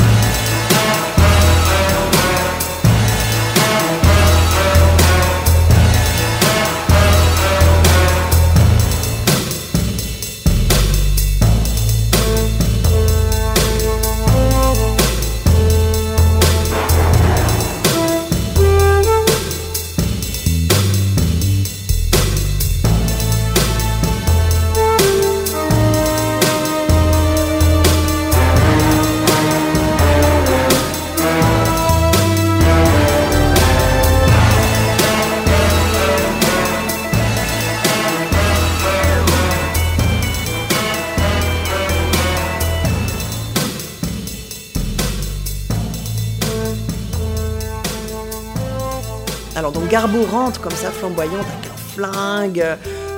Alors 49.97 50.09
donc 50.11 50.20
Garbo 50.20 50.36
rentre 50.36 50.61
comme 50.61 50.72
ça 50.72 50.90
flamboyante 50.90 51.47
avec 51.59 51.72
un 51.72 51.76
flingue, 51.94 52.64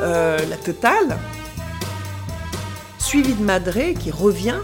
euh, 0.00 0.38
la 0.48 0.56
totale. 0.56 1.18
Suivi 2.98 3.34
de 3.34 3.42
Madré 3.42 3.94
qui 3.94 4.12
revient, 4.12 4.60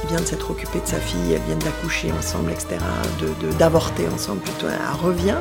qui 0.00 0.06
vient 0.06 0.20
de 0.20 0.24
s'être 0.24 0.48
occupée 0.48 0.78
de 0.78 0.86
sa 0.86 1.00
fille, 1.00 1.32
elles 1.32 1.42
viennent 1.42 1.58
d'accoucher 1.58 2.12
ensemble, 2.16 2.52
etc., 2.52 2.76
de, 3.20 3.46
de, 3.46 3.52
d'avorter 3.54 4.06
ensemble 4.14 4.42
plutôt, 4.42 4.68
elle 4.68 5.04
revient. 5.04 5.38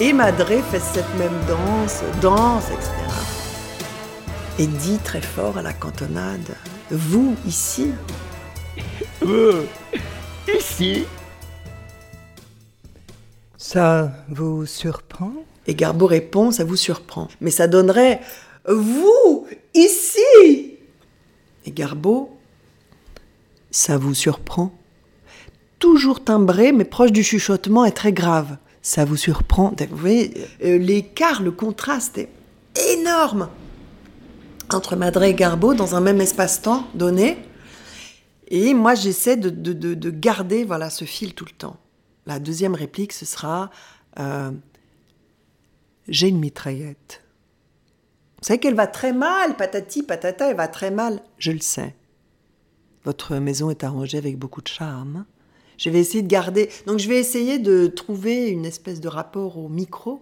Et 0.00 0.14
Madré 0.14 0.62
fait 0.70 0.80
cette 0.80 1.14
même 1.18 1.38
danse, 1.46 2.00
danse, 2.22 2.70
etc. 2.70 2.90
Et 4.58 4.66
dit 4.66 4.98
très 5.04 5.20
fort 5.20 5.58
à 5.58 5.62
la 5.62 5.74
cantonade, 5.74 6.56
vous 6.90 7.36
ici, 7.46 7.92
Euh, 9.26 9.64
ici, 10.58 11.04
Ça 13.70 14.10
vous 14.30 14.64
surprend? 14.64 15.30
Et 15.66 15.74
Garbo 15.74 16.06
répond, 16.06 16.50
ça 16.50 16.64
vous 16.64 16.74
surprend. 16.74 17.28
Mais 17.42 17.50
ça 17.50 17.68
donnerait 17.68 18.22
vous, 18.66 19.46
ici 19.74 20.78
Et 21.66 21.70
Garbo, 21.72 22.34
ça 23.70 23.98
vous 23.98 24.14
surprend 24.14 24.72
Toujours 25.80 26.24
timbré, 26.24 26.72
mais 26.72 26.86
proche 26.86 27.12
du 27.12 27.22
chuchotement 27.22 27.84
et 27.84 27.92
très 27.92 28.14
grave. 28.14 28.56
Ça 28.80 29.04
vous 29.04 29.18
surprend 29.18 29.74
Vous 29.90 29.96
voyez, 29.98 30.32
euh, 30.64 30.78
l'écart, 30.78 31.42
le 31.42 31.50
contraste 31.50 32.16
est 32.16 32.30
énorme 32.94 33.50
entre 34.72 34.96
Madré 34.96 35.28
et 35.28 35.34
Garbo 35.34 35.74
dans 35.74 35.94
un 35.94 36.00
même 36.00 36.22
espace-temps 36.22 36.86
donné. 36.94 37.36
Et 38.48 38.72
moi, 38.72 38.94
j'essaie 38.94 39.36
de, 39.36 39.50
de, 39.50 39.74
de, 39.74 39.92
de 39.92 40.10
garder 40.10 40.64
voilà, 40.64 40.88
ce 40.88 41.04
fil 41.04 41.34
tout 41.34 41.44
le 41.44 41.50
temps. 41.50 41.76
La 42.28 42.38
deuxième 42.38 42.74
réplique, 42.74 43.14
ce 43.14 43.24
sera 43.24 43.70
euh, 44.18 44.50
J'ai 46.08 46.28
une 46.28 46.38
mitraillette. 46.38 47.24
savez 48.42 48.60
qu'elle 48.60 48.74
va 48.74 48.86
très 48.86 49.14
mal, 49.14 49.56
patati, 49.56 50.02
patata, 50.02 50.50
elle 50.50 50.56
va 50.56 50.68
très 50.68 50.90
mal. 50.90 51.22
Je 51.38 51.52
le 51.52 51.60
sais. 51.60 51.94
Votre 53.04 53.36
maison 53.36 53.70
est 53.70 53.82
arrangée 53.82 54.18
avec 54.18 54.38
beaucoup 54.38 54.60
de 54.60 54.68
charme. 54.68 55.24
Je 55.78 55.88
vais 55.88 56.00
essayer 56.00 56.20
de 56.20 56.28
garder. 56.28 56.68
Donc 56.86 56.98
je 56.98 57.08
vais 57.08 57.18
essayer 57.18 57.58
de 57.58 57.86
trouver 57.86 58.48
une 58.50 58.66
espèce 58.66 59.00
de 59.00 59.08
rapport 59.08 59.56
au 59.56 59.70
micro, 59.70 60.20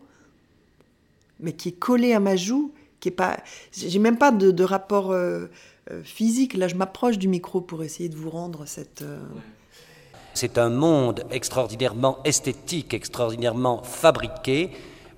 mais 1.41 1.55
qui 1.55 1.71
est 1.71 1.79
collé 1.79 2.13
à 2.13 2.21
ma 2.21 2.37
joue, 2.37 2.73
qui 3.01 3.09
est 3.09 3.13
pas. 3.13 3.37
J'ai 3.73 3.99
même 3.99 4.17
pas 4.17 4.31
de, 4.31 4.63
rapport 4.63 5.11
euh, 5.11 5.47
euh, 5.91 6.05
physique. 6.05 6.55
Là, 6.55 6.69
je 6.69 6.77
m'approche 6.77 7.19
du 7.19 7.27
micro 7.27 7.61
pour 7.61 7.83
essayer 7.83 8.09
de 8.09 8.17
vous 8.17 8.31
rendre 8.31 8.65
cette. 8.65 9.03
C'est 10.37 10.59
un 10.59 10.69
monde 10.69 11.25
extraordinairement 11.31 12.19
esthétique, 12.23 12.93
extraordinairement 12.93 13.83
fabriqué, 13.83 14.71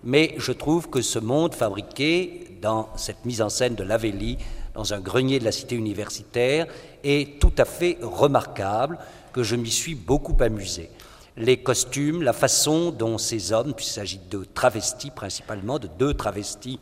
mais 0.04 0.36
je 0.38 0.52
trouve 0.52 0.88
que 0.88 1.02
ce 1.02 1.18
monde 1.18 1.56
fabriqué 1.56 2.56
dans 2.62 2.88
cette 2.94 3.24
mise 3.24 3.42
en 3.42 3.48
scène 3.48 3.74
de 3.74 3.82
Lavelli, 3.82 4.38
dans 4.74 4.94
un 4.94 5.00
grenier 5.00 5.40
de 5.40 5.44
la 5.44 5.50
cité 5.50 5.74
universitaire, 5.74 6.68
est 7.02 7.40
tout 7.40 7.50
à 7.58 7.64
fait 7.64 7.98
remarquable 8.00 8.96
que 9.32 9.42
je 9.42 9.56
m'y 9.56 9.72
suis 9.72 9.96
beaucoup 9.96 10.36
amusé. 10.38 10.88
Les 11.36 11.56
costumes, 11.56 12.22
la 12.22 12.32
façon 12.32 12.92
dont 12.92 13.18
ces 13.18 13.50
hommes, 13.52 13.74
puisqu'il 13.74 13.94
s'agit 13.94 14.20
de 14.30 14.44
travestis 14.54 15.10
principalement, 15.10 15.80
de 15.80 15.88
deux 15.98 16.14
travestis 16.14 16.78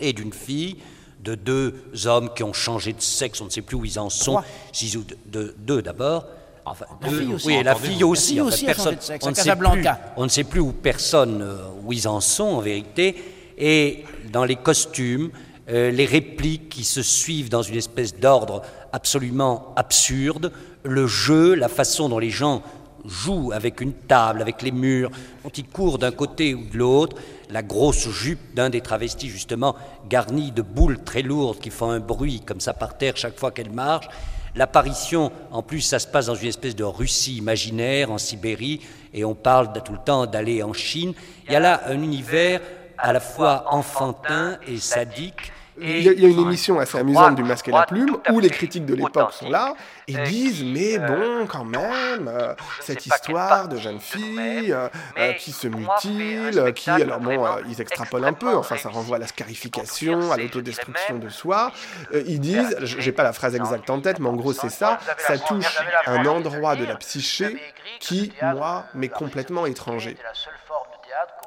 et 0.00 0.14
d'une 0.14 0.32
fille, 0.32 0.78
de 1.22 1.34
deux 1.34 1.74
hommes 2.06 2.30
qui 2.34 2.44
ont 2.44 2.54
changé 2.54 2.94
de 2.94 3.02
sexe, 3.02 3.42
on 3.42 3.44
ne 3.44 3.50
sait 3.50 3.60
plus 3.60 3.76
où 3.76 3.84
ils 3.84 3.98
en 3.98 4.08
sont, 4.08 4.40
six 4.72 4.96
ou 4.96 5.04
deux, 5.26 5.54
deux 5.58 5.82
d'abord. 5.82 6.24
Enfin, 6.70 6.86
deux, 7.08 7.28
aussi, 7.34 7.46
oui, 7.46 7.62
la 7.62 7.74
fille 7.74 8.04
aussi. 8.04 8.40
personne, 8.64 8.96
on, 9.22 9.30
ne 9.30 9.34
sait 9.34 9.56
plus, 9.56 9.88
on 10.16 10.24
ne 10.24 10.28
sait 10.28 10.44
plus 10.44 10.60
où 10.60 10.72
personne, 10.72 11.42
euh, 11.42 11.68
où 11.84 11.92
ils 11.92 12.08
en 12.08 12.20
sont 12.20 12.44
en 12.44 12.60
vérité. 12.60 13.16
Et 13.56 14.04
dans 14.32 14.44
les 14.44 14.56
costumes, 14.56 15.30
euh, 15.70 15.90
les 15.90 16.06
répliques 16.06 16.68
qui 16.68 16.84
se 16.84 17.02
suivent 17.02 17.50
dans 17.50 17.62
une 17.62 17.76
espèce 17.76 18.14
d'ordre 18.16 18.62
absolument 18.92 19.72
absurde, 19.76 20.52
le 20.82 21.06
jeu, 21.06 21.54
la 21.54 21.68
façon 21.68 22.08
dont 22.08 22.18
les 22.18 22.30
gens 22.30 22.62
jouent 23.04 23.52
avec 23.52 23.80
une 23.80 23.92
table, 23.92 24.42
avec 24.42 24.62
les 24.62 24.70
murs, 24.72 25.10
dont 25.44 25.50
ils 25.50 25.66
courent 25.66 25.98
d'un 25.98 26.10
côté 26.10 26.54
ou 26.54 26.64
de 26.64 26.76
l'autre, 26.76 27.16
la 27.50 27.62
grosse 27.62 28.08
jupe 28.08 28.54
d'un 28.54 28.70
des 28.70 28.80
travestis 28.80 29.28
justement 29.28 29.74
garnie 30.08 30.52
de 30.52 30.62
boules 30.62 31.02
très 31.02 31.22
lourdes 31.22 31.58
qui 31.58 31.70
font 31.70 31.90
un 31.90 32.00
bruit 32.00 32.40
comme 32.40 32.60
ça 32.60 32.74
par 32.74 32.96
terre 32.96 33.16
chaque 33.16 33.38
fois 33.38 33.50
qu'elle 33.50 33.70
marche. 33.70 34.08
L'apparition, 34.54 35.30
en 35.50 35.62
plus, 35.62 35.80
ça 35.80 35.98
se 35.98 36.06
passe 36.06 36.26
dans 36.26 36.34
une 36.34 36.48
espèce 36.48 36.76
de 36.76 36.84
Russie 36.84 37.36
imaginaire, 37.36 38.10
en 38.10 38.18
Sibérie, 38.18 38.80
et 39.14 39.24
on 39.24 39.34
parle 39.34 39.72
tout 39.84 39.92
le 39.92 39.98
temps 39.98 40.26
d'aller 40.26 40.62
en 40.62 40.72
Chine. 40.72 41.14
Il 41.46 41.52
y 41.52 41.56
a 41.56 41.60
là 41.60 41.82
un 41.86 42.02
univers 42.02 42.60
à 42.98 43.12
la 43.12 43.20
fois 43.20 43.66
enfantin 43.70 44.58
et 44.66 44.78
sadique, 44.78 45.52
il 45.80 46.02
y, 46.02 46.24
a, 46.24 46.28
une 46.28 46.40
émission 46.40 46.78
assez 46.78 46.98
amusante 46.98 47.36
du 47.36 47.42
Masque 47.42 47.68
et 47.68 47.72
la 47.72 47.86
Plume 47.86 48.16
où 48.30 48.40
les 48.40 48.50
critiques 48.50 48.86
de 48.86 48.94
l'époque 48.94 49.32
sont 49.32 49.48
là 49.48 49.74
et 50.06 50.16
disent 50.28 50.64
mais 50.64 50.98
bon 50.98 51.46
quand 51.46 51.64
même 51.64 52.28
euh, 52.28 52.54
cette 52.80 53.04
histoire 53.06 53.68
de 53.68 53.76
jeune 53.76 54.00
fille 54.00 54.72
euh, 54.72 54.88
euh, 55.18 55.32
qui 55.34 55.52
se 55.52 55.68
mutile, 55.68 56.72
qui 56.74 56.90
alors 56.90 57.20
bon 57.20 57.44
ils 57.68 57.80
extrapolent 57.80 58.24
un 58.24 58.32
peu, 58.32 58.56
enfin 58.56 58.76
ça 58.76 58.88
renvoie 58.88 59.16
à 59.16 59.20
la 59.20 59.26
scarification, 59.26 60.32
à 60.32 60.36
l'autodestruction 60.36 61.18
de 61.18 61.28
soi. 61.28 61.72
ils 62.12 62.40
disent, 62.40 62.76
j'ai 62.82 63.12
pas 63.12 63.22
la 63.22 63.32
phrase 63.32 63.54
exacte 63.54 63.90
en 63.90 64.00
tête, 64.00 64.18
mais 64.18 64.28
en 64.28 64.36
gros 64.36 64.52
c'est 64.52 64.70
ça, 64.70 64.98
ça 65.18 65.38
touche 65.38 65.78
un 66.06 66.24
endroit 66.26 66.76
de 66.76 66.84
la 66.84 66.96
psyché 66.96 67.56
qui 68.00 68.32
moi 68.42 68.84
m'est 68.94 69.08
complètement 69.08 69.66
étranger. 69.66 70.16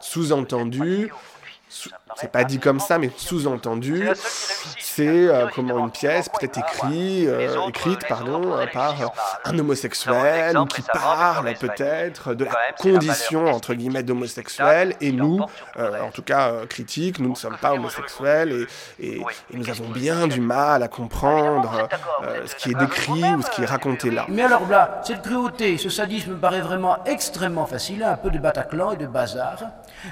Sous-entendu, 0.01 1.11
c'est 2.15 2.31
pas 2.31 2.43
dit 2.43 2.59
comme 2.59 2.79
ça, 2.79 2.97
mais 2.97 3.09
sous-entendu, 3.15 4.07
c'est 4.79 5.07
euh, 5.07 5.47
comment 5.55 5.79
une 5.79 5.91
pièce 5.91 6.27
peut 6.27 6.45
être 6.45 6.57
écrite, 6.57 7.27
euh, 7.27 7.67
écrite 7.67 8.07
pardon, 8.07 8.57
par 8.73 8.95
un 9.45 9.57
homosexuel 9.57 10.57
ou 10.57 10.65
qui 10.65 10.81
parle 10.81 11.53
peut-être 11.53 12.33
de 12.33 12.45
la 12.45 12.73
condition 12.77 13.47
entre 13.47 13.73
guillemets 13.73 14.03
d'homosexuel 14.03 14.95
et 14.99 15.11
nous, 15.11 15.45
euh, 15.77 16.01
en 16.01 16.11
tout 16.11 16.23
cas 16.23 16.65
critiques, 16.67 17.19
nous 17.19 17.29
ne 17.29 17.35
sommes 17.35 17.57
pas 17.57 17.73
homosexuels 17.73 18.67
et, 18.99 19.17
et, 19.17 19.21
nous 19.53 19.69
avons 19.69 19.89
bien 19.89 20.27
du 20.27 20.41
mal 20.41 20.83
à 20.83 20.87
comprendre 20.87 21.87
ce 22.45 22.55
qui 22.55 22.71
est 22.71 22.75
décrit 22.75 23.23
ou 23.35 23.41
ce 23.41 23.49
qui 23.51 23.63
est 23.63 23.65
raconté 23.65 24.11
là. 24.11 24.25
Mais 24.27 24.43
alors 24.43 24.67
là, 24.67 25.01
cette 25.03 25.21
cruauté, 25.21 25.77
ce 25.77 25.89
sadisme 25.89 26.31
me 26.31 26.37
paraît 26.37 26.61
vraiment 26.61 27.03
extrêmement 27.05 27.65
facile, 27.65 28.03
un 28.03 28.17
peu 28.17 28.29
de 28.29 28.39
Bataclan 28.39 28.91
et 28.91 28.97
de 28.97 29.07
bazar. 29.07 29.57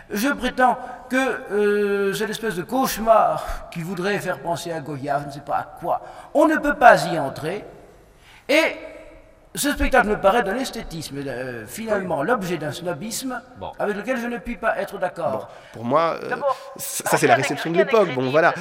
Je 0.09 0.29
prétends 0.29 0.77
que 1.09 2.13
cette 2.15 2.29
espèce 2.29 2.55
de 2.55 2.63
cauchemar 2.63 3.69
qui 3.71 3.81
voudrait 3.81 4.19
faire 4.19 4.39
penser 4.39 4.71
à 4.71 4.79
Goya, 4.79 5.19
je 5.21 5.27
ne 5.27 5.31
sais 5.31 5.39
pas 5.39 5.57
à 5.57 5.63
quoi, 5.79 6.01
on 6.33 6.47
ne 6.47 6.57
peut 6.57 6.75
pas 6.75 7.05
y 7.05 7.17
entrer. 7.17 7.65
Et 8.47 8.75
ce 9.55 9.71
spectacle 9.71 10.07
me 10.07 10.21
paraît 10.21 10.43
d'un 10.43 10.57
esthétisme, 10.57 11.23
euh, 11.25 11.65
finalement 11.65 12.21
l'objet 12.21 12.57
d'un 12.57 12.71
snobisme 12.71 13.41
avec 13.79 13.97
lequel 13.97 14.17
je 14.17 14.27
ne 14.27 14.37
puis 14.37 14.57
pas 14.57 14.77
être 14.77 14.99
d'accord. 14.99 15.49
pour 15.73 15.83
moi, 15.83 16.19
euh, 16.23 16.35
ça 16.77 17.17
c'est 17.17 17.25
la 17.25 17.33
réception 17.33 17.71
de 17.71 17.77
l'époque. 17.77 18.13
Bon 18.13 18.29
voilà, 18.29 18.53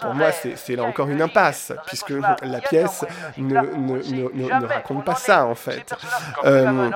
pour 0.00 0.14
moi 0.14 0.30
c'est 0.32 0.74
là 0.74 0.84
encore 0.84 1.08
une 1.08 1.20
impasse, 1.20 1.72
puisque 1.86 2.14
la 2.42 2.60
pièce 2.60 3.04
ne, 3.36 3.60
ne, 3.60 4.66
raconte 4.66 5.04
pas 5.04 5.16
ça 5.16 5.44
en 5.44 5.54
fait. 5.54 5.94
Euh, 6.44 6.90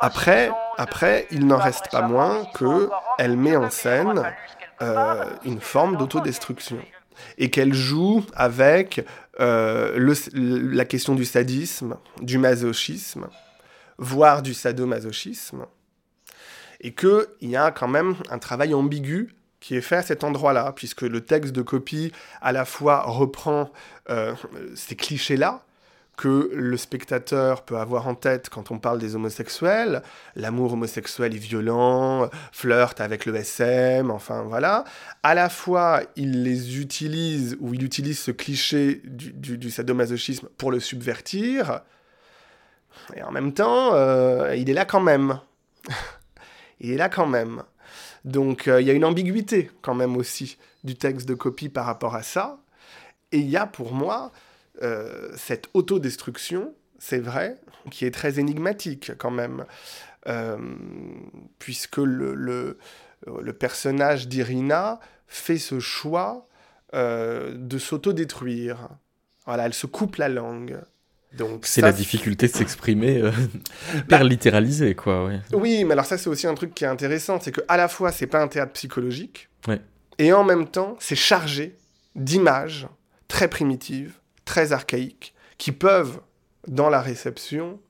après, 0.00 0.50
après, 0.78 1.26
il 1.30 1.46
n'en 1.46 1.58
reste 1.58 1.90
pas 1.90 2.02
moins 2.02 2.44
que 2.54 2.88
elle 3.18 3.36
met 3.36 3.56
en 3.56 3.68
scène 3.68 4.22
une 5.44 5.60
forme 5.60 5.96
d'autodestruction. 5.96 6.78
et 7.38 7.48
qu'elle 7.48 7.74
joue 7.74 8.24
avec 8.34 9.04
euh, 9.40 10.14
la 10.34 10.84
question 10.84 11.14
du 11.14 11.24
sadisme, 11.24 11.96
du 12.20 12.38
masochisme, 12.38 13.28
voire 13.98 14.42
du 14.42 14.54
sadomasochisme, 14.54 15.66
et 16.80 16.92
qu'il 16.94 17.26
y 17.42 17.56
a 17.56 17.70
quand 17.70 17.88
même 17.88 18.16
un 18.30 18.38
travail 18.38 18.74
ambigu 18.74 19.34
qui 19.60 19.76
est 19.76 19.80
fait 19.80 19.96
à 19.96 20.02
cet 20.02 20.24
endroit-là, 20.24 20.72
puisque 20.76 21.02
le 21.02 21.22
texte 21.22 21.52
de 21.52 21.62
copie 21.62 22.12
à 22.42 22.52
la 22.52 22.64
fois 22.64 23.02
reprend 23.02 23.72
euh, 24.10 24.34
ces 24.74 24.94
clichés-là, 24.94 25.64
que 26.16 26.50
le 26.54 26.76
spectateur 26.76 27.62
peut 27.62 27.76
avoir 27.76 28.06
en 28.06 28.14
tête 28.14 28.48
quand 28.48 28.70
on 28.70 28.78
parle 28.78 28.98
des 28.98 29.16
homosexuels. 29.16 30.02
L'amour 30.36 30.74
homosexuel 30.74 31.34
est 31.34 31.38
violent, 31.38 32.30
flirte 32.52 33.00
avec 33.00 33.26
le 33.26 33.34
SM, 33.34 34.10
enfin 34.10 34.42
voilà. 34.42 34.84
À 35.22 35.34
la 35.34 35.48
fois, 35.48 36.02
il 36.16 36.44
les 36.44 36.80
utilise, 36.80 37.56
ou 37.60 37.74
il 37.74 37.82
utilise 37.82 38.18
ce 38.18 38.30
cliché 38.30 39.02
du, 39.04 39.70
sadomasochisme 39.70 40.48
pour 40.56 40.70
le 40.70 40.80
subvertir, 40.80 41.80
et 43.16 43.22
en 43.22 43.32
même 43.32 43.52
temps, 43.52 43.94
euh, 43.94 44.54
il 44.56 44.70
est 44.70 44.74
là 44.74 44.84
quand 44.84 45.00
même. 45.00 45.40
il 46.80 46.90
est 46.90 46.96
là 46.96 47.08
quand 47.08 47.26
même. 47.26 47.62
Donc 48.24 48.68
euh, 48.68 48.80
il 48.80 48.86
y 48.86 48.90
a 48.90 48.94
une 48.94 49.04
ambiguïté 49.04 49.70
quand 49.82 49.94
même 49.94 50.16
aussi 50.16 50.56
du 50.84 50.94
texte 50.94 51.28
de 51.28 51.34
copie 51.34 51.68
par 51.68 51.86
rapport 51.86 52.14
à 52.14 52.22
ça. 52.22 52.58
Et 53.32 53.38
il 53.38 53.50
y 53.50 53.56
a 53.56 53.66
pour 53.66 53.92
moi 53.92 54.32
euh, 54.82 55.30
cette 55.36 55.68
autodestruction, 55.74 56.74
c'est 56.98 57.20
vrai, 57.20 57.56
qui 57.90 58.04
est 58.04 58.10
très 58.10 58.40
énigmatique 58.40 59.12
quand 59.18 59.30
même, 59.30 59.66
euh, 60.26 60.58
puisque 61.58 61.98
le, 61.98 62.34
le, 62.34 63.52
personnage 63.52 64.26
d'Irina 64.26 64.98
fait 65.28 65.58
ce 65.58 65.78
choix 65.78 66.46
euh, 66.94 67.54
de 67.56 67.78
s'autodétruire. 67.78 68.88
Voilà, 69.46 69.66
elle 69.66 69.74
se 69.74 69.86
coupe 69.86 70.16
la 70.16 70.28
langue. 70.28 70.80
Donc 71.36 71.66
c'est 71.66 71.80
la 71.80 71.92
difficulté 71.92 72.46
de 72.46 72.52
s'exprimer 72.52 73.18
hyper 73.94 74.20
bah, 74.20 74.24
littéralisé, 74.24 74.94
quoi. 74.94 75.30
Oui, 75.52 75.84
mais 75.84 75.92
alors 75.92 76.04
ça 76.04 76.16
c'est 76.16 76.28
aussi 76.28 76.46
un 76.46 76.54
truc 76.54 76.74
qui 76.74 76.84
est 76.84 76.88
intéressant, 76.88 77.40
c'est 77.40 77.52
que 77.52 77.60
à 77.68 77.76
la 77.76 77.88
fois 77.88 78.12
c'est 78.12 78.28
pas 78.28 78.40
un 78.40 78.48
théâtre 78.48 78.72
psychologique, 78.72 79.48
et 80.18 80.32
en 80.32 80.44
même 80.44 80.68
temps 80.68 80.96
c'est 81.00 81.16
chargé 81.16 81.76
d'images 82.14 82.86
très 83.26 83.48
primitives, 83.48 84.14
très 84.44 84.72
archaïques, 84.72 85.34
qui 85.58 85.72
peuvent, 85.72 86.20
dans 86.66 86.90
la 86.90 87.00
réception, 87.00 87.80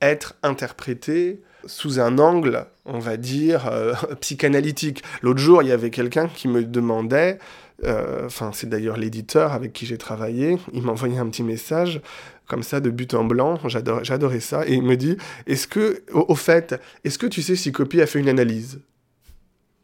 être 0.00 0.36
interprétés 0.42 1.42
sous 1.66 2.00
un 2.00 2.18
angle, 2.18 2.66
on 2.84 2.98
va 2.98 3.16
dire, 3.16 3.68
euh, 3.68 3.94
psychanalytique. 4.20 5.02
L'autre 5.22 5.40
jour, 5.40 5.62
il 5.62 5.68
y 5.68 5.72
avait 5.72 5.90
quelqu'un 5.90 6.28
qui 6.28 6.48
me 6.48 6.64
demandait, 6.64 7.38
euh, 7.84 8.26
enfin 8.26 8.50
c'est 8.52 8.68
d'ailleurs 8.68 8.96
l'éditeur 8.96 9.52
avec 9.52 9.72
qui 9.72 9.86
j'ai 9.86 9.98
travaillé, 9.98 10.58
il 10.72 10.82
m'a 10.82 10.92
envoyé 10.92 11.18
un 11.18 11.26
petit 11.28 11.42
message 11.42 12.00
comme 12.46 12.62
ça 12.62 12.80
de 12.80 12.88
but 12.88 13.12
en 13.12 13.24
blanc, 13.24 13.58
j'adorais 13.66 14.40
ça, 14.40 14.66
et 14.66 14.72
il 14.72 14.82
me 14.82 14.96
dit, 14.96 15.18
est-ce 15.46 15.68
que, 15.68 16.02
au, 16.12 16.34
fait, 16.34 16.80
est-ce 17.04 17.18
que 17.18 17.26
tu 17.26 17.42
sais 17.42 17.56
si 17.56 17.72
Copy 17.72 18.00
a 18.00 18.06
fait 18.06 18.20
une 18.20 18.28
analyse? 18.28 18.80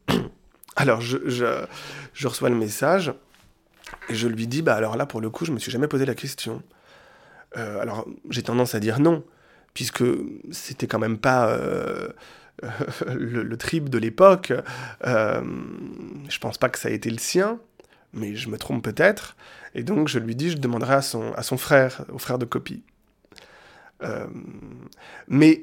Alors 0.77 1.03
je 1.03 1.67
reçois 2.27 2.49
le 2.49 2.57
message, 2.57 3.12
et 4.09 4.14
je 4.14 4.28
lui 4.28 4.46
dis, 4.46 4.62
bah 4.62 4.74
alors 4.74 4.96
là, 4.96 5.07
pour 5.07 5.20
le 5.20 5.30
coup, 5.30 5.44
je 5.44 5.52
me 5.52 5.59
suis 5.59 5.70
jamais 5.70 5.88
posé 5.88 6.05
la 6.05 6.14
question. 6.14 6.62
Euh, 7.57 7.80
alors, 7.80 8.07
j'ai 8.30 8.42
tendance 8.42 8.74
à 8.74 8.80
dire 8.80 9.00
non, 9.00 9.24
puisque 9.72 10.05
c'était 10.50 10.86
quand 10.86 10.98
même 10.98 11.18
pas 11.18 11.48
euh, 11.48 12.09
le, 13.14 13.57
trip 13.57 13.88
de 13.88 13.98
l'époque. 13.98 14.52
Euh, 15.07 15.42
je 16.28 16.38
pense 16.38 16.59
pas 16.59 16.68
que 16.68 16.78
ça 16.78 16.88
a 16.88 16.92
été 16.92 17.11
le 17.11 17.18
sien. 17.18 17.59
mais 18.12 18.34
je 18.34 18.48
me 18.48 18.59
trompe 18.59 18.84
peut-être. 18.84 19.36
Et 19.74 19.82
donc 19.82 20.09
je 20.09 20.18
lui 20.18 20.36
dis, 20.36 20.50
je 20.50 20.59
demanderai 20.59 20.94
à 20.94 21.02
son, 21.02 21.32
à 21.34 21.42
son 21.42 21.57
frère, 21.57 22.05
au 22.12 22.18
frère 22.18 22.38
de 22.38 22.44
copie. 22.44 22.82
Mais 25.28 25.62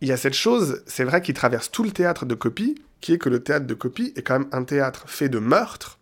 il 0.00 0.06
y 0.06 0.12
a 0.12 0.16
cette 0.16 0.34
chose, 0.34 0.84
c'est 0.86 1.02
vrai, 1.02 1.20
qui 1.20 1.34
traverse 1.34 1.70
tout 1.70 1.82
le 1.82 1.90
théâtre 1.90 2.26
de 2.26 2.36
copie, 2.36 2.80
qui 3.00 3.12
est 3.12 3.18
que 3.18 3.28
le 3.28 3.42
théâtre 3.42 3.66
de 3.66 3.74
copie 3.74 4.12
est 4.14 4.22
quand 4.22 4.38
même 4.38 4.48
un 4.52 4.62
théâtre 4.64 5.08
fait 5.08 5.28
de 5.28 5.38
meurtres, 5.38 5.98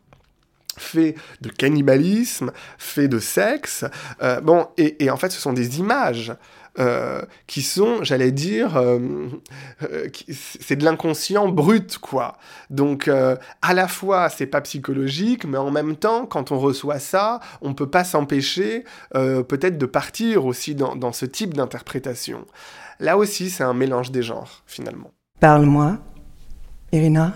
fait 0.81 1.15
de 1.41 1.49
cannibalisme, 1.49 2.53
fait 2.79 3.09
de 3.09 3.19
sexe. 3.19 3.85
Euh, 4.23 4.41
bon, 4.41 4.69
et, 4.77 5.11
en 5.11 5.17
fait, 5.17 5.31
ce 5.31 5.41
sont 5.41 5.53
des 5.53 5.79
images 5.79 6.33
euh, 6.79 7.23
qui 7.47 7.63
sont, 7.63 8.03
j'allais 8.03 8.33
dire, 8.33 8.77
euh, 8.77 8.99
c'est 10.61 10.77
de 10.77 10.85
l'inconscient 10.85 11.49
brut, 11.49 11.99
quoi. 11.99 12.39
Donc, 12.71 13.09
à 13.09 13.75
la 13.75 13.89
fois, 13.89 14.29
c'est 14.29 14.47
pas 14.47 14.61
psychologique, 14.61 15.45
mais 15.45 15.59
en 15.59 15.71
même 15.71 15.97
temps, 15.97 16.27
quand 16.27 16.53
on 16.53 16.59
reçoit 16.59 16.99
ça, 16.99 17.41
on 17.61 17.75
peut 17.75 17.91
pas 17.91 18.05
s'empêcher, 18.05 18.85
peut-être, 19.13 19.79
de 19.79 19.87
partir 19.87 20.47
aussi 20.47 20.75
dans, 20.75 20.97
dans 20.97 21.13
ce 21.13 21.27
type 21.27 21.55
d'interprétation. 21.55 22.47
Là 23.01 23.17
aussi, 23.17 23.51
c'est 23.51 23.65
un 23.65 23.75
mélange 23.75 24.11
des 24.11 24.23
genres, 24.23 24.63
finalement. 24.67 25.11
Parle-moi, 25.41 25.99
Irina. 26.93 27.33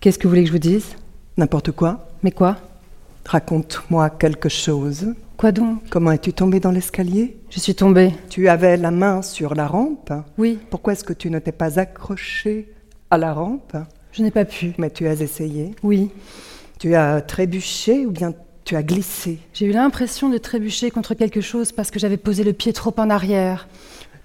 Qu'est-ce 0.00 0.18
que 0.18 0.24
vous 0.24 0.30
voulez 0.30 0.42
que 0.42 0.48
je 0.48 0.52
vous 0.52 0.58
dise? 0.58 0.96
N'importe 1.38 1.70
quoi. 1.70 2.08
Mais 2.24 2.32
quoi? 2.32 2.56
Raconte-moi 3.24 4.10
quelque 4.10 4.48
chose. 4.48 5.14
Quoi 5.36 5.52
donc? 5.52 5.82
Comment 5.88 6.10
es-tu 6.10 6.32
tombée 6.32 6.58
dans 6.58 6.72
l'escalier? 6.72 7.36
Je 7.48 7.60
suis 7.60 7.76
tombée. 7.76 8.12
Tu 8.28 8.48
avais 8.48 8.76
la 8.76 8.90
main 8.90 9.22
sur 9.22 9.54
la 9.54 9.68
rampe 9.68 10.12
Oui. 10.36 10.58
Pourquoi 10.68 10.94
est-ce 10.94 11.04
que 11.04 11.12
tu 11.12 11.30
ne 11.30 11.38
t'es 11.38 11.52
pas 11.52 11.78
accrochée 11.78 12.72
à 13.12 13.18
la 13.18 13.32
rampe? 13.32 13.76
Je 14.10 14.24
n'ai 14.24 14.32
pas 14.32 14.44
pu. 14.44 14.72
Mais 14.78 14.90
tu 14.90 15.06
as 15.06 15.12
essayé 15.12 15.76
Oui. 15.84 16.10
Tu 16.80 16.96
as 16.96 17.20
trébuché 17.20 18.04
ou 18.04 18.10
bien 18.10 18.34
tu 18.64 18.74
as 18.74 18.82
glissé? 18.82 19.38
J'ai 19.54 19.66
eu 19.66 19.72
l'impression 19.72 20.30
de 20.30 20.38
trébucher 20.38 20.90
contre 20.90 21.14
quelque 21.14 21.40
chose 21.40 21.70
parce 21.70 21.92
que 21.92 22.00
j'avais 22.00 22.16
posé 22.16 22.42
le 22.42 22.52
pied 22.52 22.72
trop 22.72 22.94
en 22.96 23.10
arrière. 23.10 23.68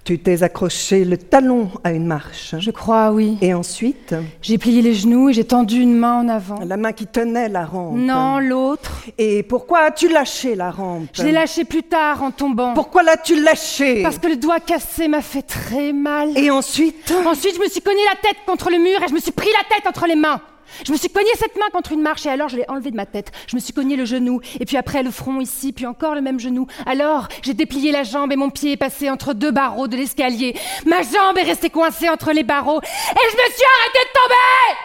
Tu 0.03 0.19
t'es 0.19 0.43
accroché 0.43 1.05
le 1.05 1.17
talon 1.17 1.69
à 1.85 1.93
une 1.93 2.05
marche. 2.05 2.55
Je 2.59 2.71
crois, 2.71 3.11
oui. 3.11 3.37
Et 3.41 3.53
ensuite? 3.53 4.13
J'ai 4.41 4.57
plié 4.57 4.81
les 4.81 4.93
genoux 4.93 5.29
et 5.29 5.33
j'ai 5.33 5.45
tendu 5.45 5.79
une 5.79 5.95
main 5.95 6.19
en 6.19 6.27
avant. 6.27 6.59
La 6.65 6.75
main 6.75 6.91
qui 6.91 7.07
tenait 7.07 7.47
la 7.47 7.65
rampe. 7.65 7.95
Non, 7.95 8.39
l'autre. 8.39 9.05
Et 9.17 9.43
pourquoi 9.43 9.79
as-tu 9.85 10.09
lâché 10.09 10.55
la 10.55 10.71
rampe? 10.71 11.07
Je 11.13 11.23
l'ai 11.23 11.31
lâché 11.31 11.63
plus 11.63 11.83
tard 11.83 12.21
en 12.21 12.31
tombant. 12.31 12.73
Pourquoi 12.73 13.03
l'as-tu 13.03 13.41
lâché? 13.41 14.03
Parce 14.03 14.19
que 14.19 14.27
le 14.27 14.35
doigt 14.35 14.59
cassé 14.59 15.07
m'a 15.07 15.21
fait 15.21 15.41
très 15.41 15.93
mal. 15.93 16.37
Et 16.37 16.51
ensuite? 16.51 17.13
Ensuite, 17.25 17.55
je 17.55 17.61
me 17.61 17.69
suis 17.69 17.81
cogné 17.81 18.01
la 18.13 18.29
tête 18.29 18.39
contre 18.45 18.69
le 18.71 18.79
mur 18.79 19.01
et 19.01 19.07
je 19.07 19.13
me 19.13 19.19
suis 19.21 19.31
pris 19.31 19.49
la 19.53 19.75
tête 19.75 19.87
entre 19.87 20.05
les 20.05 20.15
mains. 20.15 20.41
Je 20.85 20.91
me 20.91 20.97
suis 20.97 21.09
cogné 21.09 21.29
cette 21.37 21.55
main 21.55 21.69
contre 21.71 21.91
une 21.91 22.01
marche 22.01 22.25
et 22.25 22.29
alors 22.29 22.49
je 22.49 22.57
l'ai 22.57 22.65
enlevée 22.67 22.91
de 22.91 22.95
ma 22.95 23.05
tête. 23.05 23.31
Je 23.47 23.55
me 23.55 23.61
suis 23.61 23.73
cogné 23.73 23.95
le 23.95 24.05
genou 24.05 24.41
et 24.59 24.65
puis 24.65 24.77
après 24.77 25.03
le 25.03 25.11
front 25.11 25.39
ici, 25.39 25.73
puis 25.73 25.85
encore 25.85 26.15
le 26.15 26.21
même 26.21 26.39
genou. 26.39 26.67
Alors 26.85 27.27
j'ai 27.41 27.53
déplié 27.53 27.91
la 27.91 28.03
jambe 28.03 28.31
et 28.31 28.35
mon 28.35 28.49
pied 28.49 28.73
est 28.73 28.77
passé 28.77 29.09
entre 29.09 29.33
deux 29.33 29.51
barreaux 29.51 29.87
de 29.87 29.95
l'escalier. 29.95 30.55
Ma 30.85 31.01
jambe 31.01 31.37
est 31.37 31.43
restée 31.43 31.69
coincée 31.69 32.09
entre 32.09 32.31
les 32.31 32.43
barreaux 32.43 32.81
et 32.81 33.31
je 33.31 33.37
me 33.37 33.51
suis 33.53 33.65
arrêtée 33.79 33.99
de 33.99 34.13
tomber 34.13 34.79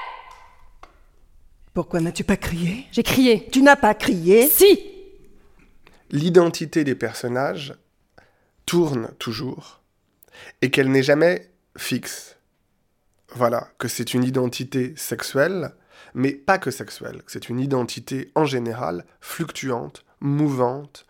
Pourquoi 1.74 2.00
n'as-tu 2.00 2.24
pas 2.24 2.36
crié? 2.36 2.86
J'ai 2.92 3.02
crié. 3.02 3.48
Tu 3.50 3.62
n'as 3.62 3.76
pas 3.76 3.94
crié? 3.94 4.46
Si 4.46 4.80
L'identité 6.10 6.84
des 6.84 6.94
personnages 6.94 7.74
tourne 8.64 9.10
toujours 9.18 9.80
et 10.62 10.70
qu'elle 10.70 10.90
n'est 10.90 11.02
jamais 11.02 11.50
fixe. 11.76 12.37
Voilà, 13.34 13.68
que 13.78 13.88
c'est 13.88 14.14
une 14.14 14.24
identité 14.24 14.94
sexuelle, 14.96 15.74
mais 16.14 16.32
pas 16.32 16.58
que 16.58 16.70
sexuelle, 16.70 17.22
c'est 17.26 17.48
une 17.48 17.60
identité 17.60 18.32
en 18.34 18.46
général 18.46 19.04
fluctuante, 19.20 20.04
mouvante, 20.20 21.06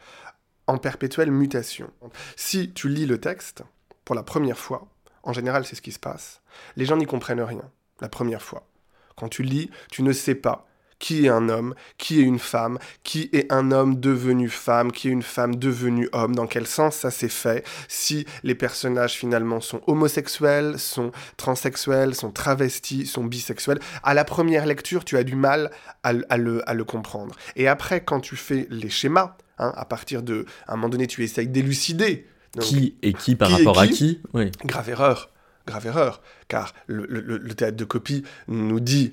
en 0.67 0.79
perpétuelle 0.79 1.31
mutation. 1.31 1.91
Si 2.37 2.73
tu 2.73 2.89
lis 2.89 3.07
le 3.07 3.19
texte 3.21 3.63
pour 4.05 4.15
la 4.15 4.23
première 4.23 4.59
fois, 4.59 4.89
en 5.23 5.33
général 5.33 5.65
c'est 5.65 5.77
ce 5.77 5.83
qui 5.83 5.93
se 5.93 5.99
passe, 5.99 6.43
les 6.77 6.85
gens 6.85 6.97
n'y 6.97 7.07
comprennent 7.07 7.41
rien 7.41 7.71
la 8.01 8.09
première 8.09 8.43
fois. 8.43 8.69
Quand 9.17 9.29
tu 9.29 9.43
lis, 9.43 9.71
tu 9.91 10.03
ne 10.03 10.13
sais 10.13 10.35
pas 10.35 10.68
qui 10.99 11.27
est 11.27 11.29
un 11.29 11.49
homme, 11.49 11.75
qui 11.97 12.21
est 12.21 12.25
une 12.25 12.39
femme, 12.39 12.79
qui 13.05 13.31
est 13.33 13.53
un 13.53 13.71
homme 13.71 14.01
devenu 14.01 14.49
femme, 14.49 14.93
qui 14.93 15.09
est 15.09 15.13
une 15.13 15.23
femme 15.23 15.57
devenue 15.57 16.09
homme, 16.13 16.35
dans 16.35 16.47
quel 16.47 16.67
sens 16.67 16.97
ça 16.97 17.11
s'est 17.11 17.29
fait, 17.29 17.65
si 17.89 18.27
les 18.43 18.55
personnages 18.55 19.15
finalement 19.15 19.61
sont 19.61 19.81
homosexuels, 19.87 20.79
sont 20.79 21.13
transsexuels, 21.37 22.15
sont 22.15 22.31
travestis, 22.31 23.07
sont 23.07 23.25
bisexuels. 23.25 23.79
À 24.03 24.15
la 24.15 24.25
première 24.25 24.67
lecture, 24.67 25.05
tu 25.05 25.17
as 25.17 25.25
du 25.25 25.37
mal 25.37 25.71
à, 26.03 26.13
le, 26.13 26.69
à 26.69 26.75
le, 26.75 26.85
comprendre. 26.85 27.37
Et 27.57 27.69
après, 27.69 28.03
quand 28.03 28.21
tu 28.21 28.37
fais 28.37 28.67
les 28.71 28.89
schémas, 28.89 29.37
hein, 29.59 29.73
à 29.77 29.85
partir 29.85 30.23
de... 30.23 30.47
À 30.67 30.73
un 30.73 30.77
moment 30.77 30.89
donné, 30.89 31.07
tu 31.07 31.23
essayes 31.23 31.49
d'élucider. 31.49 32.27
Qui 32.61 32.97
et 33.03 33.13
qui 33.13 33.37
par 33.37 33.51
rapport 33.51 33.79
à 33.79 33.87
qui? 33.87 34.21
oui. 34.33 34.51
Grave 34.65 34.89
erreur 34.89 35.31
grave 35.69 35.87
erreur, 35.87 36.23
car 36.49 36.73
le, 36.87 37.05
le, 37.07 37.55
théâtre 37.55 37.77
de 37.77 37.85
copie 37.85 38.25
nous 38.49 38.81
dit 38.81 39.13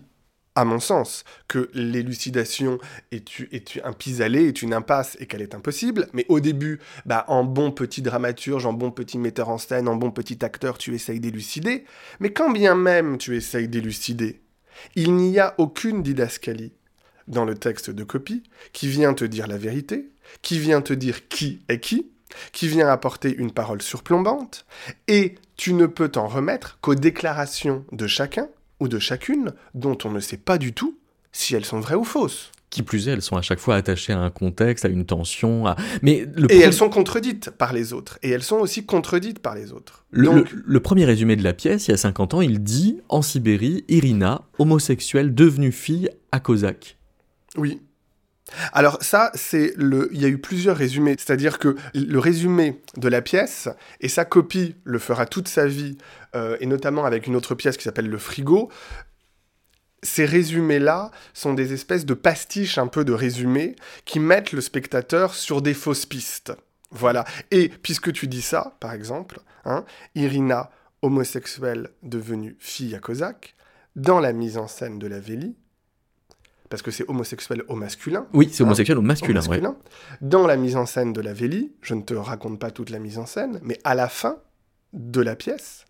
à 0.56 0.64
mon 0.64 0.80
sens, 0.80 1.26
que 1.48 1.70
l'élucidation 1.74 2.80
est, 3.12 3.82
un 3.84 3.94
pis-aller, 3.94 4.48
est 4.48 4.62
une 4.62 4.74
impasse 4.74 5.18
et 5.20 5.26
qu'elle 5.26 5.42
est 5.42 5.54
impossible. 5.54 6.08
Mais 6.14 6.26
au 6.30 6.40
début, 6.40 6.80
bah, 7.06 7.26
en 7.28 7.44
bon 7.44 7.72
petit 7.72 8.02
dramaturge, 8.02 8.66
en 8.66 8.74
bon 8.74 8.92
petit 8.92 9.18
metteur 9.18 9.50
en 9.50 9.58
scène, 9.58 9.88
en 9.88 9.96
bon 9.96 10.12
petit 10.12 10.44
acteur, 10.44 10.78
tu 10.78 10.96
essayes 10.96 11.20
d'élucider. 11.20 11.86
Mais 12.20 12.32
quand 12.32 12.52
bien 12.52 12.76
même 12.76 13.18
tu 13.18 13.36
essayes 13.36 13.68
d'élucider, 13.68 14.42
il 14.96 15.14
n'y 15.16 15.40
a 15.40 15.56
aucune 15.58 16.02
didascalie 16.02 16.74
dans 17.28 17.46
le 17.46 17.56
texte 17.56 17.90
de 17.90 18.04
copie 18.04 18.44
qui 18.72 18.88
vient 18.88 19.14
te 19.14 19.26
dire 19.26 19.48
la 19.48 19.58
vérité, 19.58 20.12
qui 20.42 20.60
vient 20.60 20.82
te 20.82 20.94
dire 20.94 21.28
qui 21.28 21.62
est 21.70 21.80
qui, 21.80 22.12
qui 22.52 22.68
vient 22.68 22.88
apporter 22.88 23.36
une 23.36 23.52
parole 23.52 23.82
surplombante, 23.82 24.66
et 25.08 25.36
tu 25.58 25.74
ne 25.74 25.86
peux 25.86 26.10
t'en 26.10 26.28
remettre 26.28 26.80
qu'aux 26.82 26.96
déclarations 26.96 27.86
de 27.92 28.08
chacun 28.08 28.50
ou 28.80 28.88
de 28.88 29.00
chacune 29.00 29.54
dont 29.74 29.98
on 30.04 30.12
ne 30.12 30.20
sait 30.20 30.38
pas 30.38 30.58
du 30.58 30.74
tout 30.74 30.98
si 31.32 31.56
elles 31.56 31.66
sont 31.66 31.80
vraies 31.80 31.96
ou 31.96 32.04
fausses. 32.04 32.52
Qui 32.70 32.84
plus 32.84 33.08
est, 33.08 33.12
elles 33.12 33.22
sont 33.22 33.38
à 33.38 33.42
chaque 33.42 33.60
fois 33.60 33.76
attachées 33.76 34.12
à 34.12 34.20
un 34.20 34.30
contexte, 34.30 34.84
à 34.84 34.90
une 34.90 35.06
tension. 35.06 35.68
À... 35.68 35.76
Mais 36.02 36.28
Et 36.50 36.60
elles 36.60 36.74
sont 36.74 36.90
contredites 36.90 37.52
par 37.52 37.72
les 37.72 37.94
autres. 37.94 38.20
Et 38.22 38.30
elles 38.30 38.44
sont 38.44 38.58
aussi 38.58 38.86
contredites 38.86 39.40
par 39.40 39.56
les 39.56 39.72
autres. 39.72 40.06
Le, 40.12 40.26
Donc... 40.26 40.52
le, 40.52 40.80
premier 40.82 41.06
résumé 41.06 41.36
de 41.36 41.44
la 41.44 41.54
pièce, 41.54 41.88
il 41.88 41.92
y 41.92 41.94
a 41.94 41.98
50 41.98 42.34
ans, 42.34 42.42
il 42.42 42.64
dit 42.64 43.00
En 43.08 43.22
Sibérie, 43.22 43.86
Irina, 43.88 44.42
homosexuelle 44.58 45.34
devenue 45.34 45.72
fille 45.72 46.10
à 46.32 46.40
Cosaque. 46.40 46.98
Oui. 47.56 47.80
Alors 48.74 49.02
ça, 49.02 49.32
c'est 49.34 49.74
le. 49.76 50.10
Il 50.12 50.22
y 50.22 50.26
a 50.26 50.28
eu 50.28 50.38
plusieurs 50.38 50.78
résumés. 50.78 51.16
C'est-à-dire 51.18 51.58
que 51.60 51.76
le 51.94 52.20
résumé 52.20 52.82
de 52.96 53.08
la 53.08 53.22
pièce 53.22 53.70
et 54.02 54.10
sa 54.10 54.26
copie 54.26 54.76
le 54.84 55.00
fera 55.00 55.26
toute 55.26 55.48
sa 55.48 55.68
vie, 55.68 55.98
euh, 56.36 56.58
et 56.60 56.66
notamment 56.66 57.06
avec 57.06 57.28
une 57.28 57.36
autre 57.36 57.56
pièce 57.56 57.78
qui 57.78 57.84
s'appelle 57.84 58.10
Le 58.10 58.18
Frigo. 58.18 58.70
Ces 60.04 60.26
résumés-là 60.26 61.10
sont 61.34 61.56
des 61.56 61.74
espèces 61.74 62.06
de 62.06 62.14
pastiches 62.14 62.78
un 62.78 62.86
peu 62.86 63.04
de 63.04 63.14
résumés 63.14 63.76
qui 64.06 64.20
mettent 64.20 64.52
le 64.52 64.62
spectateur 64.62 65.34
sur 65.34 65.64
des 65.64 65.74
fausses 65.74 66.06
pistes. 66.06 66.54
Voilà. 66.92 67.26
Et 67.50 67.70
puisque 67.70 68.14
tu 68.14 68.28
dis 68.28 68.44
ça, 68.44 68.78
par 68.80 68.94
exemple, 68.94 69.40
hein, 69.66 69.84
Irina, 70.14 70.70
homosexuelle 71.02 71.90
devenue 72.04 72.56
fille 72.60 72.94
à 72.94 73.00
Cosaque, 73.00 73.56
dans 73.96 74.20
la 74.20 74.32
mise 74.32 74.58
en 74.58 74.68
scène 74.68 75.00
de 75.00 75.08
la 75.08 75.20
Vélie, 75.20 75.56
parce 76.70 76.82
que 76.82 76.92
c'est 76.92 77.08
homosexuel 77.10 77.64
au 77.68 77.76
masculin. 77.76 78.28
Oui, 78.34 78.50
c'est 78.52 78.64
homosexuel 78.64 78.98
au 78.98 79.02
masculin. 79.02 79.42
Dans 80.22 80.48
la 80.48 80.58
mise 80.58 80.76
en 80.76 80.86
scène 80.86 81.14
de 81.14 81.22
la 81.22 81.34
Vélie, 81.34 81.74
je 81.82 81.94
ne 81.94 82.02
te 82.02 82.14
raconte 82.14 82.60
pas 82.60 82.72
toute 82.72 82.90
la 82.90 83.00
mise 83.00 83.18
en 83.18 83.26
scène, 83.26 83.60
mais 83.64 83.80
à 83.84 83.96
la 83.96 84.10
fin 84.10 84.38
de 84.94 85.22
la 85.22 85.36
pièce, 85.36 85.86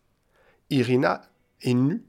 Irina 0.69 1.21
est 1.61 1.73
nue. 1.73 2.03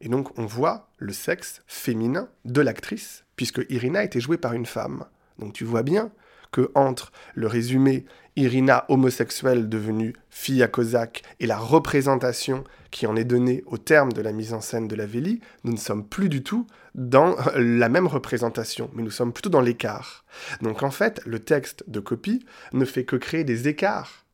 Et 0.00 0.08
donc 0.08 0.38
on 0.38 0.46
voit 0.46 0.88
le 0.98 1.12
sexe 1.12 1.62
féminin 1.66 2.28
de 2.44 2.60
l'actrice, 2.60 3.24
puisque 3.36 3.64
Irina 3.68 4.02
était 4.02 4.20
jouée 4.20 4.38
par 4.38 4.54
une 4.54 4.66
femme. 4.66 5.04
Donc 5.38 5.52
tu 5.52 5.64
vois 5.64 5.82
bien 5.82 6.10
que 6.50 6.70
entre 6.74 7.12
le 7.34 7.46
résumé 7.46 8.04
Irina 8.36 8.84
homosexuelle 8.88 9.68
devenue 9.68 10.14
fille 10.30 10.62
à 10.62 10.68
Cosaque 10.68 11.22
et 11.40 11.46
la 11.46 11.58
représentation 11.58 12.64
qui 12.90 13.06
en 13.06 13.16
est 13.16 13.24
donnée 13.24 13.62
au 13.66 13.78
terme 13.78 14.12
de 14.12 14.20
la 14.20 14.32
mise 14.32 14.52
en 14.52 14.60
scène 14.60 14.88
de 14.88 14.96
la 14.96 15.06
Vélie, 15.06 15.40
nous 15.64 15.72
ne 15.72 15.78
sommes 15.78 16.06
plus 16.06 16.28
du 16.28 16.42
tout 16.42 16.66
dans 16.94 17.36
la 17.54 17.88
même 17.88 18.06
représentation, 18.06 18.90
mais 18.94 19.02
nous 19.02 19.10
sommes 19.10 19.32
plutôt 19.32 19.50
dans 19.50 19.60
l'écart. 19.60 20.24
Donc 20.60 20.82
en 20.82 20.90
fait, 20.90 21.20
le 21.24 21.38
texte 21.38 21.84
de 21.88 22.00
copie 22.00 22.44
ne 22.72 22.84
fait 22.84 23.04
que 23.04 23.16
créer 23.16 23.44
des 23.44 23.68
écarts 23.68 24.24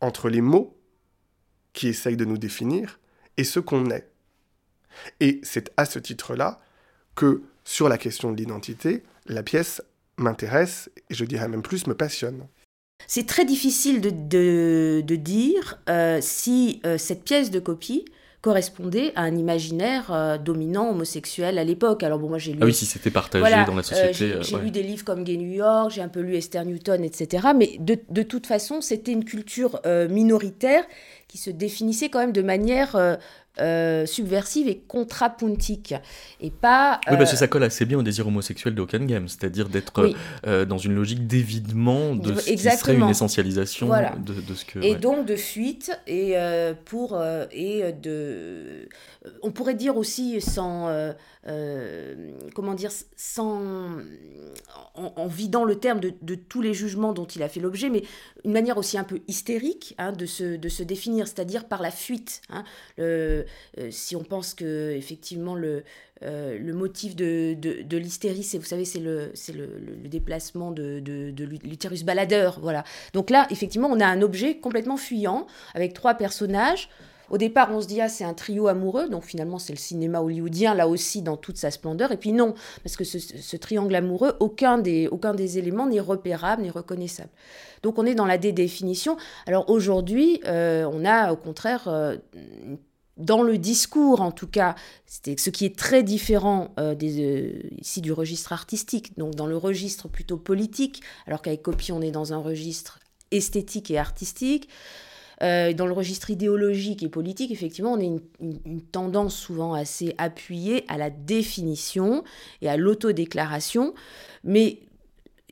entre 0.00 0.28
les 0.28 0.40
mots 0.40 0.78
qui 1.72 1.88
essayent 1.88 2.16
de 2.16 2.24
nous 2.24 2.38
définir 2.38 3.00
et 3.36 3.44
ce 3.44 3.60
qu'on 3.60 3.90
est. 3.90 4.10
Et 5.20 5.40
c'est 5.42 5.70
à 5.76 5.84
ce 5.84 5.98
titre-là 5.98 6.60
que, 7.14 7.42
sur 7.64 7.88
la 7.88 7.98
question 7.98 8.32
de 8.32 8.36
l'identité, 8.36 9.02
la 9.26 9.42
pièce 9.42 9.82
m'intéresse 10.22 10.90
et 11.08 11.14
je 11.14 11.24
dirais 11.24 11.48
même 11.48 11.62
plus 11.62 11.86
me 11.86 11.94
passionne. 11.94 12.46
C'est 13.06 13.26
très 13.26 13.44
difficile 13.44 14.00
de, 14.00 14.10
de, 15.00 15.16
dire 15.16 15.78
euh, 15.88 16.18
si 16.20 16.80
euh, 16.84 16.98
cette 16.98 17.24
pièce 17.24 17.50
de 17.50 17.58
copie 17.58 18.04
correspondait 18.40 19.12
à 19.16 19.22
un 19.22 19.36
imaginaire 19.36 20.12
euh, 20.12 20.38
dominant 20.38 20.90
homosexuel 20.90 21.58
à 21.58 21.64
l'époque. 21.64 22.02
Alors 22.02 22.18
bon, 22.18 22.28
moi 22.28 22.38
j'ai 22.38 22.52
lu. 22.52 22.58
Ah 22.62 22.66
oui, 22.66 22.72
si 22.72 22.86
c'était 22.86 23.10
partagé 23.10 23.64
dans 23.66 23.74
la 23.74 23.82
société. 23.82 24.38
j'ai 24.40 24.58
lu 24.58 24.70
des 24.70 24.82
livres 24.82 25.04
comme 25.04 25.24
Gay 25.24 25.36
New 25.36 25.52
York, 25.52 25.90
j'ai 25.90 26.02
un 26.02 26.08
peu 26.08 26.20
lu 26.20 26.36
Esther 26.36 26.64
Newton, 26.64 27.04
etc. 27.04 27.48
Mais 27.56 27.76
de, 27.80 27.98
de 28.08 28.22
toute 28.22 28.46
façon, 28.46 28.80
c'était 28.80 29.12
une 29.12 29.24
culture 29.24 29.80
minoritaire 30.08 30.84
qui 31.28 31.38
se 31.38 31.50
définissait 31.50 32.08
quand 32.08 32.20
même 32.20 32.32
de 32.32 32.42
manière 32.42 32.96
euh, 33.60 34.06
subversive 34.06 34.68
et 34.68 34.78
contrapuntique. 34.78 35.94
Et 36.40 36.50
pas. 36.50 37.00
Oui, 37.10 37.16
parce 37.16 37.30
que 37.30 37.36
euh, 37.36 37.38
ça 37.38 37.48
colle 37.48 37.64
assez 37.64 37.84
bien 37.84 37.98
au 37.98 38.02
désir 38.02 38.26
homosexuel 38.26 38.74
de 38.74 38.84
Game, 38.84 39.28
c'est-à-dire 39.28 39.68
d'être 39.68 40.12
euh, 40.46 40.64
dans 40.64 40.78
une 40.78 40.94
logique 40.94 41.26
d'évidement 41.26 42.14
de 42.14 42.34
ce 42.34 42.50
qui 42.50 42.58
serait 42.58 42.94
une 42.94 43.08
essentialisation 43.08 43.88
de, 43.88 44.32
de, 44.40 44.54
ce 44.54 44.64
que. 44.64 44.78
Et 44.80 44.94
donc 44.94 45.26
de 45.26 45.36
fuite, 45.36 45.92
et 46.06 46.34
pour. 46.86 47.22
et 47.52 47.92
de. 47.92 48.88
On 49.42 49.50
pourrait 49.50 49.74
dire 49.74 49.96
aussi 49.96 50.40
sans. 50.40 50.90
comment 52.54 52.74
dire 52.74 52.90
Sans. 53.16 53.90
En, 54.94 55.26
vidant 55.28 55.64
le 55.64 55.76
terme 55.76 56.00
de, 56.00 56.12
de, 56.22 56.34
tous 56.34 56.60
les 56.60 56.74
jugements 56.74 57.12
dont 57.12 57.24
il 57.24 57.42
a 57.42 57.48
fait 57.48 57.60
l'objet, 57.60 57.88
mais 57.88 58.02
une 58.44 58.52
manière 58.52 58.76
aussi 58.76 58.98
un 58.98 59.04
peu 59.04 59.20
hystérique 59.28 59.94
hein, 59.98 60.12
de, 60.12 60.26
se, 60.26 60.56
de 60.56 60.68
se 60.68 60.82
définir, 60.82 61.26
c'est-à-dire 61.26 61.66
par 61.66 61.80
la 61.80 61.90
fuite. 61.90 62.42
Hein, 62.50 62.64
le, 62.98 63.46
si 63.90 64.16
on 64.16 64.24
pense 64.24 64.54
que 64.54 64.90
effectivement 64.90 65.54
le, 65.54 65.84
euh, 66.22 66.58
le 66.58 66.74
motif 66.74 67.16
de, 67.16 67.54
de, 67.54 67.96
l'hystérie, 67.96 68.42
c'est, 68.42 68.58
vous 68.58 68.64
savez, 68.64 68.84
c'est 68.84 68.98
le, 68.98 69.30
c'est 69.32 69.54
le, 69.54 69.68
déplacement 70.04 70.70
de, 70.70 71.00
de, 71.00 71.44
l'utérus 71.44 72.04
baladeur. 72.04 72.58
Voilà. 72.60 72.84
Donc 73.14 73.30
là, 73.30 73.46
effectivement, 73.50 73.88
on 73.90 74.00
a 74.00 74.06
un 74.06 74.20
objet 74.20 74.58
complètement 74.58 74.98
fuyant, 74.98 75.46
avec 75.74 75.94
trois 75.94 76.14
personnages. 76.14 76.90
Au 77.30 77.38
départ, 77.38 77.70
on 77.72 77.80
se 77.80 77.86
dit, 77.86 78.00
ah, 78.00 78.08
c'est 78.08 78.24
un 78.24 78.34
trio 78.34 78.66
amoureux, 78.66 79.08
donc 79.08 79.24
finalement, 79.24 79.58
c'est 79.58 79.72
le 79.72 79.78
cinéma 79.78 80.20
hollywoodien, 80.20 80.74
là 80.74 80.88
aussi, 80.88 81.22
dans 81.22 81.36
toute 81.36 81.56
sa 81.56 81.70
splendeur. 81.70 82.12
Et 82.12 82.16
puis 82.16 82.32
non, 82.32 82.54
parce 82.82 82.96
que 82.96 83.04
ce, 83.04 83.56
triangle 83.56 83.94
amoureux, 83.94 84.34
aucun 84.40 84.76
des, 84.78 85.06
aucun 85.06 85.32
des 85.32 85.56
éléments 85.56 85.86
n'est 85.86 86.00
repérable, 86.00 86.62
n'est 86.62 86.70
reconnaissable. 86.70 87.30
Donc 87.82 87.98
on 87.98 88.04
est 88.04 88.16
dans 88.16 88.26
la 88.26 88.36
dédéfinition. 88.36 89.16
Alors 89.46 89.70
aujourd'hui, 89.70 90.42
euh, 90.44 90.90
on 90.92 91.04
a 91.06 91.32
au 91.32 91.36
contraire 91.36 91.88
dans 93.20 93.42
le 93.42 93.58
discours 93.58 94.20
en 94.22 94.32
tout 94.32 94.46
cas, 94.46 94.74
c'était 95.06 95.36
ce 95.36 95.50
qui 95.50 95.64
est 95.64 95.76
très 95.76 96.02
différent 96.02 96.74
euh, 96.78 96.94
euh, 97.02 97.52
ici 97.78 98.00
du 98.00 98.12
registre 98.12 98.52
artistique, 98.52 99.16
donc 99.18 99.34
dans 99.34 99.46
le 99.46 99.56
registre 99.56 100.08
plutôt 100.08 100.36
politique, 100.36 101.02
alors 101.26 101.42
qu'avec 101.42 101.62
Copy 101.62 101.92
on 101.92 102.00
est 102.00 102.10
dans 102.10 102.32
un 102.32 102.38
registre 102.38 102.98
esthétique 103.30 103.90
et 103.90 103.98
artistique. 103.98 104.68
Euh, 105.42 105.72
dans 105.72 105.86
le 105.86 105.94
registre 105.94 106.28
idéologique 106.28 107.02
et 107.02 107.08
politique, 107.08 107.50
effectivement, 107.50 107.92
on 107.92 107.98
a 107.98 108.02
une, 108.02 108.20
une, 108.42 108.82
tendance 108.82 109.34
souvent 109.34 109.72
assez 109.72 110.14
appuyée 110.18 110.84
à 110.88 110.98
la 110.98 111.08
définition 111.08 112.24
et 112.60 112.68
à 112.68 112.76
l'autodéclaration, 112.76 113.94
mais 114.44 114.80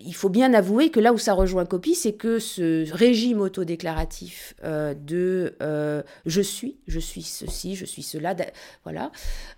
il 0.04 0.14
faut 0.14 0.28
bien 0.28 0.54
avouer 0.54 0.90
que 0.90 1.00
là 1.00 1.12
où 1.12 1.18
ça 1.18 1.32
rejoint 1.34 1.66
Copie, 1.66 1.94
c'est 1.94 2.12
que 2.12 2.38
ce 2.38 2.90
régime 2.92 3.40
autodéclaratif 3.40 4.54
euh, 4.64 4.94
de 4.94 5.54
euh, 5.62 6.02
je 6.26 6.40
suis, 6.40 6.76
je 6.86 6.98
suis 6.98 7.22
ceci, 7.22 7.74
je 7.74 7.84
suis 7.84 8.02
cela, 8.02 8.34
voilà, 8.84 9.10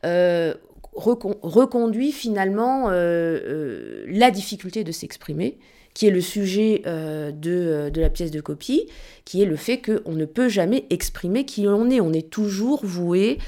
euh, 0.05 0.55
reconduit 0.93 2.12
finalement 2.12 2.91
la 2.91 4.30
difficulté 4.30 4.82
de 4.82 4.91
s'exprimer, 4.91 5.59
qui 5.95 6.09
est 6.09 6.11
le 6.11 6.20
sujet 6.20 6.82
de, 6.84 7.91
la 7.95 8.11
pièce 8.11 8.32
de 8.32 8.41
Copie, 8.41 8.88
qui 9.24 9.41
est 9.41 9.47
le 9.47 9.55
fait 9.55 9.80
qu'on 9.80 10.12
ne 10.12 10.24
peut 10.24 10.49
jamais 10.49 10.86
exprimer 10.91 11.45
qui 11.45 11.68
on 11.68 11.88
est. 11.91 12.01
On 12.01 12.12
est 12.12 12.28
toujours 12.28 12.84
voué 12.84 13.38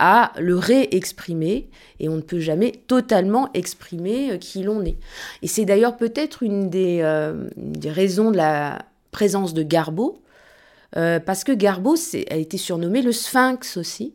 à 0.00 0.32
le 0.38 0.56
réexprimer 0.56 1.68
et 2.00 2.08
on 2.08 2.16
ne 2.16 2.22
peut 2.22 2.40
jamais 2.40 2.72
totalement 2.88 3.50
exprimer 3.52 4.32
euh, 4.32 4.38
qui 4.38 4.62
l'on 4.62 4.82
est. 4.82 4.96
Et 5.42 5.46
c'est 5.46 5.66
d'ailleurs 5.66 5.98
peut-être 5.98 6.42
une, 6.42 6.70
euh, 6.74 7.48
des, 7.56 7.90
raisons 7.90 8.30
de 8.30 8.38
la 8.38 8.86
présence 9.12 9.52
de 9.52 9.62
Garbo, 9.62 10.22
euh, 10.96 11.20
parce 11.20 11.44
que 11.44 11.52
Garbo 11.52 11.96
a 12.30 12.36
été 12.36 12.56
surnommé 12.56 13.02
le 13.02 13.12
Sphinx 13.12 13.76
aussi. 13.76 14.14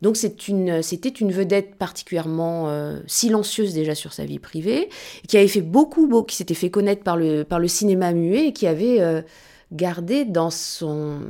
Donc 0.00 0.16
c'était 0.16 0.44
une, 0.44 0.80
une 1.20 1.32
vedette 1.32 1.76
particulièrement 1.76 2.68
silencieuse 3.06 3.72
déjà 3.72 3.94
sur 3.94 4.12
sa 4.12 4.26
vie 4.26 4.38
privée, 4.38 4.90
qui 5.28 5.38
avait 5.38 5.48
fait 5.48 5.62
beaucoup, 5.62 6.08
beaucoup 6.08 6.26
qui 6.26 6.36
s'était 6.36 6.52
fait 6.52 6.68
connaître 6.68 7.02
par 7.02 7.16
le, 7.16 7.42
par 7.42 7.58
le 7.58 7.68
cinéma 7.68 8.12
muet 8.12 8.48
et 8.48 8.52
qui 8.52 8.66
avait 8.66 9.24
gardé 9.72 10.26
dans 10.26 10.50
son, 10.50 11.20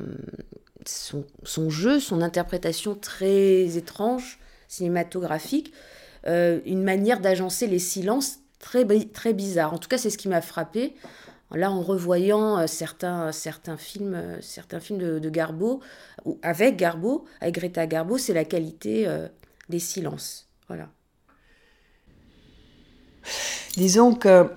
son, 0.88 1.70
jeu, 1.70 2.00
son 2.00 2.22
interprétation 2.22 2.94
très 2.94 3.76
étrange, 3.76 4.38
cinématographique, 4.68 5.72
euh, 6.26 6.60
une 6.64 6.82
manière 6.82 7.20
d'agencer 7.20 7.66
les 7.66 7.78
silences 7.78 8.38
très, 8.58 8.84
très 9.12 9.32
bizarre. 9.32 9.74
En 9.74 9.78
tout 9.78 9.88
cas, 9.88 9.98
c'est 9.98 10.10
ce 10.10 10.18
qui 10.18 10.28
m'a 10.28 10.40
frappé. 10.40 10.94
Là, 11.50 11.70
en 11.70 11.82
revoyant 11.82 12.58
euh, 12.58 12.66
certains, 12.66 13.30
certains 13.30 13.76
films, 13.76 14.14
euh, 14.14 14.40
certains 14.40 14.80
films 14.80 15.20
de, 15.20 15.30
Garbo, 15.30 15.80
ou 16.24 16.38
avec 16.42 16.76
Garbo, 16.76 17.26
avec 17.40 17.54
Greta 17.54 17.86
Garbo, 17.86 18.18
c'est 18.18 18.34
la 18.34 18.44
qualité 18.44 19.06
des 19.68 19.78
silences. 19.78 20.48
Voilà. 20.68 20.88
Disons 23.76 24.14
que 24.14 24.50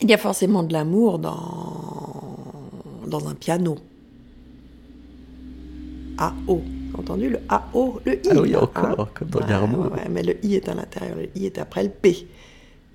il 0.00 0.10
y 0.10 0.14
a 0.14 0.18
forcément 0.18 0.62
de 0.62 0.72
l'amour 0.72 1.18
dans, 1.18 2.34
dans 3.06 3.28
un 3.28 3.34
piano. 3.34 3.76
AO. 6.18 6.62
Entendu 6.96 7.28
le 7.28 7.40
AO, 7.48 8.00
le 8.04 8.14
I. 8.14 8.28
Ah 8.30 8.40
oui, 8.40 8.56
encore, 8.56 9.12
comme 9.14 9.28
dans 9.28 9.46
Garbo. 9.46 9.94
Ouais, 9.94 10.08
mais 10.08 10.22
le 10.22 10.44
I 10.44 10.54
est 10.56 10.68
à 10.68 10.74
l'intérieur, 10.74 11.16
le 11.16 11.28
I 11.34 11.46
est 11.46 11.58
après 11.58 11.82
le 11.82 11.90
P. 11.90 12.28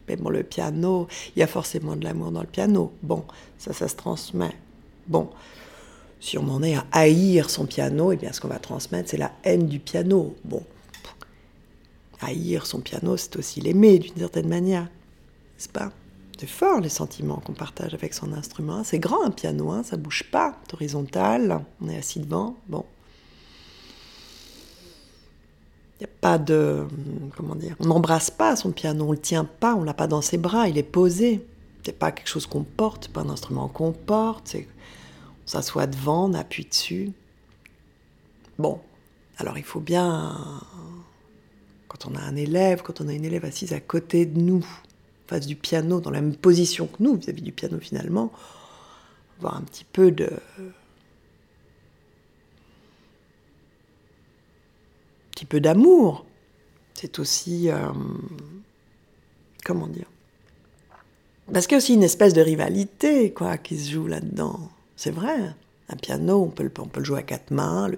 Mais 0.07 0.15
bon, 0.15 0.29
le 0.29 0.43
piano, 0.43 1.07
il 1.35 1.39
y 1.39 1.43
a 1.43 1.47
forcément 1.47 1.95
de 1.95 2.03
l'amour 2.03 2.31
dans 2.31 2.41
le 2.41 2.47
piano. 2.47 2.91
Bon, 3.03 3.25
ça, 3.57 3.73
ça 3.73 3.87
se 3.87 3.95
transmet. 3.95 4.55
Bon, 5.07 5.29
si 6.19 6.37
on 6.37 6.49
en 6.49 6.63
est 6.63 6.75
à 6.75 6.85
haïr 6.91 7.49
son 7.49 7.65
piano, 7.65 8.11
eh 8.11 8.15
bien, 8.15 8.33
ce 8.33 8.41
qu'on 8.41 8.47
va 8.47 8.59
transmettre, 8.59 9.09
c'est 9.09 9.17
la 9.17 9.31
haine 9.43 9.67
du 9.67 9.79
piano. 9.79 10.35
Bon, 10.43 10.63
haïr 12.21 12.65
son 12.65 12.79
piano, 12.79 13.17
c'est 13.17 13.35
aussi 13.37 13.61
l'aimer 13.61 13.99
d'une 13.99 14.17
certaine 14.17 14.47
manière, 14.47 14.83
n'est-ce 14.83 15.69
pas? 15.69 15.91
C'est 16.39 16.47
fort 16.47 16.79
les 16.79 16.89
sentiments 16.89 17.41
qu'on 17.45 17.53
partage 17.53 17.93
avec 17.93 18.13
son 18.13 18.31
instrument. 18.31 18.85
C'est 18.85 18.99
grand 18.99 19.25
un 19.25 19.31
piano, 19.31 19.71
hein, 19.71 19.83
ça 19.83 19.97
bouge 19.97 20.23
pas, 20.31 20.57
c'est 20.63 20.73
horizontal, 20.73 21.65
on 21.81 21.89
est 21.89 21.97
assis 21.97 22.21
devant. 22.21 22.55
Bon, 22.67 22.85
il 25.99 26.05
a 26.05 26.09
pas 26.21 26.37
de. 26.37 26.87
Comment 27.35 27.55
dire 27.55 27.75
On 27.79 27.87
n'embrasse 27.87 28.31
pas 28.31 28.55
son 28.55 28.71
piano, 28.71 29.03
on 29.03 29.09
ne 29.09 29.13
le 29.13 29.21
tient 29.21 29.45
pas, 29.45 29.75
on 29.75 29.83
l'a 29.83 29.93
pas 29.93 30.07
dans 30.07 30.21
ses 30.21 30.37
bras, 30.37 30.67
il 30.67 30.77
est 30.77 30.83
posé. 30.83 31.45
C'est 31.83 31.97
pas 31.97 32.11
quelque 32.11 32.27
chose 32.27 32.45
qu'on 32.45 32.63
porte, 32.63 33.09
pas 33.09 33.21
un 33.21 33.29
instrument 33.29 33.67
qu'on 33.67 33.91
porte. 33.91 34.55
On 34.55 35.47
s'assoit 35.47 35.87
devant, 35.87 36.29
on 36.29 36.33
appuie 36.33 36.65
dessus. 36.65 37.11
Bon, 38.57 38.79
alors 39.37 39.57
il 39.57 39.63
faut 39.63 39.79
bien. 39.79 40.37
Quand 41.87 42.05
on 42.05 42.15
a 42.15 42.21
un 42.21 42.35
élève, 42.35 42.81
quand 42.83 43.01
on 43.01 43.07
a 43.07 43.13
une 43.13 43.25
élève 43.25 43.45
assise 43.45 43.73
à 43.73 43.79
côté 43.79 44.25
de 44.25 44.39
nous, 44.39 44.65
face 45.27 45.47
du 45.47 45.55
piano, 45.55 45.99
dans 45.99 46.11
la 46.11 46.21
même 46.21 46.35
position 46.35 46.87
que 46.87 47.01
nous, 47.01 47.15
vis 47.15 47.29
à 47.29 47.31
-vis 47.31 47.41
du 47.41 47.51
piano 47.51 47.79
finalement, 47.79 48.31
voir 49.39 49.55
un 49.55 49.61
petit 49.61 49.85
peu 49.85 50.11
de 50.11 50.29
petit 55.39 55.45
peu 55.45 55.61
d'amour. 55.61 56.25
C'est 56.95 57.17
aussi... 57.17 57.69
Euh, 57.69 57.93
comment 59.63 59.87
dire 59.87 60.07
Parce 61.53 61.65
qu'il 61.65 61.75
y 61.75 61.75
a 61.75 61.77
aussi 61.77 61.93
une 61.93 62.03
espèce 62.03 62.33
de 62.33 62.41
rivalité 62.41 63.31
quoi, 63.31 63.57
qui 63.57 63.77
se 63.77 63.89
joue 63.91 64.07
là-dedans. 64.07 64.69
C'est 64.97 65.11
vrai. 65.11 65.55
Un 65.87 65.95
piano, 65.95 66.43
on 66.43 66.49
peut, 66.49 66.63
le, 66.63 66.71
on 66.79 66.87
peut 66.87 66.99
le 66.99 67.05
jouer 67.05 67.19
à 67.19 67.23
quatre 67.23 67.51
mains. 67.51 67.87
Le, 67.87 67.97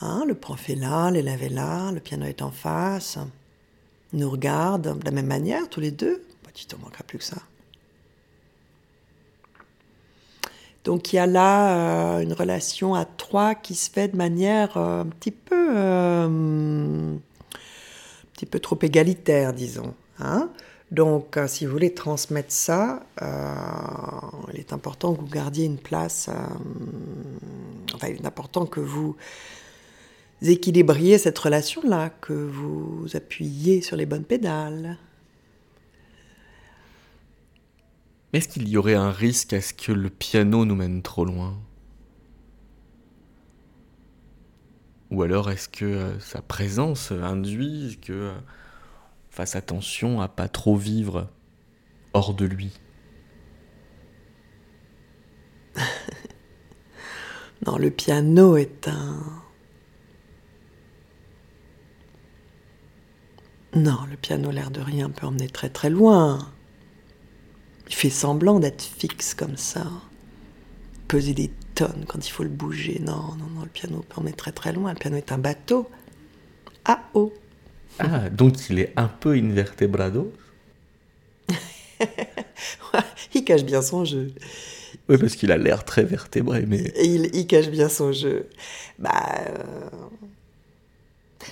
hein, 0.00 0.24
le 0.26 0.34
prof 0.34 0.68
est 0.68 0.74
là, 0.74 1.12
l'élève 1.12 1.44
est 1.44 1.48
là, 1.48 1.92
le 1.92 2.00
piano 2.00 2.26
est 2.26 2.42
en 2.42 2.50
face. 2.50 3.18
Nous 4.12 4.28
regarde 4.28 4.98
de 4.98 5.04
la 5.04 5.12
même 5.12 5.26
manière, 5.26 5.68
tous 5.68 5.80
les 5.80 5.92
deux. 5.92 6.24
Bah, 6.42 6.50
tu 6.52 6.66
t'en 6.66 6.78
manqueras 6.78 7.04
plus 7.04 7.18
que 7.18 7.24
ça. 7.24 7.38
Donc 10.86 11.12
il 11.12 11.16
y 11.16 11.18
a 11.18 11.26
là 11.26 12.18
euh, 12.18 12.20
une 12.20 12.32
relation 12.32 12.94
à 12.94 13.04
trois 13.04 13.56
qui 13.56 13.74
se 13.74 13.90
fait 13.90 14.06
de 14.06 14.16
manière 14.16 14.76
euh, 14.76 15.00
un 15.00 15.06
petit 15.06 15.32
peu, 15.32 15.76
euh, 15.76 16.26
un 17.12 17.18
petit 18.32 18.46
peu 18.46 18.60
trop 18.60 18.78
égalitaire, 18.80 19.52
disons. 19.52 19.94
Hein. 20.20 20.48
Donc 20.92 21.40
si 21.48 21.66
vous 21.66 21.72
voulez 21.72 21.92
transmettre 21.92 22.52
ça, 22.52 23.02
il 23.20 24.60
est 24.60 24.72
important 24.72 25.12
que 25.12 25.20
vous 25.22 25.26
gardiez 25.26 25.64
une 25.64 25.78
place. 25.78 26.30
enfin, 27.92 28.06
il 28.06 28.22
est 28.22 28.26
important 28.26 28.64
que 28.66 28.78
vous 28.78 29.16
équilibriez 30.40 31.18
cette 31.18 31.36
relation-là, 31.36 32.10
que 32.20 32.32
vous 32.32 33.08
appuyiez 33.14 33.82
sur 33.82 33.96
les 33.96 34.06
bonnes 34.06 34.22
pédales. 34.22 34.98
Est-ce 38.32 38.48
qu'il 38.48 38.68
y 38.68 38.76
aurait 38.76 38.94
un 38.94 39.10
risque 39.10 39.52
à 39.52 39.60
ce 39.60 39.72
que 39.72 39.92
le 39.92 40.10
piano 40.10 40.64
nous 40.64 40.74
mène 40.74 41.02
trop 41.02 41.24
loin? 41.24 41.58
Ou 45.10 45.22
alors 45.22 45.50
est-ce 45.50 45.68
que 45.68 45.84
euh, 45.84 46.18
sa 46.20 46.42
présence 46.42 47.12
induit 47.12 47.98
que 48.02 48.12
euh, 48.12 48.34
fasse 49.30 49.54
attention 49.54 50.20
à 50.20 50.28
pas 50.28 50.48
trop 50.48 50.76
vivre 50.76 51.30
hors 52.12 52.34
de 52.34 52.44
lui? 52.44 52.72
Non, 57.66 57.78
le 57.78 57.90
piano 57.90 58.56
est 58.56 58.86
un... 58.86 59.42
Non, 63.74 63.98
le 64.08 64.16
piano, 64.16 64.50
l'air 64.50 64.70
de 64.70 64.80
rien, 64.80 65.10
peut 65.10 65.26
emmener 65.26 65.48
très 65.48 65.70
très 65.70 65.90
loin. 65.90 66.52
Il 67.88 67.94
fait 67.94 68.10
semblant 68.10 68.58
d'être 68.58 68.82
fixe 68.82 69.34
comme 69.34 69.56
ça. 69.56 69.86
Peser 71.08 71.34
des 71.34 71.50
tonnes 71.74 72.04
quand 72.08 72.26
il 72.26 72.30
faut 72.30 72.42
le 72.42 72.48
bouger. 72.48 73.00
Non, 73.00 73.34
non, 73.38 73.46
non, 73.54 73.62
le 73.62 73.68
piano 73.68 74.04
peut 74.08 74.20
emmener 74.20 74.32
très 74.32 74.52
très 74.52 74.72
loin. 74.72 74.92
Le 74.92 74.98
piano 74.98 75.16
est 75.16 75.32
un 75.32 75.38
bateau. 75.38 75.88
À 76.84 77.00
eau. 77.14 77.32
Ah, 77.98 78.28
donc 78.28 78.68
il 78.68 78.78
est 78.78 78.92
un 78.96 79.08
peu 79.08 79.32
invertebrado 79.32 80.32
Il 83.34 83.44
cache 83.44 83.64
bien 83.64 83.82
son 83.82 84.04
jeu. 84.04 84.32
Oui, 85.08 85.16
parce 85.18 85.36
qu'il 85.36 85.52
a 85.52 85.56
l'air 85.56 85.84
très 85.84 86.04
vertébré, 86.04 86.66
mais... 86.66 86.92
il, 87.02 87.30
il, 87.34 87.46
cache 87.46 87.68
bien 87.68 87.88
son 87.88 88.12
jeu. 88.12 88.48
Bah... 88.98 89.10
Euh, 89.48 89.88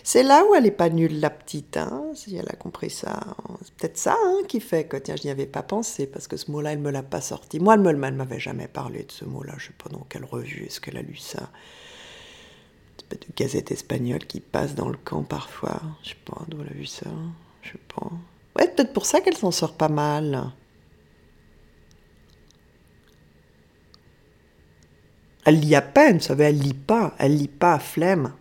c'est 0.03 0.23
là 0.23 0.45
où 0.45 0.55
elle 0.55 0.67
est 0.67 0.71
pas 0.71 0.89
nulle, 0.89 1.21
la 1.21 1.31
petite, 1.31 1.77
hein, 1.77 2.11
si 2.15 2.37
elle 2.37 2.49
a 2.49 2.57
compris 2.57 2.91
ça. 2.91 3.21
C'est 3.63 3.75
peut-être 3.75 3.99
ça 3.99 4.17
hein, 4.19 4.39
qui 4.49 4.61
fait 4.61 4.85
que, 4.85 4.97
tiens, 4.97 5.17
je 5.17 5.25
n'y 5.25 5.31
avais 5.31 5.47
pas 5.47 5.63
pensé, 5.63 6.07
parce 6.07 6.27
que 6.27 6.37
ce 6.37 6.51
mot-là, 6.51 6.73
elle 6.73 6.81
me 6.81 6.91
l'a 6.91 7.03
pas 7.03 7.21
sorti. 7.21 7.61
Moi, 7.61 7.75
elle 7.75 7.83
ne 7.83 8.11
m'avait 8.11 8.41
jamais 8.41 8.69
parlé 8.69 9.05
de 9.05 9.13
ce 9.13 9.25
mot-là. 9.25 9.55
Je 9.59 9.67
sais 9.67 9.75
pas 9.83 9.91
dans 9.91 10.07
quelle 10.09 10.25
revue 10.25 10.65
est-ce 10.65 10.81
qu'elle 10.81 10.97
a 10.97 11.03
lu 11.03 11.17
ça. 11.17 11.51
Une 13.13 13.19
de 13.19 13.27
gazette 13.37 13.71
espagnole 13.71 14.27
qui 14.27 14.41
passe 14.41 14.75
dans 14.75 14.89
le 14.89 14.97
camp 14.97 15.23
parfois. 15.23 15.81
Je 16.03 16.11
sais 16.11 16.17
pas 16.25 16.43
d'où 16.49 16.61
elle 16.63 16.69
a 16.69 16.73
vu 16.73 16.87
ça. 16.87 17.07
Je 17.63 17.73
sais 17.73 17.79
pas. 17.95 18.11
Ouais, 18.57 18.69
peut-être 18.69 18.93
pour 18.93 19.07
ça 19.07 19.21
qu'elle 19.21 19.37
s'en 19.37 19.51
sort 19.51 19.75
pas 19.75 19.89
mal. 19.89 20.53
Elle 25.45 25.61
lit 25.61 25.75
à 25.75 25.83
peine, 25.83 26.19
vous 26.19 26.25
savez, 26.25 26.45
elle 26.45 26.59
lit 26.59 26.73
pas, 26.73 27.15
elle 27.19 27.37
lit 27.37 27.49
pas 27.49 27.75
à 27.75 27.79
flemme. 27.79 28.33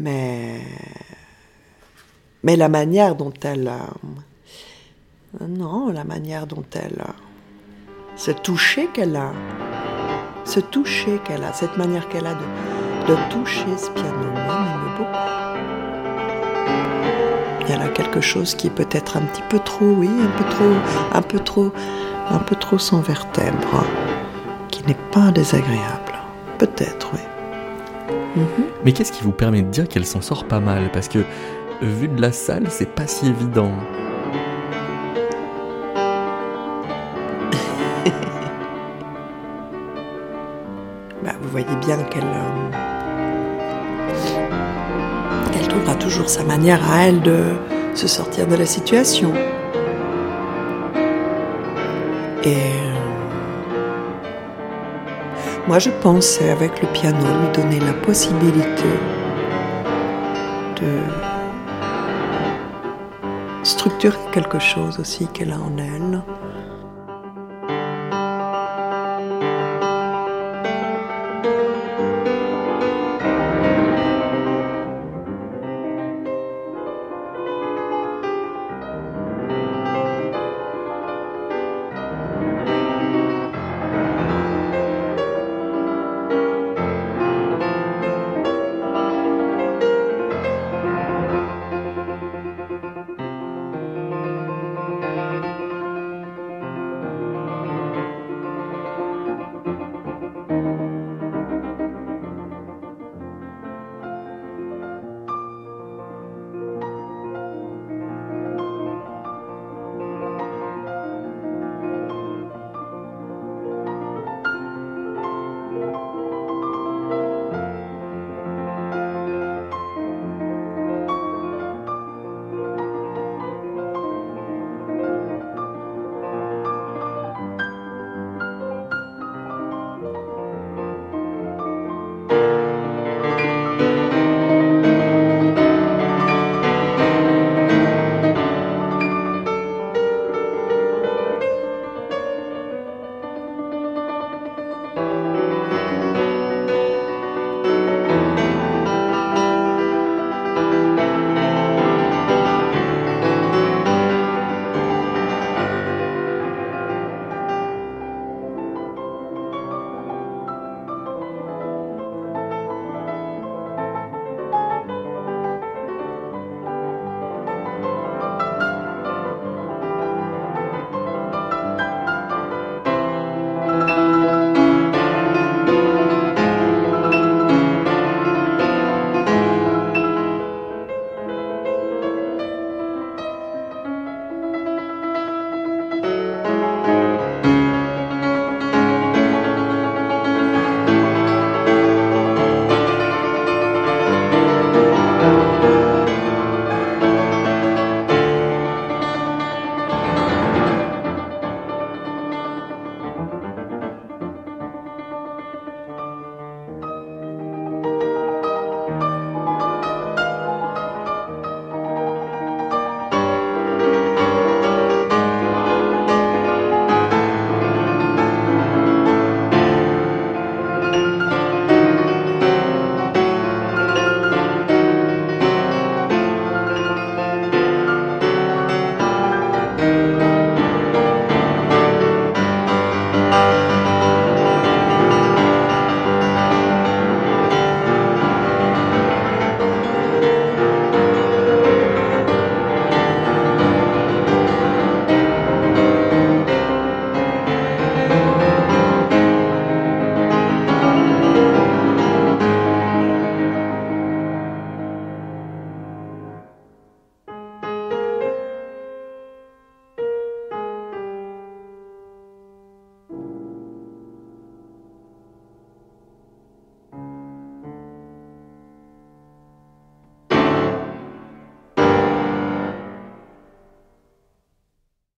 Mais, 0.00 0.60
la 2.44 2.68
manière 2.68 3.16
dont 3.16 3.32
elle, 3.42 3.72
non, 5.40 5.90
la 5.90 6.04
manière 6.04 6.46
dont 6.46 6.64
elle, 6.72 7.02
ce 8.14 8.30
toucher 8.30 8.86
qu'elle 8.94 9.16
a, 9.16 9.32
ce 10.44 10.60
toucher 10.60 11.18
qu'elle 11.24 11.42
a, 11.42 11.52
cette 11.52 11.76
manière 11.76 12.08
qu'elle 12.08 12.26
a 12.26 12.34
de, 12.34 13.08
de 13.08 13.16
toucher 13.28 13.76
ce 13.76 13.90
piano, 13.90 14.32
m'aime 14.34 14.94
beaucoup. 14.96 15.18
Il 17.62 17.68
y 17.68 17.72
a 17.72 17.88
quelque 17.88 18.20
chose 18.20 18.54
qui 18.54 18.68
est 18.68 18.70
peut-être 18.70 19.16
un 19.16 19.22
petit 19.22 19.42
peu 19.48 19.58
trop, 19.58 19.84
oui, 19.84 20.08
un 20.08 20.38
peu 20.38 20.48
trop, 20.48 20.74
un 21.12 21.22
peu 21.22 21.40
trop, 21.40 21.72
un 22.30 22.38
peu 22.38 22.54
trop 22.54 22.78
sans 22.78 23.00
vertèbre, 23.00 23.84
qui 24.68 24.84
n'est 24.86 24.94
pas 25.12 25.32
désagréable. 25.32 26.14
Peut-être, 26.58 27.10
oui. 27.14 27.27
Mhm. 28.36 28.46
Mais 28.84 28.92
qu'est-ce 28.92 29.12
qui 29.12 29.22
vous 29.22 29.32
permet 29.32 29.62
de 29.62 29.68
dire 29.68 29.88
qu'elle 29.88 30.04
s'en 30.06 30.20
sort 30.20 30.44
pas 30.44 30.60
mal? 30.60 30.90
Parce 30.92 31.08
que, 31.08 31.20
vu 31.82 32.08
de 32.08 32.20
la 32.20 32.32
salle, 32.32 32.66
c'est 32.68 32.94
pas 32.94 33.06
si 33.06 33.28
évident. 33.28 33.72
bah, 41.24 41.32
vous 41.40 41.48
voyez 41.50 41.66
bien 41.86 41.96
qu'elle. 42.04 42.24
Euh, 42.24 42.70
qu'elle 45.52 45.68
trouvera 45.68 45.94
toujours 45.94 46.28
sa 46.28 46.44
manière 46.44 46.80
à 46.90 47.06
elle 47.06 47.22
de 47.22 47.40
se 47.94 48.06
sortir 48.06 48.46
de 48.46 48.54
la 48.54 48.66
situation. 48.66 49.32
Et 52.44 52.87
moi 55.68 55.78
je 55.78 55.90
pensais 55.90 56.48
avec 56.48 56.80
le 56.80 56.88
piano 56.94 57.18
lui 57.18 57.52
donner 57.52 57.78
la 57.78 57.92
possibilité 57.92 58.90
de 60.80 60.98
structurer 63.64 64.16
quelque 64.32 64.58
chose 64.58 64.98
aussi 64.98 65.26
qu'elle 65.26 65.52
a 65.52 65.58
en 65.58 65.76
elle, 65.76 66.22